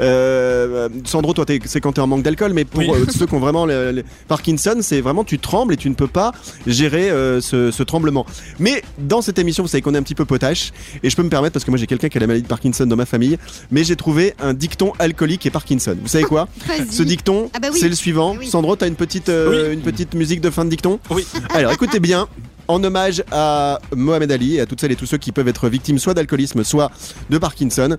euh, 0.00 0.88
Sandro, 1.04 1.32
toi, 1.32 1.44
t'es- 1.44 1.60
c'est 1.64 1.80
quand 1.80 1.92
t'es 1.92 2.00
en 2.00 2.06
manque 2.06 2.22
d'alcool, 2.22 2.52
mais 2.52 2.64
pour 2.64 2.80
Oui. 2.80 2.90
euh, 2.90 3.04
ceux 3.10 3.26
qui 3.26 3.34
ont 3.34 3.38
vraiment 3.40 3.66
le, 3.66 3.92
le 3.92 4.04
Parkinson, 4.28 4.76
c'est 4.80 5.00
vraiment 5.00 5.24
tu 5.24 5.38
trembles 5.38 5.74
et 5.74 5.76
tu 5.76 5.88
ne 5.90 5.94
peux 5.94 6.06
pas 6.06 6.32
gérer 6.66 7.08
euh, 7.26 7.40
ce, 7.40 7.70
ce 7.70 7.82
tremblement. 7.82 8.24
Mais 8.58 8.82
dans 8.98 9.20
cette 9.22 9.38
émission, 9.38 9.62
vous 9.64 9.68
savez 9.68 9.82
qu'on 9.82 9.94
est 9.94 9.98
un 9.98 10.02
petit 10.02 10.14
peu 10.14 10.24
potache 10.24 10.72
et 11.02 11.10
je 11.10 11.16
peux 11.16 11.22
me 11.22 11.28
permettre 11.28 11.52
parce 11.52 11.64
que 11.64 11.70
moi 11.70 11.78
j'ai 11.78 11.86
quelqu'un 11.86 12.08
qui 12.08 12.16
a 12.18 12.20
la 12.20 12.26
maladie 12.26 12.42
de 12.44 12.48
Parkinson 12.48 12.86
dans 12.86 12.96
ma 12.96 13.06
famille, 13.06 13.36
mais 13.70 13.84
j'ai 13.84 13.96
trouvé 13.96 14.34
un 14.40 14.54
dicton 14.54 14.92
alcoolique 14.98 15.44
et 15.46 15.50
Parkinson. 15.50 15.96
Vous 16.00 16.08
savez 16.08 16.24
quoi. 16.24 16.48
Ce 16.90 17.02
dicton, 17.02 17.50
Ah 17.54 17.58
bah 17.60 17.68
oui. 17.72 17.78
c'est 17.80 17.88
le 17.88 17.94
suivant. 17.94 18.36
Oui. 18.38 18.48
Sandro, 18.48 18.76
t'as 18.76 18.88
une 18.88 18.96
petite, 18.96 19.28
euh, 19.28 19.68
Oui. 19.70 19.74
une 19.74 19.82
petite 19.82 20.14
musique 20.14 20.40
de 20.40 20.50
fin 20.50 20.64
de 20.64 20.70
dicton 20.70 20.98
Oui. 21.10 21.26
Alors 21.50 21.72
écoutez 21.72 22.00
bien. 22.00 22.28
En 22.68 22.82
hommage 22.82 23.22
à 23.30 23.78
Mohamed 23.94 24.32
Ali 24.32 24.56
et 24.56 24.60
à 24.60 24.66
toutes 24.66 24.80
celles 24.80 24.90
et 24.90 24.96
tous 24.96 25.06
ceux 25.06 25.18
qui 25.18 25.30
peuvent 25.30 25.46
être 25.46 25.68
victimes 25.68 26.00
soit 26.00 26.14
d'alcoolisme, 26.14 26.64
soit 26.64 26.90
de 27.30 27.38
Parkinson, 27.38 27.96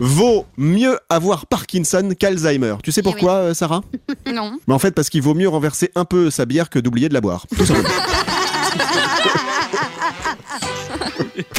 vaut 0.00 0.46
mieux 0.56 0.98
avoir 1.08 1.46
Parkinson 1.46 2.10
qu'Alzheimer. 2.18 2.74
Tu 2.82 2.90
sais 2.90 3.02
Eh 3.02 3.04
pourquoi, 3.04 3.34
euh, 3.34 3.54
Sarah? 3.54 3.82
Non. 4.34 4.58
Mais 4.66 4.74
en 4.74 4.78
fait, 4.80 4.92
parce 4.96 5.10
qu'il 5.10 5.22
vaut 5.22 5.34
mieux 5.34 5.48
renverser 5.48 5.90
un 5.94 6.04
peu 6.04 6.30
sa 6.30 6.44
bière 6.44 6.70
que 6.70 6.78
d'oublier 6.80 7.08
de 7.08 7.14
la 7.14 7.20
boire. 7.20 7.46
Tout 7.56 7.64
simplement. 7.64 7.88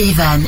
Evan 0.00 0.42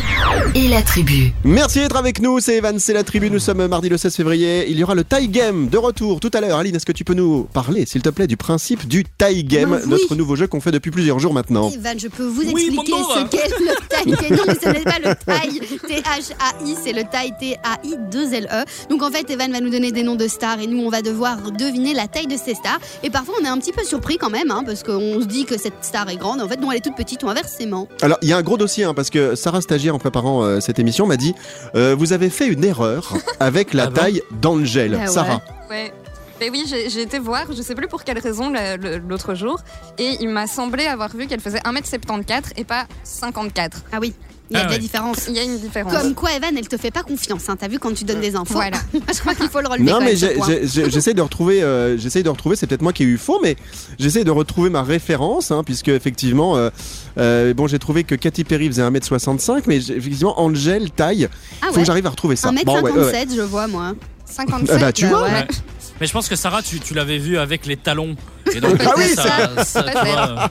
et 0.56 0.66
la 0.66 0.82
tribu. 0.82 1.32
Merci 1.44 1.78
d'être 1.78 1.94
avec 1.94 2.20
nous, 2.20 2.40
c'est 2.40 2.56
Evan, 2.56 2.80
c'est 2.80 2.92
la 2.92 3.04
tribu, 3.04 3.30
nous 3.30 3.38
sommes 3.38 3.64
mardi 3.68 3.88
le 3.88 3.96
16 3.96 4.16
février, 4.16 4.68
il 4.68 4.76
y 4.76 4.82
aura 4.82 4.96
le 4.96 5.04
tie 5.04 5.28
game 5.28 5.68
de 5.68 5.78
retour 5.78 6.18
tout 6.18 6.32
à 6.34 6.40
l'heure. 6.40 6.58
Aline, 6.58 6.74
est-ce 6.74 6.84
que 6.84 6.90
tu 6.90 7.04
peux 7.04 7.14
nous 7.14 7.44
parler, 7.52 7.86
s'il 7.86 8.02
te 8.02 8.08
plaît, 8.08 8.26
du 8.26 8.36
principe 8.36 8.88
du 8.88 9.04
tie 9.04 9.44
game, 9.44 9.70
Ben 9.70 9.80
oui. 9.84 9.88
notre 9.90 10.16
nouveau 10.16 10.34
jeu 10.34 10.48
qu'on 10.48 10.60
fait 10.60 10.72
depuis 10.72 10.90
plusieurs 10.90 11.20
jours 11.20 11.32
maintenant? 11.32 11.70
Ivan, 11.70 11.92
je 11.96 12.08
peux 12.08 12.24
vous 12.24 12.42
expliquer 12.42 12.92
ce 12.92 13.24
qu'est 13.28 13.48
le 13.60 13.88
taille. 13.88 14.30
Non, 14.36 14.42
mais 14.48 14.56
ce 14.60 14.68
n'est 14.68 14.80
pas 14.82 14.98
le 14.98 15.14
taille. 15.14 15.60
T-H-A-I, 15.60 16.74
c'est 16.82 16.92
le 16.92 17.04
taille 17.04 17.32
T-A-I-2-L-E. 17.38 18.48
E. 18.50 18.64
Donc 18.90 19.04
en 19.04 19.12
fait, 19.12 19.30
Evan 19.30 19.52
va 19.52 19.60
nous 19.60 19.70
donner 19.70 19.92
des 19.92 20.02
noms 20.02 20.16
de 20.16 20.26
stars 20.26 20.58
et 20.58 20.66
nous, 20.66 20.82
on 20.82 20.90
va 20.90 21.02
devoir 21.02 21.52
deviner 21.52 21.94
la 21.94 22.08
taille 22.08 22.26
de 22.26 22.36
ces 22.36 22.54
stars. 22.54 22.80
Et 23.04 23.10
parfois, 23.10 23.36
on 23.40 23.44
est 23.44 23.48
un 23.48 23.58
petit 23.58 23.72
peu 23.72 23.84
surpris 23.84 24.18
quand 24.18 24.30
même, 24.30 24.50
hein, 24.50 24.64
parce 24.66 24.82
qu'on 24.82 25.20
se 25.20 25.26
dit 25.26 25.44
que 25.44 25.56
cette 25.56 25.84
star 25.84 26.08
est 26.08 26.16
grande. 26.16 26.42
En 26.42 26.48
fait, 26.48 26.60
non, 26.60 26.72
elle 26.72 26.78
est 26.78 26.85
toute 26.86 26.96
petite 26.96 27.22
ou 27.22 27.28
inversement. 27.28 27.88
Alors, 28.02 28.18
il 28.22 28.28
y 28.28 28.32
a 28.32 28.36
un 28.36 28.42
gros 28.42 28.56
dossier, 28.56 28.84
hein, 28.84 28.94
parce 28.94 29.10
que 29.10 29.34
Sarah 29.34 29.60
Stagiaire, 29.60 29.94
en 29.94 29.98
préparant 29.98 30.42
euh, 30.42 30.60
cette 30.60 30.78
émission, 30.78 31.06
m'a 31.06 31.16
dit 31.16 31.34
euh, 31.74 31.94
Vous 31.98 32.12
avez 32.12 32.30
fait 32.30 32.46
une 32.46 32.64
erreur 32.64 33.12
avec 33.40 33.74
la 33.74 33.84
Ah 33.84 33.86
bon 33.90 33.92
taille 33.94 34.22
d'Angel. 34.40 34.94
Ah 34.94 35.00
ouais. 35.02 35.06
Sarah. 35.08 35.42
Ouais. 35.70 35.92
Mais 36.40 36.50
oui, 36.50 36.64
j'ai 36.68 36.90
j'ai 36.90 37.00
été 37.00 37.18
voir, 37.18 37.46
je 37.50 37.62
sais 37.62 37.74
plus 37.74 37.88
pour 37.88 38.04
quelle 38.04 38.18
raison 38.18 38.50
le- 38.50 38.76
le- 38.76 38.98
l'autre 38.98 39.34
jour, 39.34 39.58
et 39.96 40.18
il 40.20 40.28
m'a 40.28 40.46
semblé 40.46 40.84
avoir 40.86 41.08
vu 41.16 41.26
qu'elle 41.26 41.40
faisait 41.40 41.60
1m74 41.60 42.52
et 42.58 42.64
pas 42.64 42.86
54. 43.04 43.84
Ah 43.90 43.96
oui, 44.02 44.12
il 44.50 44.56
y 44.56 44.60
a 44.60 44.62
Ah 44.62 44.66
de 44.66 44.72
la 44.72 44.78
différence. 44.78 45.26
Il 45.28 45.34
y 45.34 45.38
a 45.38 45.42
une 45.42 45.58
différence. 45.58 45.92
Comme 45.92 46.14
quoi, 46.14 46.32
Evan, 46.34 46.56
elle 46.56 46.68
te 46.68 46.76
fait 46.76 46.90
pas 46.90 47.02
confiance. 47.02 47.48
Hein. 47.48 47.56
T'as 47.58 47.68
vu 47.68 47.78
quand 47.78 47.92
tu 47.94 48.04
donnes 48.04 48.20
des 48.20 48.36
infos? 48.36 48.54
Voilà. 48.54 48.78
je 49.14 49.18
crois 49.20 49.34
qu'il 49.34 49.48
faut 49.48 49.60
le 49.60 49.68
relever. 49.68 49.90
Non 49.90 50.00
mais 50.00 50.14
j'essaie 50.16 51.14
de 51.14 51.22
retrouver, 51.22 51.62
euh, 51.62 51.96
j'essaie 51.98 52.22
de 52.22 52.28
retrouver. 52.28 52.56
C'est 52.56 52.66
peut-être 52.66 52.82
moi 52.82 52.92
qui 52.92 53.02
ai 53.02 53.06
eu 53.06 53.18
faux, 53.18 53.40
mais 53.42 53.56
j'essaie 53.98 54.24
de 54.24 54.30
retrouver 54.30 54.70
ma 54.70 54.82
référence, 54.82 55.50
hein, 55.50 55.62
puisque 55.64 55.88
effectivement, 55.88 56.56
euh, 56.56 56.70
euh, 57.18 57.54
bon, 57.54 57.66
j'ai 57.66 57.78
trouvé 57.78 58.04
que 58.04 58.14
Katy 58.14 58.44
Perry 58.44 58.66
faisait 58.68 58.82
1m65, 58.82 59.62
mais 59.66 59.80
j'ai- 59.80 59.96
effectivement, 59.96 60.40
Angel 60.40 60.90
taille. 60.90 61.28
Ah 61.62 61.66
Faut 61.72 61.80
que 61.80 61.84
j'arrive 61.84 62.06
à 62.06 62.10
retrouver 62.10 62.36
ça. 62.36 62.50
1m57, 62.50 62.64
Bon, 62.64 62.74
ouais, 62.82 62.90
ouais, 62.92 63.04
ouais. 63.12 63.26
je 63.34 63.40
vois, 63.42 63.66
moi. 63.66 63.94
57. 64.26 64.70
Ah 64.76 64.78
bah, 64.78 64.92
tu 64.92 65.06
vois. 65.06 65.28
Mais 66.00 66.06
je 66.06 66.12
pense 66.12 66.28
que 66.28 66.36
Sarah, 66.36 66.62
tu, 66.62 66.78
tu 66.80 66.94
l'avais 66.94 67.18
vu 67.18 67.38
avec 67.38 67.66
les 67.66 67.76
talons. 67.76 68.16
Et 68.54 68.60
donc, 68.60 68.76
Ah 68.86 68.92
oui, 68.96 69.04
ça, 69.14 69.64
ça, 69.64 69.82
vois, 70.04 70.50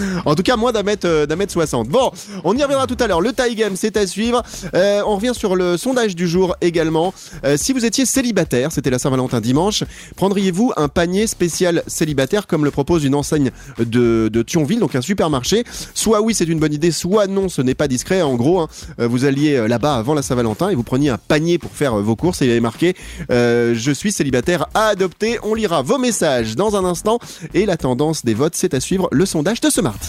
euh, 0.00 0.20
En 0.24 0.34
tout 0.34 0.42
cas, 0.42 0.56
moins 0.56 0.72
d'un 0.72 0.82
mètre, 0.82 1.06
euh, 1.06 1.26
d'un 1.26 1.36
mètre 1.36 1.52
60. 1.52 1.88
Bon, 1.88 2.10
on 2.44 2.56
y 2.56 2.62
reviendra 2.62 2.86
tout 2.86 2.96
à 3.00 3.06
l'heure. 3.06 3.20
Le 3.20 3.32
tie 3.32 3.54
game, 3.54 3.76
c'est 3.76 3.96
à 3.96 4.06
suivre. 4.06 4.42
Euh, 4.74 5.02
on 5.06 5.16
revient 5.16 5.32
sur 5.34 5.56
le 5.56 5.76
sondage 5.76 6.14
du 6.14 6.28
jour 6.28 6.56
également. 6.60 7.12
Euh, 7.44 7.56
si 7.56 7.72
vous 7.72 7.84
étiez 7.84 8.04
célibataire, 8.06 8.70
c'était 8.70 8.90
la 8.90 8.98
Saint-Valentin 8.98 9.40
dimanche, 9.40 9.84
prendriez-vous 10.16 10.72
un 10.76 10.88
panier 10.88 11.26
spécial 11.26 11.82
célibataire 11.86 12.46
comme 12.46 12.64
le 12.64 12.70
propose 12.70 13.04
une 13.04 13.14
enseigne 13.14 13.50
de, 13.78 14.28
de 14.32 14.42
Thionville, 14.42 14.80
donc 14.80 14.94
un 14.94 15.00
supermarché? 15.00 15.64
Soit 15.94 16.20
oui, 16.20 16.34
c'est 16.34 16.44
une 16.44 16.60
bonne 16.60 16.72
idée, 16.72 16.90
soit 16.90 17.26
non, 17.26 17.48
ce 17.48 17.62
n'est 17.62 17.74
pas 17.74 17.88
discret. 17.88 18.22
En 18.22 18.34
gros, 18.36 18.60
hein, 18.60 18.68
vous 18.98 19.24
alliez 19.24 19.66
là-bas 19.66 19.94
avant 19.94 20.14
la 20.14 20.22
Saint-Valentin 20.22 20.68
et 20.68 20.74
vous 20.74 20.82
preniez 20.82 21.10
un 21.10 21.18
panier 21.18 21.58
pour 21.58 21.72
faire 21.72 21.96
vos 21.96 22.16
courses 22.16 22.42
et 22.42 22.44
il 22.44 22.48
y 22.48 22.52
avait 22.52 22.60
marqué 22.60 22.94
Je 23.28 23.92
suis 23.94 24.12
célibataire 24.12 24.57
à 24.74 24.86
adopter. 24.88 25.38
On 25.42 25.54
lira 25.54 25.82
vos 25.82 25.98
messages 25.98 26.56
dans 26.56 26.76
un 26.76 26.84
instant 26.84 27.18
et 27.54 27.66
la 27.66 27.76
tendance 27.76 28.24
des 28.24 28.34
votes, 28.34 28.54
c'est 28.54 28.74
à 28.74 28.80
suivre 28.80 29.08
le 29.12 29.26
sondage 29.26 29.60
de 29.60 29.70
ce 29.70 29.80
mardi. 29.80 30.08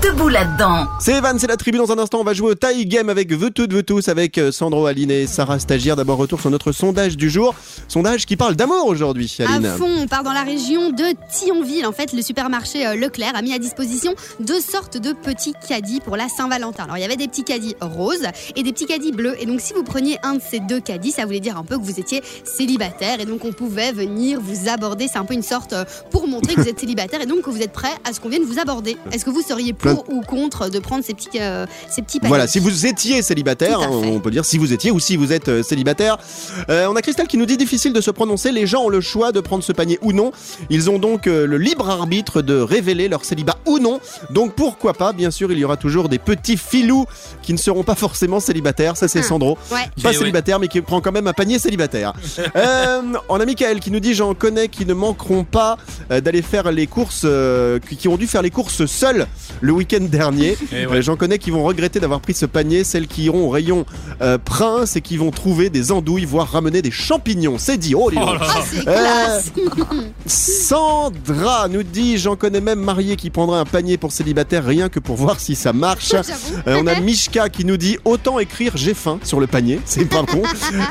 Debout 0.00 0.28
là-dedans. 0.28 0.86
C'est 1.00 1.12
Evan, 1.12 1.38
c'est 1.38 1.46
la 1.46 1.58
tribu. 1.58 1.76
Dans 1.76 1.92
un 1.92 1.98
instant, 1.98 2.20
on 2.20 2.24
va 2.24 2.32
jouer 2.32 2.52
au 2.52 2.54
tie 2.54 2.86
game 2.86 3.10
avec 3.10 3.30
Veux 3.32 3.50
tout, 3.50 3.66
veux 3.68 3.82
tous 3.82 4.08
avec 4.08 4.38
euh, 4.38 4.50
Sandro, 4.50 4.86
Aline 4.86 5.10
et 5.10 5.26
Sarah 5.26 5.58
Stagiaire. 5.58 5.96
D'abord, 5.96 6.16
retour 6.16 6.40
sur 6.40 6.50
notre 6.50 6.72
sondage 6.72 7.16
du 7.16 7.28
jour. 7.28 7.54
Sondage 7.88 8.24
qui 8.24 8.36
parle 8.36 8.56
d'amour 8.56 8.86
aujourd'hui, 8.86 9.34
Aline. 9.40 9.66
À 9.66 9.76
fond, 9.76 9.90
on 9.98 10.06
part 10.06 10.22
dans 10.22 10.32
la 10.32 10.44
région 10.44 10.90
de 10.90 11.04
Thionville. 11.30 11.84
En 11.84 11.92
fait, 11.92 12.14
le 12.14 12.22
supermarché 12.22 12.86
euh, 12.86 12.94
Leclerc 12.94 13.32
a 13.34 13.42
mis 13.42 13.52
à 13.52 13.58
disposition 13.58 14.14
deux 14.40 14.60
sortes 14.60 14.96
de 14.96 15.12
petits 15.12 15.52
caddies 15.68 16.00
pour 16.00 16.16
la 16.16 16.28
Saint-Valentin. 16.28 16.84
Alors, 16.84 16.96
il 16.96 17.02
y 17.02 17.04
avait 17.04 17.16
des 17.16 17.28
petits 17.28 17.44
caddies 17.44 17.76
roses 17.80 18.26
et 18.56 18.62
des 18.62 18.72
petits 18.72 18.86
caddies 18.86 19.12
bleus. 19.12 19.34
Et 19.40 19.46
donc, 19.46 19.60
si 19.60 19.74
vous 19.74 19.82
preniez 19.82 20.16
un 20.22 20.34
de 20.34 20.42
ces 20.42 20.60
deux 20.60 20.80
caddies, 20.80 21.10
ça 21.10 21.26
voulait 21.26 21.40
dire 21.40 21.58
un 21.58 21.64
peu 21.64 21.76
que 21.76 21.82
vous 21.82 22.00
étiez 22.00 22.22
célibataire. 22.44 23.20
Et 23.20 23.26
donc, 23.26 23.44
on 23.44 23.52
pouvait 23.52 23.92
venir 23.92 24.40
vous 24.40 24.70
aborder. 24.70 25.06
C'est 25.06 25.18
un 25.18 25.26
peu 25.26 25.34
une 25.34 25.42
sorte 25.42 25.74
euh, 25.74 25.84
pour 26.10 26.28
montrer 26.28 26.54
que 26.54 26.60
vous 26.60 26.68
êtes 26.68 26.80
célibataire 26.80 27.20
et 27.20 27.26
donc 27.26 27.42
que 27.42 27.50
vous 27.50 27.62
êtes 27.62 27.72
prêt 27.72 27.92
à 28.08 28.12
ce 28.12 28.20
qu'on 28.20 28.28
vienne 28.28 28.44
vous 28.44 28.58
aborder. 28.58 28.96
Est-ce 29.12 29.24
que 29.24 29.30
vous 29.30 29.42
seriez 29.42 29.72
pour 29.82 30.04
ou 30.08 30.22
contre 30.22 30.68
de 30.68 30.78
prendre 30.78 31.04
ces 31.04 31.14
petits, 31.14 31.28
euh, 31.40 31.66
ces 31.88 32.02
petits 32.02 32.18
paniers 32.18 32.28
Voilà, 32.28 32.46
si 32.46 32.58
vous 32.58 32.86
étiez 32.86 33.22
célibataire, 33.22 33.80
hein, 33.80 33.88
on 33.90 34.20
peut 34.20 34.30
dire 34.30 34.44
si 34.44 34.58
vous 34.58 34.72
étiez 34.72 34.90
ou 34.90 35.00
si 35.00 35.16
vous 35.16 35.32
êtes 35.32 35.48
euh, 35.48 35.62
célibataire. 35.62 36.18
Euh, 36.70 36.86
on 36.88 36.96
a 36.96 37.02
Christelle 37.02 37.26
qui 37.26 37.36
nous 37.36 37.46
dit 37.46 37.56
difficile 37.56 37.92
de 37.92 38.00
se 38.00 38.10
prononcer. 38.10 38.52
Les 38.52 38.66
gens 38.66 38.82
ont 38.84 38.88
le 38.88 39.00
choix 39.00 39.32
de 39.32 39.40
prendre 39.40 39.64
ce 39.64 39.72
panier 39.72 39.98
ou 40.02 40.12
non. 40.12 40.32
Ils 40.70 40.90
ont 40.90 40.98
donc 40.98 41.26
euh, 41.26 41.46
le 41.46 41.58
libre 41.58 41.88
arbitre 41.88 42.42
de 42.42 42.58
révéler 42.60 43.08
leur 43.08 43.24
célibat 43.24 43.56
ou 43.66 43.78
non. 43.78 44.00
Donc 44.30 44.54
pourquoi 44.54 44.92
pas 44.94 45.12
Bien 45.12 45.30
sûr, 45.30 45.50
il 45.52 45.58
y 45.58 45.64
aura 45.64 45.76
toujours 45.76 46.08
des 46.08 46.18
petits 46.18 46.56
filous 46.56 47.06
qui 47.42 47.52
ne 47.52 47.58
seront 47.58 47.82
pas 47.82 47.94
forcément 47.94 48.40
célibataires. 48.40 48.96
Ça, 48.96 49.08
c'est 49.08 49.20
Ah. 49.20 49.22
Sandro. 49.22 49.58
Ouais. 49.70 49.78
Pas 50.02 50.10
Eh 50.12 50.14
célibataire, 50.16 50.58
mais 50.58 50.68
qui 50.68 50.80
prend 50.80 51.00
quand 51.00 51.12
même 51.12 51.26
un 51.26 51.32
panier 51.32 51.58
célibataire. 51.58 52.12
euh, 52.56 53.02
on 53.28 53.40
a 53.40 53.44
Michael 53.44 53.80
qui 53.80 53.90
nous 53.90 54.00
dit 54.00 54.14
J'en 54.14 54.34
connais 54.34 54.68
qui 54.68 54.86
ne 54.86 54.94
manqueront 54.94 55.44
pas 55.44 55.76
euh, 56.10 56.20
d'aller 56.20 56.42
faire 56.42 56.70
les 56.72 56.86
courses, 56.86 57.22
euh, 57.24 57.78
qui, 57.78 57.96
qui 57.96 58.08
ont 58.08 58.16
dû 58.16 58.26
faire 58.26 58.42
les 58.42 58.50
courses 58.50 58.86
seuls 58.86 59.26
le 59.60 59.71
le 59.72 59.78
week-end 59.78 60.04
dernier. 60.04 60.56
Eh 60.74 60.86
ouais. 60.86 60.98
Euh, 60.98 61.02
J'en 61.02 61.16
connais 61.16 61.38
qui 61.38 61.50
vont 61.50 61.64
regretter 61.64 62.00
d'avoir 62.00 62.20
pris 62.20 62.32
ce 62.34 62.46
panier, 62.46 62.82
celles 62.84 63.06
qui 63.06 63.24
iront 63.24 63.46
au 63.46 63.50
rayon 63.50 63.84
euh, 64.22 64.38
Prince 64.42 64.96
et 64.96 65.00
qui 65.00 65.16
vont 65.18 65.30
trouver 65.30 65.68
des 65.70 65.92
andouilles, 65.92 66.24
voire 66.24 66.50
ramener 66.50 66.80
des 66.80 66.90
champignons. 66.90 67.56
C'est 67.58 67.76
dit. 67.76 67.94
Oh, 67.94 68.10
donc. 68.10 68.22
Oh 68.26 68.34
là. 68.34 68.48
Ah, 68.86 68.88
Euh. 68.88 69.40
Sandra 70.26 71.68
nous 71.68 71.82
dit 71.82 72.16
J'en 72.18 72.36
connais 72.36 72.60
même 72.60 72.80
marié 72.80 73.16
qui 73.16 73.30
prendra 73.30 73.60
un 73.60 73.64
panier 73.64 73.96
pour 73.96 74.12
célibataire 74.12 74.64
rien 74.64 74.88
que 74.88 74.98
pour 75.00 75.16
voir 75.16 75.40
si 75.40 75.54
ça 75.54 75.72
marche. 75.72 76.12
Euh, 76.66 76.80
on 76.80 76.86
a 76.86 77.00
Mishka 77.00 77.48
qui 77.48 77.64
nous 77.64 77.76
dit 77.76 77.98
Autant 78.04 78.38
écrire 78.38 78.76
j'ai 78.76 78.94
faim 78.94 79.18
sur 79.24 79.40
le 79.40 79.46
panier, 79.46 79.80
c'est 79.84 80.04
pas 80.04 80.22
con. 80.22 80.42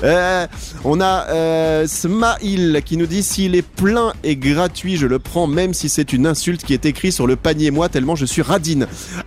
Euh, 0.04 0.48
on 0.84 1.00
a 1.00 1.28
euh, 1.30 1.88
Smail 1.88 2.82
qui 2.84 2.98
nous 2.98 3.06
dit 3.06 3.24
S'il 3.24 3.56
est 3.56 3.62
plein 3.62 4.14
et 4.24 4.36
gratuit, 4.36 4.98
je 4.98 5.08
le 5.08 5.20
prends 5.20 5.48
même 5.48 5.74
si 5.74 5.88
c'est 5.88 6.14
une 6.14 6.26
insulte 6.26 6.64
qui 6.64 6.74
est 6.74 6.86
écrite 6.86 7.14
sur 7.14 7.28
le 7.28 7.36
panier, 7.36 7.72
moi, 7.72 7.90
tellement 7.90 8.16
je 8.16 8.26
suis 8.26 8.42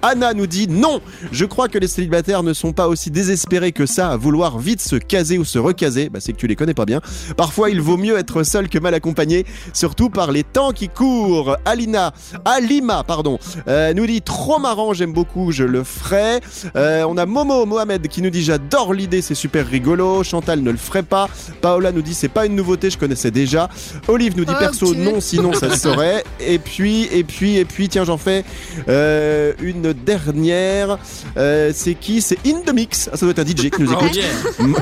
Anna 0.02 0.34
nous 0.34 0.46
dit 0.46 0.68
Non, 0.68 1.00
je 1.32 1.44
crois 1.44 1.68
que 1.68 1.78
les 1.78 1.88
célibataires 1.88 2.42
ne 2.42 2.52
sont 2.52 2.72
pas 2.72 2.88
aussi 2.88 3.10
désespérés 3.10 3.72
que 3.72 3.86
ça 3.86 4.10
à 4.10 4.16
vouloir 4.16 4.58
vite 4.58 4.80
se 4.80 4.96
caser 4.96 5.38
ou 5.38 5.44
se 5.44 5.58
recaser. 5.58 6.08
Bah, 6.08 6.18
c'est 6.20 6.32
que 6.32 6.38
tu 6.38 6.46
les 6.46 6.56
connais 6.56 6.74
pas 6.74 6.84
bien. 6.84 7.00
Parfois, 7.36 7.70
il 7.70 7.80
vaut 7.80 7.96
mieux 7.96 8.18
être 8.18 8.42
seul 8.42 8.68
que 8.68 8.78
mal 8.78 8.94
accompagné, 8.94 9.46
surtout 9.72 10.10
par 10.10 10.32
les 10.32 10.44
temps 10.44 10.72
qui 10.72 10.88
courent. 10.88 11.56
Alina, 11.64 12.12
Alima, 12.44 13.04
pardon, 13.04 13.38
euh, 13.68 13.92
nous 13.94 14.06
dit 14.06 14.22
trop 14.22 14.58
marrant, 14.58 14.92
j'aime 14.92 15.12
beaucoup, 15.12 15.52
je 15.52 15.64
le 15.64 15.84
ferai. 15.84 16.40
Euh, 16.76 17.04
on 17.08 17.16
a 17.16 17.26
Momo 17.26 17.66
Mohamed 17.66 18.08
qui 18.08 18.22
nous 18.22 18.30
dit 18.30 18.42
j'adore 18.42 18.94
l'idée, 18.94 19.22
c'est 19.22 19.34
super 19.34 19.66
rigolo. 19.66 20.22
Chantal 20.22 20.60
ne 20.60 20.70
le 20.70 20.76
ferait 20.76 21.02
pas. 21.02 21.28
Paola 21.60 21.92
nous 21.92 22.02
dit 22.02 22.14
c'est 22.14 22.28
pas 22.28 22.46
une 22.46 22.54
nouveauté, 22.54 22.90
je 22.90 22.98
connaissais 22.98 23.30
déjà. 23.30 23.68
Olive 24.08 24.36
nous 24.36 24.44
dit 24.44 24.52
Oh, 24.54 24.58
perso 24.58 24.94
non, 24.94 25.20
sinon 25.20 25.52
ça 25.52 25.70
se 25.70 25.80
saurait. 25.80 26.24
Et 26.40 26.58
puis, 26.58 27.08
et 27.12 27.24
puis, 27.24 27.56
et 27.56 27.64
puis, 27.64 27.88
tiens, 27.88 28.04
j'en 28.04 28.18
fais 28.18 28.44
euh, 28.88 29.23
une 29.60 29.92
dernière. 29.92 30.98
Euh, 31.36 31.72
c'est 31.74 31.94
qui? 31.94 32.20
C'est 32.22 32.38
In 32.46 32.60
The 32.66 32.72
Mix. 32.72 33.08
Ah, 33.12 33.16
ça 33.16 33.26
doit 33.26 33.30
être 33.30 33.38
un 33.40 33.44
DJ 33.46 33.70
qui 33.70 33.82
nous 33.82 33.92
Oh 33.92 34.00
écoute. 34.00 34.16
yeah. 34.16 34.24
M- 34.60 34.74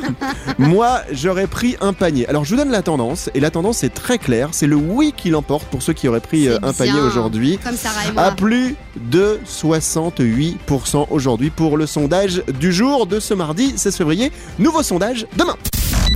Moi, 0.59 1.01
j'aurais 1.13 1.47
pris 1.47 1.77
un 1.81 1.93
panier. 1.93 2.27
Alors, 2.29 2.45
je 2.45 2.51
vous 2.51 2.57
donne 2.57 2.71
la 2.71 2.83
tendance, 2.83 3.31
et 3.35 3.41
la 3.41 3.51
tendance 3.51 3.83
est 3.85 3.95
très 3.95 4.19
claire. 4.19 4.49
C'est 4.53 4.67
le 4.67 4.77
oui 4.77 5.13
qui 5.17 5.31
l'emporte 5.31 5.65
pour 5.67 5.83
ceux 5.83 5.93
qui 5.93 6.09
auraient 6.09 6.21
pris 6.21 6.49
euh, 6.49 6.59
un 6.63 6.73
panier 6.73 7.01
aujourd'hui. 7.01 7.59
Comme 7.65 7.77
Sarah 7.77 8.01
et 8.15 8.19
À 8.19 8.31
plus 8.33 8.77
de 8.97 9.39
68% 9.47 11.07
aujourd'hui 11.11 11.51
pour 11.51 11.77
le 11.77 11.87
sondage 11.87 12.43
du 12.61 12.73
jour 12.73 13.07
de 13.07 13.21
ce 13.21 13.35
mardi 13.35 13.73
16 13.77 13.97
février. 13.97 14.33
Nouveau 14.59 14.83
sondage 14.83 15.27
demain. 15.37 15.57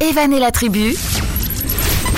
Evan 0.01 0.33
et 0.33 0.41
la 0.41 0.51
tribu, 0.51 0.95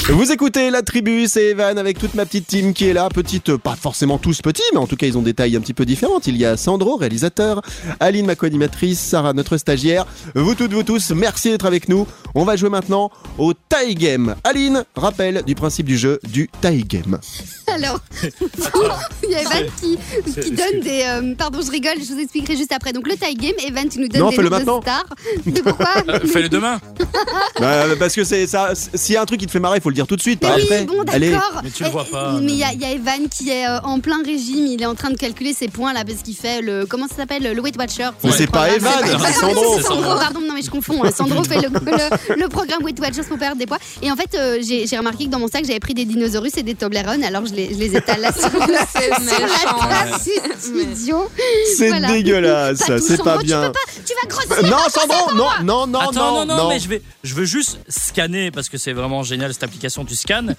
Vous 0.07 0.33
écoutez 0.33 0.71
la 0.71 0.83
tribu, 0.83 1.27
c'est 1.27 1.49
Evan 1.49 1.77
avec 1.77 1.99
toute 1.99 2.15
ma 2.15 2.25
petite 2.25 2.47
team 2.47 2.73
qui 2.73 2.87
est 2.87 2.93
là. 2.93 3.09
Petite, 3.13 3.57
pas 3.57 3.77
forcément 3.77 4.17
tous 4.17 4.41
petits, 4.41 4.63
mais 4.73 4.79
en 4.79 4.87
tout 4.87 4.97
cas 4.97 5.07
ils 5.07 5.19
ont 5.19 5.23
des 5.23 5.35
tailles 5.35 5.57
un 5.57 5.61
petit 5.61 5.75
peu 5.75 5.85
différentes. 5.85 6.27
Il 6.27 6.37
y 6.37 6.47
a 6.47 6.57
Sandro, 6.57 6.97
réalisateur, 6.97 7.61
Aline, 8.01 8.25
ma 8.25 8.35
co-animatrice, 8.35 8.99
Sarah, 8.99 9.35
notre 9.35 9.59
stagiaire. 9.59 10.07
Vous 10.35 10.55
toutes, 10.55 10.73
vous 10.73 10.83
tous, 10.83 11.11
merci 11.11 11.51
d'être 11.51 11.67
avec 11.67 11.89
nous. 11.89 12.07
On 12.35 12.45
va 12.45 12.57
jouer 12.57 12.71
maintenant 12.71 13.11
au 13.37 13.53
tie 13.53 13.95
game. 13.95 14.35
Aline, 14.45 14.85
rappel 14.97 15.43
du 15.47 15.55
principe 15.55 15.87
du 15.87 15.99
jeu 15.99 16.21
du 16.27 16.49
tie 16.63 16.85
game. 16.85 17.19
Alors, 17.83 18.01
il 19.25 19.31
y 19.31 19.35
a 19.35 19.41
Evan 19.43 19.65
qui, 19.81 19.99
qui 20.41 20.51
donne 20.51 20.81
des. 20.83 21.03
euh, 21.07 21.35
pardon, 21.37 21.61
je 21.65 21.71
rigole, 21.71 21.95
je 21.99 22.13
vous 22.13 22.19
expliquerai 22.21 22.57
juste 22.57 22.73
après. 22.73 22.93
Donc, 22.93 23.07
le 23.07 23.15
tie 23.17 23.35
game, 23.35 23.53
Evan, 23.67 23.89
tu 23.89 24.01
nous 24.01 24.09
donnes 24.09 24.21
Non, 24.23 24.31
des 24.31 24.37
fais-le 24.37 24.49
noms 24.49 24.59
de 24.59 24.65
maintenant. 24.65 24.81
stars. 24.83 25.05
Mais 25.47 25.61
pourquoi 25.63 25.87
Euh, 26.09 26.21
Fais-le 26.27 26.49
demain. 26.49 26.81
Bah, 27.61 27.85
parce 27.99 28.15
que 28.15 28.25
c'est 28.25 28.47
ça. 28.47 28.71
S'il 28.75 29.15
y 29.15 29.17
a 29.17 29.23
un 29.23 29.27
truc 29.27 29.41
qui 29.41 29.47
te 29.47 29.51
fait 29.51 29.61
marrer, 29.61 29.79
il 29.79 29.83
faut 29.83 29.89
le 29.91 29.95
dire 29.95 30.07
tout 30.07 30.17
de 30.17 30.21
suite. 30.21 30.41
Mais 30.43 30.49
pas 30.49 30.57
oui, 30.57 30.63
après. 30.65 30.85
bon, 30.85 31.03
Allez. 31.13 31.31
d'accord. 31.31 31.61
Mais 31.63 31.71
tu 31.71 31.83
le 31.83 31.89
Eh, 31.89 31.93
vois 31.93 32.05
pas, 32.05 32.33
Mais 32.41 32.53
il 32.53 32.59
y, 32.59 32.65
a- 32.65 32.73
il 32.73 32.81
y 32.81 32.85
a 32.85 32.91
Evan 32.93 33.29
qui 33.29 33.51
est 33.51 33.67
euh, 33.67 33.81
en 33.83 34.01
plein 34.01 34.23
régime. 34.25 34.67
Il 34.67 34.83
est 34.83 34.87
en 34.87 34.95
train 34.95 35.11
de 35.11 35.17
calculer 35.17 35.53
ses 35.53 35.69
points 35.69 35.93
là 35.93 36.05
parce 36.05 36.23
qu'il 36.23 36.35
fait 36.37 36.61
le. 36.63 36.87
Comment 36.87 37.07
ça 37.09 37.17
s'appelle 37.17 37.43
Le 37.55 37.61
Weight 37.61 37.77
Watcher. 37.77 38.11
Mais 38.25 38.33
c'est 38.33 38.47
pas. 38.51 38.71
Evan, 38.71 38.93
c'est 39.03 39.33
Sandro. 39.33 39.75
c'est 39.77 39.83
Sandro, 39.83 40.17
pardon, 40.19 40.41
non 40.41 40.55
mais 40.55 40.63
je 40.63 40.71
confonds. 40.71 41.05
hein. 41.05 41.11
Sandro 41.15 41.43
fait 41.45 41.57
le, 41.57 41.69
le- 41.69 42.37
le 42.43 42.49
programme 42.49 42.83
Weight 42.83 42.99
Watchers 43.01 43.23
pour 43.29 43.39
perdre 43.39 43.57
des 43.59 43.67
poids. 43.67 43.79
Et 44.03 44.11
en 44.11 44.17
fait, 44.17 44.35
euh, 44.35 44.59
j'ai 44.67 44.87
j'ai 44.87 44.97
remarqué 44.99 45.27
que 45.27 45.31
dans 45.31 45.39
mon 45.39 45.49
sac, 45.49 45.65
j'avais 45.65 45.81
pris 45.81 45.95
des 45.95 46.05
dinosaures 46.05 46.45
et 46.57 46.63
des 46.63 46.75
Toblerone. 46.75 47.25
Alors 47.25 47.45
je 47.47 47.55
les, 47.55 47.68
je 47.71 47.77
les 47.79 47.97
étale 47.97 48.21
là 48.21 48.33
sur, 48.33 48.49
la- 48.69 50.19
C'est 50.19 50.59
studio. 50.61 51.29
C'est 51.77 51.89
Voilà. 51.89 52.09
dégueulasse, 52.09 52.83
c'est 53.01 53.23
pas 53.23 53.39
bien. 53.39 53.63
Tu 53.63 53.67
peux 53.67 53.73
pas, 53.73 54.03
tu 54.05 54.15
vas 54.15 54.29
grossir. 54.57 54.71
Non, 54.71 54.79
Sandro, 54.89 55.35
non, 55.35 55.49
non, 55.65 55.87
non, 55.87 55.99
Attends, 56.01 56.13
non, 56.35 56.47
non, 56.47 56.57
non, 56.57 56.69
mais 56.69 56.79
je 56.81 56.89
vais, 56.89 57.03
je 57.25 57.35
veux 57.35 57.45
juste 57.45 57.79
scanner 57.89 58.51
parce 58.51 58.69
que 58.69 58.79
c'est 58.79 58.93
vraiment 58.93 59.23
génial 59.23 59.53
cette 59.53 59.63
application. 59.65 60.05
Tu 60.05 60.15
scannes. 60.17 60.55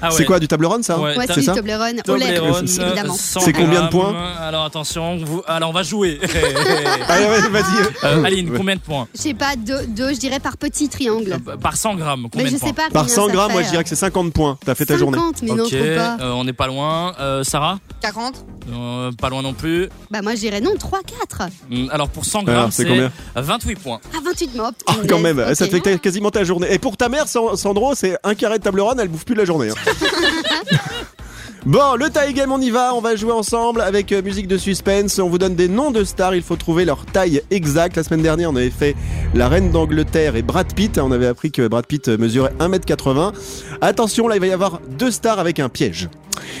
Ah 0.00 0.08
ouais. 0.08 0.14
C'est 0.16 0.24
quoi 0.24 0.38
du 0.40 0.48
table 0.48 0.66
run 0.66 0.82
ça 0.82 0.98
Ouais, 0.98 1.16
Ouais, 1.16 1.26
c'est 1.26 1.40
du 1.40 1.46
Toblerone 1.46 2.00
Toblerone, 2.04 2.64
évidemment. 2.66 3.14
100 3.14 3.40
C'est 3.40 3.52
combien 3.52 3.82
de 3.84 3.88
points 3.88 4.14
Alors 4.40 4.64
attention, 4.64 5.18
vous... 5.24 5.42
alors 5.46 5.70
on 5.70 5.72
va 5.72 5.82
jouer. 5.82 6.20
Allez, 7.08 7.26
vas-y. 7.48 7.64
Euh, 8.04 8.24
Aline, 8.24 8.52
combien 8.56 8.76
de 8.76 8.80
points 8.80 9.08
Je 9.14 9.20
sais 9.20 9.34
pas, 9.34 9.56
deux, 9.56 9.86
deux, 9.88 10.10
je 10.14 10.18
dirais 10.18 10.40
par 10.40 10.56
petit 10.56 10.88
triangle. 10.88 11.38
Euh, 11.48 11.56
Par 11.56 11.76
100 11.76 11.94
grammes, 11.96 12.28
combien 12.30 12.44
Mais 12.44 12.50
je 12.50 12.54
de 12.56 12.60
points 12.60 12.68
sais 12.68 12.74
pas 12.74 12.90
Par 12.90 13.02
combien 13.02 13.14
100 13.14 13.26
ça 13.26 13.32
grammes, 13.32 13.52
moi 13.52 13.62
je 13.62 13.68
dirais 13.68 13.80
euh, 13.80 13.82
que 13.82 13.88
c'est 13.88 13.96
50 13.96 14.32
points. 14.32 14.58
T'as 14.64 14.74
fait 14.74 14.86
ta 14.86 14.96
journée. 14.96 15.18
50, 15.18 15.42
mais 15.42 15.52
non, 15.54 15.64
Ok, 15.64 15.70
trop 15.70 15.78
pas. 15.96 16.16
euh, 16.20 16.32
on 16.34 16.46
pas 16.52 16.66
loin. 16.66 17.14
Euh, 17.20 17.44
Sarah 17.44 17.78
40 18.00 18.44
Euh, 18.72 19.10
Pas 19.12 19.28
loin 19.28 19.42
non 19.42 19.54
plus. 19.54 19.88
Bah 20.10 20.22
moi 20.22 20.34
je 20.34 20.40
dirais 20.40 20.60
non, 20.60 20.76
3, 20.78 21.00
4. 21.28 21.42
Hum, 21.70 21.88
Alors 21.92 22.08
pour 22.08 22.24
100 22.24 22.40
Alors, 22.40 22.54
grammes, 22.54 22.70
c'est 22.70 22.82
c'est 22.84 22.88
combien 22.88 23.10
28 23.34 23.76
points. 23.76 24.00
Ah, 24.14 24.18
28 24.24 24.54
mots. 24.56 24.64
Ah, 24.86 24.94
quand 25.08 25.18
même, 25.18 25.54
ça 25.54 25.66
te 25.66 25.80
fait 25.80 25.98
quasiment 26.00 26.30
ta 26.30 26.44
journée. 26.44 26.72
Et 26.72 26.78
pour 26.78 26.96
ta 26.96 27.08
mère, 27.08 27.26
San- 27.28 27.56
Sandro, 27.56 27.94
c'est 27.94 28.16
un 28.24 28.34
carré 28.34 28.58
de 28.58 28.64
table 28.64 28.80
ronde, 28.80 28.98
elle 29.00 29.08
bouffe 29.08 29.24
plus 29.24 29.34
de 29.34 29.40
la 29.40 29.46
journée. 29.46 29.70
hein. 29.70 29.74
Bon, 31.64 31.94
le 31.94 32.10
tie 32.10 32.32
game, 32.32 32.50
on 32.50 32.60
y 32.60 32.70
va. 32.70 32.92
On 32.92 33.00
va 33.00 33.14
jouer 33.14 33.30
ensemble 33.30 33.82
avec 33.82 34.10
euh, 34.10 34.20
musique 34.20 34.48
de 34.48 34.58
suspense. 34.58 35.20
On 35.20 35.28
vous 35.28 35.38
donne 35.38 35.54
des 35.54 35.68
noms 35.68 35.92
de 35.92 36.02
stars. 36.02 36.34
Il 36.34 36.42
faut 36.42 36.56
trouver 36.56 36.84
leur 36.84 37.06
taille 37.06 37.40
exacte. 37.52 37.94
La 37.96 38.02
semaine 38.02 38.22
dernière, 38.22 38.50
on 38.50 38.56
avait 38.56 38.68
fait 38.70 38.96
la 39.32 39.48
reine 39.48 39.70
d'Angleterre 39.70 40.34
et 40.34 40.42
Brad 40.42 40.74
Pitt. 40.74 40.98
On 40.98 41.12
avait 41.12 41.28
appris 41.28 41.52
que 41.52 41.68
Brad 41.68 41.86
Pitt 41.86 42.08
mesurait 42.08 42.52
1m80. 42.58 43.32
Attention, 43.80 44.26
là, 44.26 44.34
il 44.34 44.40
va 44.40 44.48
y 44.48 44.52
avoir 44.52 44.80
deux 44.98 45.12
stars 45.12 45.38
avec 45.38 45.60
un 45.60 45.68
piège. 45.68 46.08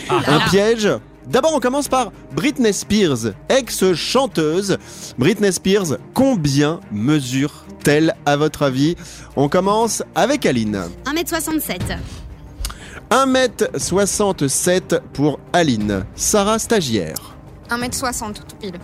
Un 0.08 0.38
piège. 0.48 0.88
D'abord, 1.26 1.52
on 1.52 1.60
commence 1.60 1.88
par 1.88 2.12
Britney 2.36 2.72
Spears, 2.72 3.32
ex-chanteuse. 3.48 4.78
Britney 5.18 5.52
Spears, 5.52 5.98
combien 6.14 6.78
mesure-t-elle 6.92 8.14
à 8.24 8.36
votre 8.36 8.62
avis? 8.62 8.94
On 9.34 9.48
commence 9.48 10.04
avec 10.14 10.46
Aline. 10.46 10.80
1m67. 11.06 11.96
1m67 13.12 15.00
pour 15.12 15.38
Aline. 15.52 16.06
Sarah 16.14 16.58
stagiaire. 16.58 17.16
1m60 17.68 18.32
tout 18.36 18.56
pile. 18.58 18.78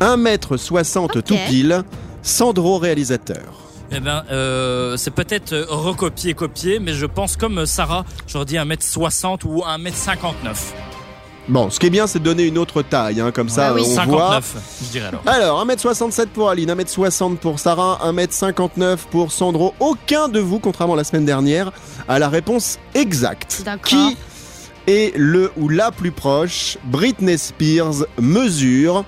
1m60 0.00 1.04
Ok. 1.04 1.24
tout 1.24 1.36
pile. 1.48 1.84
Sandro 2.22 2.76
réalisateur. 2.76 3.54
Eh 3.90 4.00
ben, 4.00 4.24
euh, 4.30 4.98
c'est 4.98 5.10
peut-être 5.10 5.54
euh, 5.54 5.64
recopier-copier, 5.68 6.80
mais 6.80 6.92
je 6.92 7.06
pense 7.06 7.38
comme 7.38 7.64
Sarah, 7.64 8.04
j'aurais 8.26 8.44
dit 8.44 8.56
1m60 8.56 9.44
ou 9.46 9.60
1m59. 9.62 10.74
Bon, 11.48 11.68
ce 11.68 11.78
qui 11.78 11.86
est 11.86 11.90
bien, 11.90 12.06
c'est 12.06 12.20
de 12.20 12.24
donner 12.24 12.44
une 12.44 12.56
autre 12.56 12.80
taille, 12.82 13.20
hein, 13.20 13.30
comme 13.30 13.50
ça 13.50 13.68
Ah 13.68 13.74
oui. 13.74 13.82
on 13.86 13.94
59, 13.94 14.08
voit. 14.52 14.62
je 14.82 14.86
dirais 14.90 15.08
alors. 15.08 15.22
Alors, 15.26 15.66
1m67 15.66 16.28
pour 16.28 16.48
Aline, 16.48 16.70
1m60 16.70 17.36
pour 17.36 17.58
Sarah, 17.58 18.00
1m59 18.04 18.96
pour 19.10 19.30
Sandro. 19.30 19.74
Aucun 19.78 20.28
de 20.28 20.40
vous, 20.40 20.58
contrairement 20.58 20.94
à 20.94 20.96
la 20.96 21.04
semaine 21.04 21.26
dernière, 21.26 21.70
a 22.08 22.18
la 22.18 22.30
réponse 22.30 22.78
exacte. 22.94 23.60
D'accord. 23.64 23.84
Qui 23.84 24.16
est 24.86 25.12
le 25.16 25.52
ou 25.58 25.68
la 25.68 25.90
plus 25.90 26.12
proche 26.12 26.78
Britney 26.84 27.36
Spears 27.38 28.06
mesure 28.18 29.04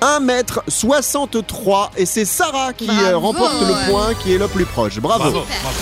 1m63 0.00 1.90
et 1.96 2.06
c'est 2.06 2.24
Sarah 2.24 2.72
qui 2.72 2.86
Bravo. 2.86 3.02
euh, 3.06 3.16
remporte 3.16 3.60
le 3.60 3.90
point 3.90 4.14
qui 4.14 4.34
est 4.34 4.38
le 4.38 4.48
plus 4.48 4.64
proche. 4.66 4.98
Bravo. 4.98 5.24
Bravo, 5.30 5.46
bravo. 5.62 5.78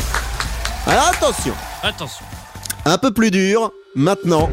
Alors 0.86 1.08
attention, 1.08 1.54
Attention. 1.82 2.24
un 2.84 2.98
peu 2.98 3.12
plus 3.12 3.30
dur 3.30 3.72
maintenant. 3.94 4.50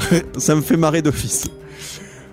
Ça 0.38 0.54
me 0.54 0.62
fait 0.62 0.76
marrer 0.76 1.02
d'office. 1.02 1.46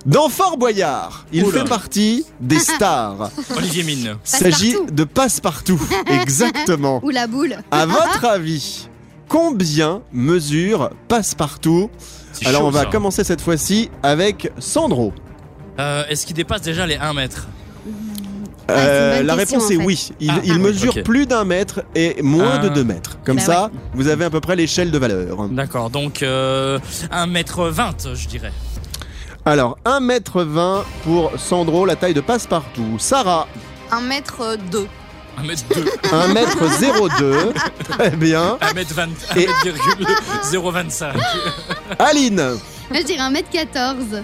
Dans 0.06 0.30
Fort 0.30 0.58
Boyard, 0.58 1.26
il 1.34 1.44
Oula. 1.44 1.60
fait 1.64 1.68
partie 1.70 2.26
des 2.40 2.60
stars. 2.60 3.32
Olivier 3.56 3.84
Mine. 3.84 4.16
Il 4.26 4.30
s'agit 4.30 4.76
de 4.92 5.04
Passepartout. 5.04 5.80
Exactement. 6.08 7.02
Ou 7.04 7.10
la 7.10 7.28
boule. 7.28 7.58
À 7.72 7.86
votre 7.86 8.24
avis, 8.26 8.88
combien 9.28 10.02
mesure 10.14 10.90
Passepartout 11.10 11.90
Alors 12.46 12.62
chaud, 12.62 12.68
on 12.68 12.72
va 12.72 12.82
ça. 12.82 12.86
commencer 12.88 13.24
cette 13.26 13.42
fois-ci 13.42 13.90
avec 14.02 14.52
Sandro. 14.58 15.14
Euh, 15.80 16.04
Est-ce 16.10 16.26
qu'il 16.26 16.36
dépasse 16.36 16.62
déjà 16.62 16.88
les 16.88 16.96
1 16.96 17.14
mètre 17.14 17.48
Euh, 18.70 19.18
bonne 19.18 19.26
la 19.28 19.36
question, 19.38 19.58
réponse 19.60 19.72
en 19.72 19.74
est 19.74 19.78
fait. 19.78 19.86
oui. 19.86 20.10
Il, 20.20 20.30
Ah, 20.32 20.40
il 20.44 20.52
ah, 20.54 20.58
mesure 20.58 20.98
ok. 20.98 21.04
plus 21.04 21.26
d'un 21.26 21.44
mètre 21.46 21.82
et 21.96 22.22
moins 22.22 22.60
de 22.60 22.68
Ah. 22.68 22.70
deux 22.70 22.84
mètres. 22.84 23.18
Comme 23.26 23.38
Bah 23.38 23.42
ça, 23.44 23.72
vous 23.94 24.08
avez 24.08 24.26
à 24.26 24.30
peu 24.30 24.40
près 24.40 24.56
l'échelle 24.56 24.92
de 24.92 24.98
valeur. 24.98 25.48
D'accord, 25.50 25.90
donc 25.90 26.24
euh, 26.24 26.80
1 27.12 27.28
mètre 27.28 27.66
20, 27.70 28.14
je 28.16 28.28
dirais. 28.28 28.52
Alors, 29.46 29.78
1 29.86 30.00
mètre 30.02 30.44
20 30.44 30.84
pour 31.04 31.32
Sandro, 31.38 31.86
la 31.86 31.96
taille 31.96 32.14
de 32.14 32.22
Passepartout. 32.22 32.98
Sarah, 33.00 33.48
1m2. 33.92 34.86
1 35.38 35.44
mètre 35.44 35.64
2. 35.74 35.86
1 36.12 36.28
mètre 36.34 36.58
02. 37.20 37.54
Très 37.90 38.10
bien. 38.12 38.58
1 38.62 38.74
mètre 38.74 38.94
20. 38.94 39.08
Et- 39.38 39.48
1 39.48 39.52
025. 40.52 41.14
Aline, 41.98 42.44
je 42.94 43.02
dirais 43.04 43.22
1m14. 43.30 44.24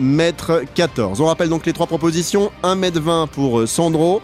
1m14. 0.00 1.20
On 1.20 1.26
rappelle 1.26 1.48
donc 1.48 1.66
les 1.66 1.72
trois 1.72 1.86
propositions 1.86 2.50
1m20 2.62 3.28
pour 3.28 3.60
euh, 3.60 3.66
Sandro, 3.66 4.22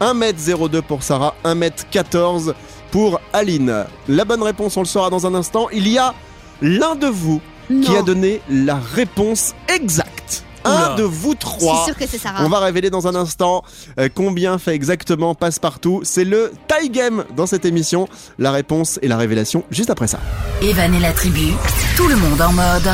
1m02 0.00 0.82
pour 0.82 1.02
Sarah, 1.02 1.34
1m14 1.44 2.54
pour 2.90 3.20
Aline. 3.32 3.84
La 4.08 4.24
bonne 4.24 4.42
réponse, 4.42 4.76
on 4.76 4.80
le 4.80 4.86
saura 4.86 5.10
dans 5.10 5.26
un 5.26 5.34
instant. 5.34 5.68
Il 5.72 5.88
y 5.88 5.98
a 5.98 6.14
l'un 6.62 6.94
de 6.94 7.06
vous 7.06 7.40
qui 7.68 7.94
a 7.96 8.02
donné 8.02 8.40
la 8.48 8.76
réponse 8.76 9.54
exacte. 9.68 10.44
Oula. 10.64 10.92
Un 10.92 10.96
de 10.96 11.02
vous 11.02 11.34
trois. 11.34 11.86
que 11.98 12.06
Sarah. 12.06 12.44
On 12.44 12.48
va 12.48 12.58
révéler 12.60 12.90
dans 12.90 13.06
un 13.06 13.14
instant 13.14 13.62
euh, 13.98 14.08
combien 14.12 14.58
fait 14.58 14.74
exactement 14.74 15.34
Passe-Partout. 15.34 16.00
C'est 16.02 16.24
le 16.24 16.52
tie 16.66 16.90
game 16.90 17.24
dans 17.36 17.46
cette 17.46 17.64
émission. 17.64 18.08
La 18.38 18.50
réponse 18.52 18.98
et 19.02 19.08
la 19.08 19.16
révélation 19.16 19.64
juste 19.70 19.90
après 19.90 20.08
ça. 20.08 20.18
Evan 20.62 20.92
et 20.94 21.00
la 21.00 21.12
tribu, 21.12 21.52
tout 21.96 22.08
le 22.08 22.16
monde 22.16 22.40
en 22.40 22.52
mode 22.52 22.90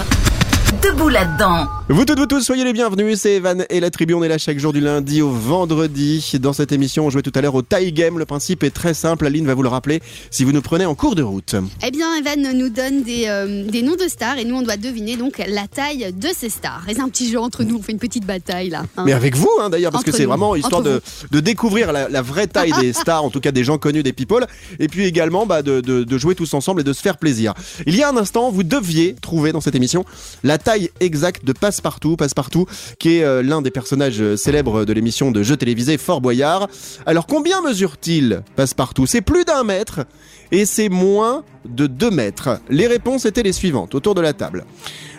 debout 0.83 1.09
là-dedans. 1.09 1.67
Vous 1.91 2.07
toutes, 2.07 2.19
vous 2.19 2.25
tous, 2.27 2.41
soyez 2.41 2.65
les 2.65 2.73
bienvenus. 2.73 3.21
C'est 3.21 3.35
Evan 3.35 3.67
et 3.69 3.79
la 3.79 3.91
tribu. 3.91 4.15
On 4.15 4.23
est 4.25 4.29
là 4.29 4.39
chaque 4.39 4.59
jour 4.59 4.73
du 4.73 4.81
lundi 4.81 5.21
au 5.21 5.29
vendredi. 5.31 6.33
Dans 6.41 6.55
cette 6.55 6.73
émission, 6.73 7.05
on 7.05 7.11
jouait 7.11 7.21
tout 7.21 7.31
à 7.35 7.43
l'heure 7.43 7.55
au 7.55 7.61
tie 7.61 7.93
game. 7.93 8.19
Le 8.19 8.25
principe 8.25 8.63
est 8.65 8.71
très 8.71 8.95
simple. 8.95 9.27
Aline 9.27 9.45
va 9.47 9.53
vous 9.53 9.63
le 9.63 9.69
rappeler 9.69 10.01
si 10.31 10.45
vous 10.45 10.53
nous 10.53 10.63
prenez 10.63 10.87
en 10.87 10.95
cours 10.95 11.15
de 11.15 11.23
route. 11.23 11.55
Eh 11.87 11.91
bien, 11.91 12.07
Evan 12.17 12.57
nous 12.57 12.71
donne 12.71 13.03
des, 13.03 13.25
euh, 13.29 13.67
des 13.67 13.83
noms 13.83 13.97
de 13.97 14.09
stars 14.09 14.39
et 14.39 14.47
nous, 14.47 14.57
on 14.57 14.63
doit 14.63 14.79
deviner 14.79 15.19
donc 15.19 15.43
la 15.47 15.69
taille 15.69 16.11
de 16.19 16.29
ces 16.35 16.49
stars. 16.49 16.87
Et 16.89 16.95
c'est 16.95 17.03
un 17.03 17.09
petit 17.11 17.29
jeu 17.31 17.39
entre 17.39 17.65
nous, 17.65 17.77
on 17.77 17.83
fait 17.83 17.93
une 17.93 17.99
petite 17.99 18.25
bataille 18.25 18.71
là. 18.71 18.85
hein. 18.97 19.05
Mais 19.05 19.13
avec 19.13 19.37
vous, 19.37 19.51
hein, 19.61 19.69
d'ailleurs, 19.69 19.93
parce 19.93 20.05
que 20.05 20.13
c'est 20.13 20.25
vraiment 20.25 20.57
histoire 20.57 20.81
de, 20.83 21.03
de 21.31 21.41
découvrir 21.41 21.93
la, 21.93 22.09
la 22.09 22.23
vraie 22.23 22.47
taille 22.47 22.73
des 22.81 22.93
stars, 22.95 23.23
en 23.25 23.29
tout 23.31 23.41
cas 23.41 23.53
des 23.53 23.63
gens 23.63 23.77
connus, 23.77 24.03
des 24.03 24.15
people, 24.15 24.47
et 24.81 24.89
puis 24.89 25.05
également 25.05 25.45
bah, 25.45 25.61
de, 25.61 25.83
de- 25.83 26.03
de 26.05 26.19
jouer 26.19 26.35
tous 26.35 26.55
ensemble 26.55 26.81
et 26.81 26.85
de 26.85 26.95
se 26.95 27.03
faire 27.03 27.19
plaisir. 27.19 27.53
Il 27.87 27.95
y 27.95 28.03
a 28.03 28.09
un 28.09 28.17
instant, 28.17 28.51
vous 28.51 28.63
deviez 28.63 29.15
trouver 29.21 29.53
dans 29.53 29.61
cette 29.61 29.75
émission 29.75 30.07
la 30.45 30.57
taille 30.57 30.89
exacte 31.01 31.45
de 31.45 31.53
Passepartout, 31.75 32.17
Passepartout, 32.17 32.67
qui 33.01 33.17
est 33.17 33.25
euh, 33.25 33.43
l'un 33.43 33.61
des 33.61 33.73
personnages 33.73 34.21
euh, 34.21 34.37
célèbres 34.37 34.85
de 34.85 34.93
l'émission 34.93 35.33
de 35.33 35.43
jeux 35.43 35.57
télévisés 35.57 35.99
Fort 35.99 36.21
Boyard. 36.21 36.69
Alors 37.05 37.27
combien 37.27 37.63
mesure-t-il, 37.63 38.43
Passepartout? 38.55 39.07
C'est 39.07 39.23
plus 39.23 39.45
d'un 39.45 39.65
mètre 39.65 40.07
et 40.53 40.67
c'est 40.67 40.89
moins 40.89 41.43
de 41.69 41.89
2 41.89 42.13
mètres. 42.13 42.61
Les 42.71 42.87
réponses 42.87 43.25
étaient 43.25 43.43
les 43.43 43.53
suivantes 43.53 43.97
autour 43.97 44.15
de 44.15 44.21
la 44.21 44.33
table. 44.33 44.65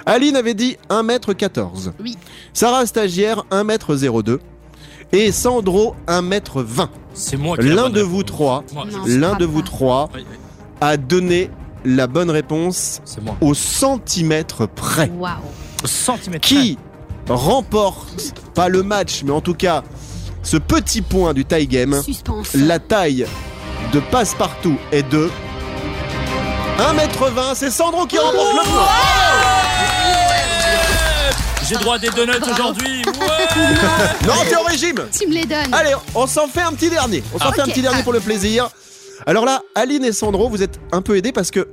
Aline 0.06 0.38
avait 0.38 0.54
dit 0.54 0.78
1m14. 0.90 1.92
Oui. 2.00 2.16
Sarah 2.54 2.86
stagiaire 2.86 3.44
1m02 3.52 4.40
et 5.12 5.34
Sandro 5.34 5.94
1m20. 6.08 6.88
C'est 7.14 7.36
moi 7.36 7.58
qui 7.58 7.66
ai 7.66 7.70
la 7.70 7.76
L'un 7.76 7.90
de 7.90 8.02
vous 8.02 8.24
trois, 8.24 8.64
l'un 9.06 9.36
de 9.36 9.46
vous 9.46 9.62
trois 9.62 10.10
Oui, 10.14 10.22
oui, 10.30 10.38
a 10.80 10.96
donné 10.96 11.50
la 11.84 12.08
bonne 12.08 12.30
réponse 12.30 13.02
au 13.42 13.54
centimètre 13.54 14.68
près. 14.68 15.10
Waouh. 15.10 15.34
Qui 16.42 16.78
remporte 17.30 18.34
pas 18.54 18.70
le 18.70 18.84
match, 18.84 19.22
mais 19.24 19.32
en 19.32 19.42
tout 19.42 19.54
cas 19.56 19.84
ce 20.44 20.58
petit 20.58 21.02
point 21.02 21.34
du 21.34 21.44
tie 21.46 21.66
game. 21.68 22.02
Suspense. 22.04 22.54
La 22.54 22.80
taille 22.80 23.26
de 23.94 24.00
passe-partout 24.00 24.78
est 24.92 25.04
de 25.10 25.30
1m20. 26.78 27.56
C'est 27.56 27.72
Sandro 27.72 28.06
qui 28.06 28.18
remporte 28.20 28.54
le 28.54 28.70
point. 28.70 28.88
J'ai 31.68 31.76
droit 31.78 31.96
à 31.96 31.98
des 31.98 32.10
donuts 32.10 32.32
aujourd'hui. 32.52 33.02
Ouais. 33.06 33.14
Non, 34.28 34.34
t'es 34.48 34.56
au 34.56 34.64
régime. 34.64 35.06
Tu 35.18 35.28
me 35.28 35.34
les 35.34 35.46
donnes. 35.46 35.74
Allez, 35.74 35.94
on 36.14 36.28
s'en 36.28 36.48
fait 36.48 36.62
un 36.62 36.74
petit 36.74 36.90
dernier. 36.92 37.24
On 37.34 37.40
s'en 37.40 37.46
Ah, 37.50 37.54
fait 37.54 37.62
un 37.62 37.66
ok. 37.66 37.72
petit 37.72 37.82
dernier 37.82 38.04
pour 38.04 38.14
le 38.14 38.20
plaisir. 38.20 38.70
Alors 39.26 39.46
là, 39.46 39.62
Aline 39.74 40.06
et 40.06 40.12
Sandro, 40.12 40.48
vous 40.50 40.62
êtes 40.62 40.80
un 40.92 41.02
peu 41.02 41.16
aidés 41.18 41.32
parce 41.32 41.50
que 41.50 41.68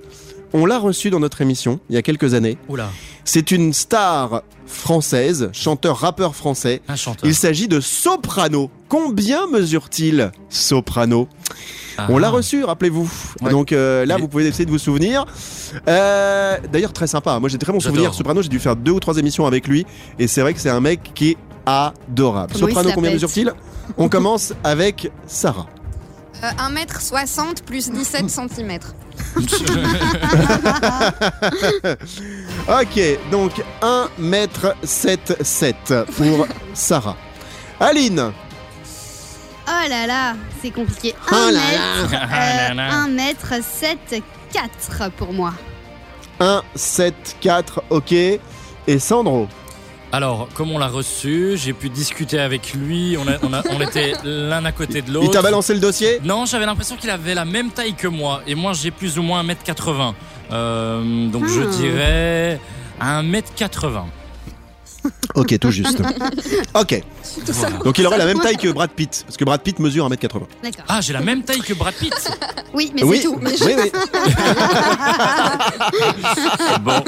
on 0.55 0.65
l'a 0.65 0.79
reçu 0.79 1.11
dans 1.11 1.21
notre 1.21 1.41
émission 1.43 1.81
il 1.91 1.95
y 1.95 1.99
a 1.99 2.03
quelques 2.03 2.33
années. 2.35 2.57
Oula, 2.69 2.89
C'est 3.25 3.51
une 3.51 3.73
star 3.73 4.43
française, 4.67 5.51
chanteur, 5.53 5.99
rappeur 5.99 6.35
français. 6.35 6.81
un 6.89 6.97
chanteur. 6.97 7.29
Il 7.29 7.35
s'agit 7.35 7.69
de 7.69 7.81
Soprano. 7.81 8.71
Combien 8.89 9.47
mesure-t-il, 9.47 10.33
Soprano 10.49 11.29
Ah. 11.99 12.07
On 12.09 12.19
l'a 12.19 12.31
reçu, 12.31 12.65
rappelez-vous. 12.65 13.11
Ouais. 13.43 13.51
Donc 13.51 13.73
euh, 13.73 14.07
là, 14.07 14.17
vous 14.17 14.29
pouvez 14.29 14.47
essayer 14.47 14.65
de 14.65 14.71
vous 14.71 14.79
souvenir. 14.79 15.27
Euh, 15.89 16.57
D'ailleurs, 16.73 16.93
très 16.93 17.07
sympa. 17.07 17.39
Moi, 17.39 17.49
j'ai 17.49 17.59
très 17.59 17.73
bons 17.73 17.81
J'adore. 17.81 17.97
souvenirs. 17.97 18.15
Soprano, 18.15 18.43
j'ai 18.43 18.49
dû 18.49 18.59
faire 18.59 18.77
deux 18.77 18.93
ou 18.93 19.01
trois 19.01 19.19
émissions 19.19 19.47
avec 19.47 19.69
lui. 19.69 19.87
Et 20.19 20.27
c'est 20.27 20.41
vrai 20.41 20.55
que 20.55 20.61
c'est 20.61 20.71
un 20.71 20.81
mec 20.81 21.13
qui 21.15 21.31
est 21.31 21.37
adorable. 21.67 22.55
Soprano, 22.55 22.91
combien 22.95 23.13
mesure-t-il 23.13 23.53
On 23.99 24.09
commence 24.09 24.53
avec 24.65 25.11
Sarah. 25.27 25.67
Euh, 26.43 26.49
1m60 26.49 27.63
plus 27.65 27.91
17 27.91 28.29
cm. 28.29 28.79
Ok, 32.69 33.01
donc 33.31 33.53
1m77 33.83 36.05
pour 36.17 36.47
Sarah. 36.75 37.17
Aline, 37.81 38.33
Oh 39.67 39.89
là 39.89 40.07
là, 40.09 40.35
c'est 40.61 40.71
compliqué. 40.71 41.15
Oh 41.31 41.35
1 41.35 41.53
là 41.53 41.61
mètre, 41.61 42.11
Ah 42.31 42.69
là 42.69 42.75
là. 42.75 42.93
1 42.95 43.09
mètre 43.09 43.55
7, 43.63 44.23
4 44.53 45.11
pour 45.13 45.33
moi. 45.33 45.53
1, 46.41 46.63
7, 46.75 47.37
4, 47.41 47.85
ok. 47.91 48.13
Et 48.13 48.41
Sandro 48.99 49.47
Alors, 50.11 50.49
comme 50.55 50.73
on 50.73 50.79
l'a 50.79 50.89
reçu, 50.89 51.53
j'ai 51.57 51.73
pu 51.73 51.89
discuter 51.91 52.41
avec 52.41 52.75
lui. 52.75 53.17
On, 53.19 53.29
a- 53.29 53.39
on, 53.43 53.53
a- 53.53 53.63
on 53.71 53.81
était 53.81 54.15
l'un 54.25 54.65
à 54.65 54.73
côté 54.73 55.01
de 55.03 55.07
Il 55.09 55.13
l'autre. 55.15 55.31
t'a 55.31 55.43
balancé 55.43 55.75
le 55.75 55.81
dossier? 55.81 56.19
Non, 56.25 56.45
j'avais 56.45 56.67
l'impression 56.67 56.97
qu'il 56.97 57.11
avait 57.11 57.35
la 57.35 57.45
même 57.45 57.71
taille 57.71 57.95
que 57.95 58.09
moi. 58.09 58.43
Et 58.49 58.57
moi, 58.57 58.73
j'ai 58.73 58.91
plus 58.91 59.17
ou 59.19 59.23
moins 59.23 59.45
1m80. 59.45 60.15
Euh, 60.53 61.29
donc, 61.29 61.47
je 61.49 61.61
Hmm. 61.61 61.71
dirais 61.71 62.61
1m80. 63.01 64.05
Ok, 65.35 65.59
tout 65.59 65.71
juste. 65.73 66.01
Ok, 66.75 67.03
donc 67.85 67.99
il 67.99 68.07
aurait 68.07 68.19
la 68.19 68.25
même 68.27 68.39
taille 68.39 68.57
que 68.57 68.69
Brad 68.69 68.91
Pitt, 68.91 69.25
parce 69.27 69.37
que 69.37 69.45
Brad 69.45 69.61
Pitt 69.61 69.79
mesure 69.81 70.09
1m80. 70.09 70.43
D'accord. 70.63 70.85
Ah, 70.89 71.01
j'ai 71.01 71.13
la 71.13 71.21
même 71.21 71.43
taille 71.43 71.61
que 71.61 71.75
Brad 71.75 71.95
Pitt. 71.95 72.15
Oui, 72.75 72.91
mais 72.95 73.03
oui, 73.03 73.19
c'est 73.19 73.25
tout. 73.25 73.39
oui, 73.43 73.75
oui. 73.77 73.93
Bon, 76.83 77.03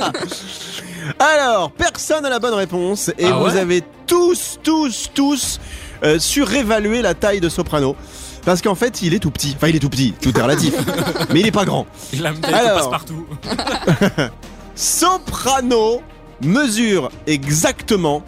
Alors, 1.19 1.71
personne 1.71 2.23
n'a 2.23 2.31
la 2.31 2.39
bonne 2.39 2.55
réponse 2.55 3.11
et 3.19 3.27
Ah 3.27 3.33
vous 3.39 3.45
ouais 3.47 3.59
avez 3.59 3.83
tous, 4.07 4.59
tous, 4.63 5.11
tous 5.15 5.61
euh, 6.03 6.19
surévalué 6.19 7.03
la 7.03 7.15
taille 7.15 7.41
de 7.41 7.49
Soprano. 7.49 7.97
Parce 8.45 8.61
qu'en 8.61 8.75
fait, 8.75 9.03
il 9.03 9.15
est 9.15 9.19
tout 9.19 9.31
petit. 9.31 9.55
Enfin, 9.57 9.69
il 9.69 9.77
est 9.77 9.81
tout 9.81 9.89
petit, 9.89 10.13
tout 10.21 10.37
est 10.37 10.43
relatif. 10.43 10.75
mais 11.33 11.41
il 11.41 11.47
est 11.47 11.53
pas 11.53 11.65
grand. 11.65 11.87
il 12.13 12.25
a 12.27 12.33
Alors. 12.53 12.79
passe-partout. 12.79 13.27
Soprano 14.75 16.03
mesure 16.43 17.11
exactement 17.27 18.23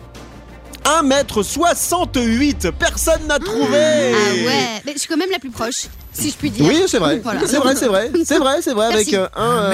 1m68. 0.84 2.70
Personne 2.72 3.26
n'a 3.26 3.38
trouvé. 3.38 4.12
Ah 4.14 4.34
ouais, 4.46 4.82
mais 4.84 4.92
je 4.92 4.98
suis 4.98 5.08
quand 5.08 5.16
même 5.16 5.30
la 5.30 5.38
plus 5.38 5.50
proche, 5.50 5.86
si 6.16 6.30
je 6.30 6.34
puis 6.36 6.50
dire. 6.50 6.64
Oui, 6.66 6.82
c'est 6.86 6.98
vrai. 6.98 7.20
Voilà. 7.22 7.40
C'est 7.46 7.58
vrai, 7.58 7.76
c'est 7.76 7.86
vrai. 7.88 8.10
C'est 8.24 8.38
vrai, 8.38 8.62
c'est 8.62 8.72
vrai. 8.74 8.86
Avec 8.86 9.10
Merci. 9.10 9.16
euh, 9.16 9.26
un. 9.36 9.70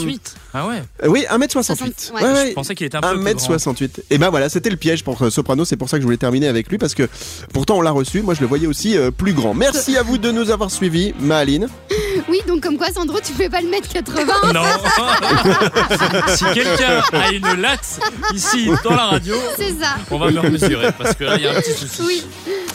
1m68. 0.00 0.18
Ah 0.56 0.66
ouais. 0.68 0.82
un- 1.02 1.08
oui, 1.08 1.24
1m68. 1.30 1.50
60, 1.62 2.12
ouais. 2.14 2.22
Ouais, 2.22 2.32
ouais. 2.32 2.48
Je 2.50 2.52
pensais 2.54 2.74
qu'il 2.74 2.86
était 2.86 2.96
un 2.96 3.00
peu 3.00 3.20
plus 3.20 3.34
grand. 3.34 3.54
1m68. 3.56 3.90
Et 4.10 4.18
ben 4.18 4.30
voilà, 4.30 4.48
c'était 4.48 4.70
le 4.70 4.76
piège 4.76 5.02
pour 5.04 5.20
euh, 5.22 5.30
Soprano. 5.30 5.64
C'est 5.64 5.76
pour 5.76 5.88
ça 5.88 5.96
que 5.96 6.02
je 6.02 6.06
voulais 6.06 6.16
terminer 6.16 6.46
avec 6.48 6.68
lui 6.68 6.78
parce 6.78 6.94
que 6.94 7.08
pourtant 7.52 7.76
on 7.78 7.80
l'a 7.82 7.90
reçu. 7.90 8.22
Moi, 8.22 8.34
je 8.34 8.40
le 8.40 8.46
voyais 8.46 8.66
aussi 8.66 8.96
euh, 8.96 9.10
plus 9.10 9.32
grand. 9.32 9.52
Merci 9.54 9.96
à 9.96 10.02
vous 10.02 10.16
de 10.18 10.30
nous 10.30 10.50
avoir 10.50 10.70
suivis, 10.70 11.14
Maline. 11.20 11.68
Oui, 12.28 12.40
donc 12.46 12.62
comme 12.62 12.78
quoi, 12.78 12.86
Sandro, 12.94 13.18
tu 13.22 13.32
fais 13.32 13.48
pas 13.50 13.60
le 13.60 13.68
mètre 13.68 13.88
80. 13.88 14.52
Non 14.54 14.62
Si 16.28 16.44
quelqu'un 16.54 17.02
a 17.12 17.30
une 17.32 17.60
latte 17.60 17.98
ici 18.32 18.70
dans 18.84 18.94
la 18.94 19.06
radio, 19.06 19.34
C'est 19.56 19.70
ça. 19.80 19.96
on 20.10 20.18
va 20.18 20.30
me 20.30 20.48
mesurer 20.48 20.90
parce 20.96 21.14
que 21.14 21.24
là, 21.24 21.36
il 21.36 21.42
y 21.42 21.46
a 21.46 21.50
un 21.50 21.60
petit 21.60 21.72
souci. 21.72 22.02
Oui. 22.06 22.24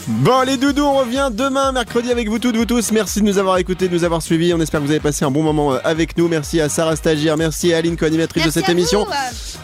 Bon, 0.10 0.42
les 0.42 0.58
doudous, 0.58 0.82
on 0.84 0.98
revient 0.98 1.30
demain, 1.32 1.72
mercredi, 1.72 2.12
avec 2.12 2.28
vous 2.30 2.40
toutes, 2.40 2.56
vous 2.58 2.66
tous. 2.66 2.92
Merci 2.92 3.22
de 3.22 3.26
nous 3.26 3.38
avoir 3.38 3.60
écoutés, 3.60 3.88
de 3.88 3.94
nous 3.94 4.04
avoir 4.04 4.24
suivis. 4.24 4.52
On 4.56 4.60
espère 4.60 4.80
que 4.80 4.86
vous 4.86 4.92
avez 4.92 5.00
passé 5.00 5.24
un 5.24 5.30
bon 5.30 5.44
moment 5.44 5.74
euh, 5.74 5.78
avec 5.84 6.18
nous. 6.18 6.28
Merci 6.28 6.60
à 6.60 6.68
Sarah 6.68 6.96
Stagiaire, 6.96 7.38
merci 7.38 7.72
à 7.74 7.78
Aline, 7.78 7.96
co-animatrice 7.96 8.44
de 8.44 8.50
cette 8.50 8.68
à 8.68 8.72
émission. 8.72 9.06
vous. 9.06 9.12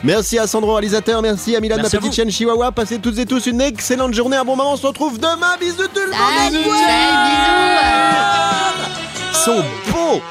Merci 0.04 0.38
à 0.38 0.46
Sandro, 0.46 0.74
réalisateur. 0.76 1.24
Merci 1.24 1.56
à 1.56 1.60
Milan, 1.62 1.78
Merci 1.78 1.96
ma 1.96 2.00
petite 2.00 2.14
chienne 2.14 2.30
Chihuahua. 2.30 2.72
Passez 2.74 3.00
toutes 3.00 3.18
et 3.18 3.26
tous 3.26 3.48
une 3.48 3.60
excellente 3.60 4.14
journée, 4.14 4.38
un 4.38 4.46
bon 4.46 4.56
moment. 4.56 4.74
On 4.74 4.78
se 4.78 4.86
retrouve 4.86 5.18
demain. 5.18 5.58
Bisous 5.60 5.78
tout 5.78 6.00
le 6.00 6.12
monde. 6.12 6.20
Salut, 6.38 6.64
salut, 6.64 7.16
bisous. 7.26 8.92
Ils 9.32 9.38
sont 9.46 9.64
beaux. 9.92 10.22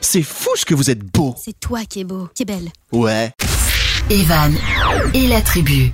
C'est 0.00 0.22
fou 0.22 0.50
ce 0.54 0.64
que 0.64 0.74
vous 0.74 0.90
êtes 0.90 1.04
beaux. 1.04 1.34
C'est 1.44 1.58
toi 1.58 1.80
qui 1.88 2.00
es 2.00 2.04
beau, 2.04 2.28
qui 2.36 2.44
est 2.44 2.46
belle. 2.46 2.70
Ouais. 2.92 3.32
Evan 4.10 4.54
et 5.12 5.26
la 5.26 5.40
tribu. 5.40 5.92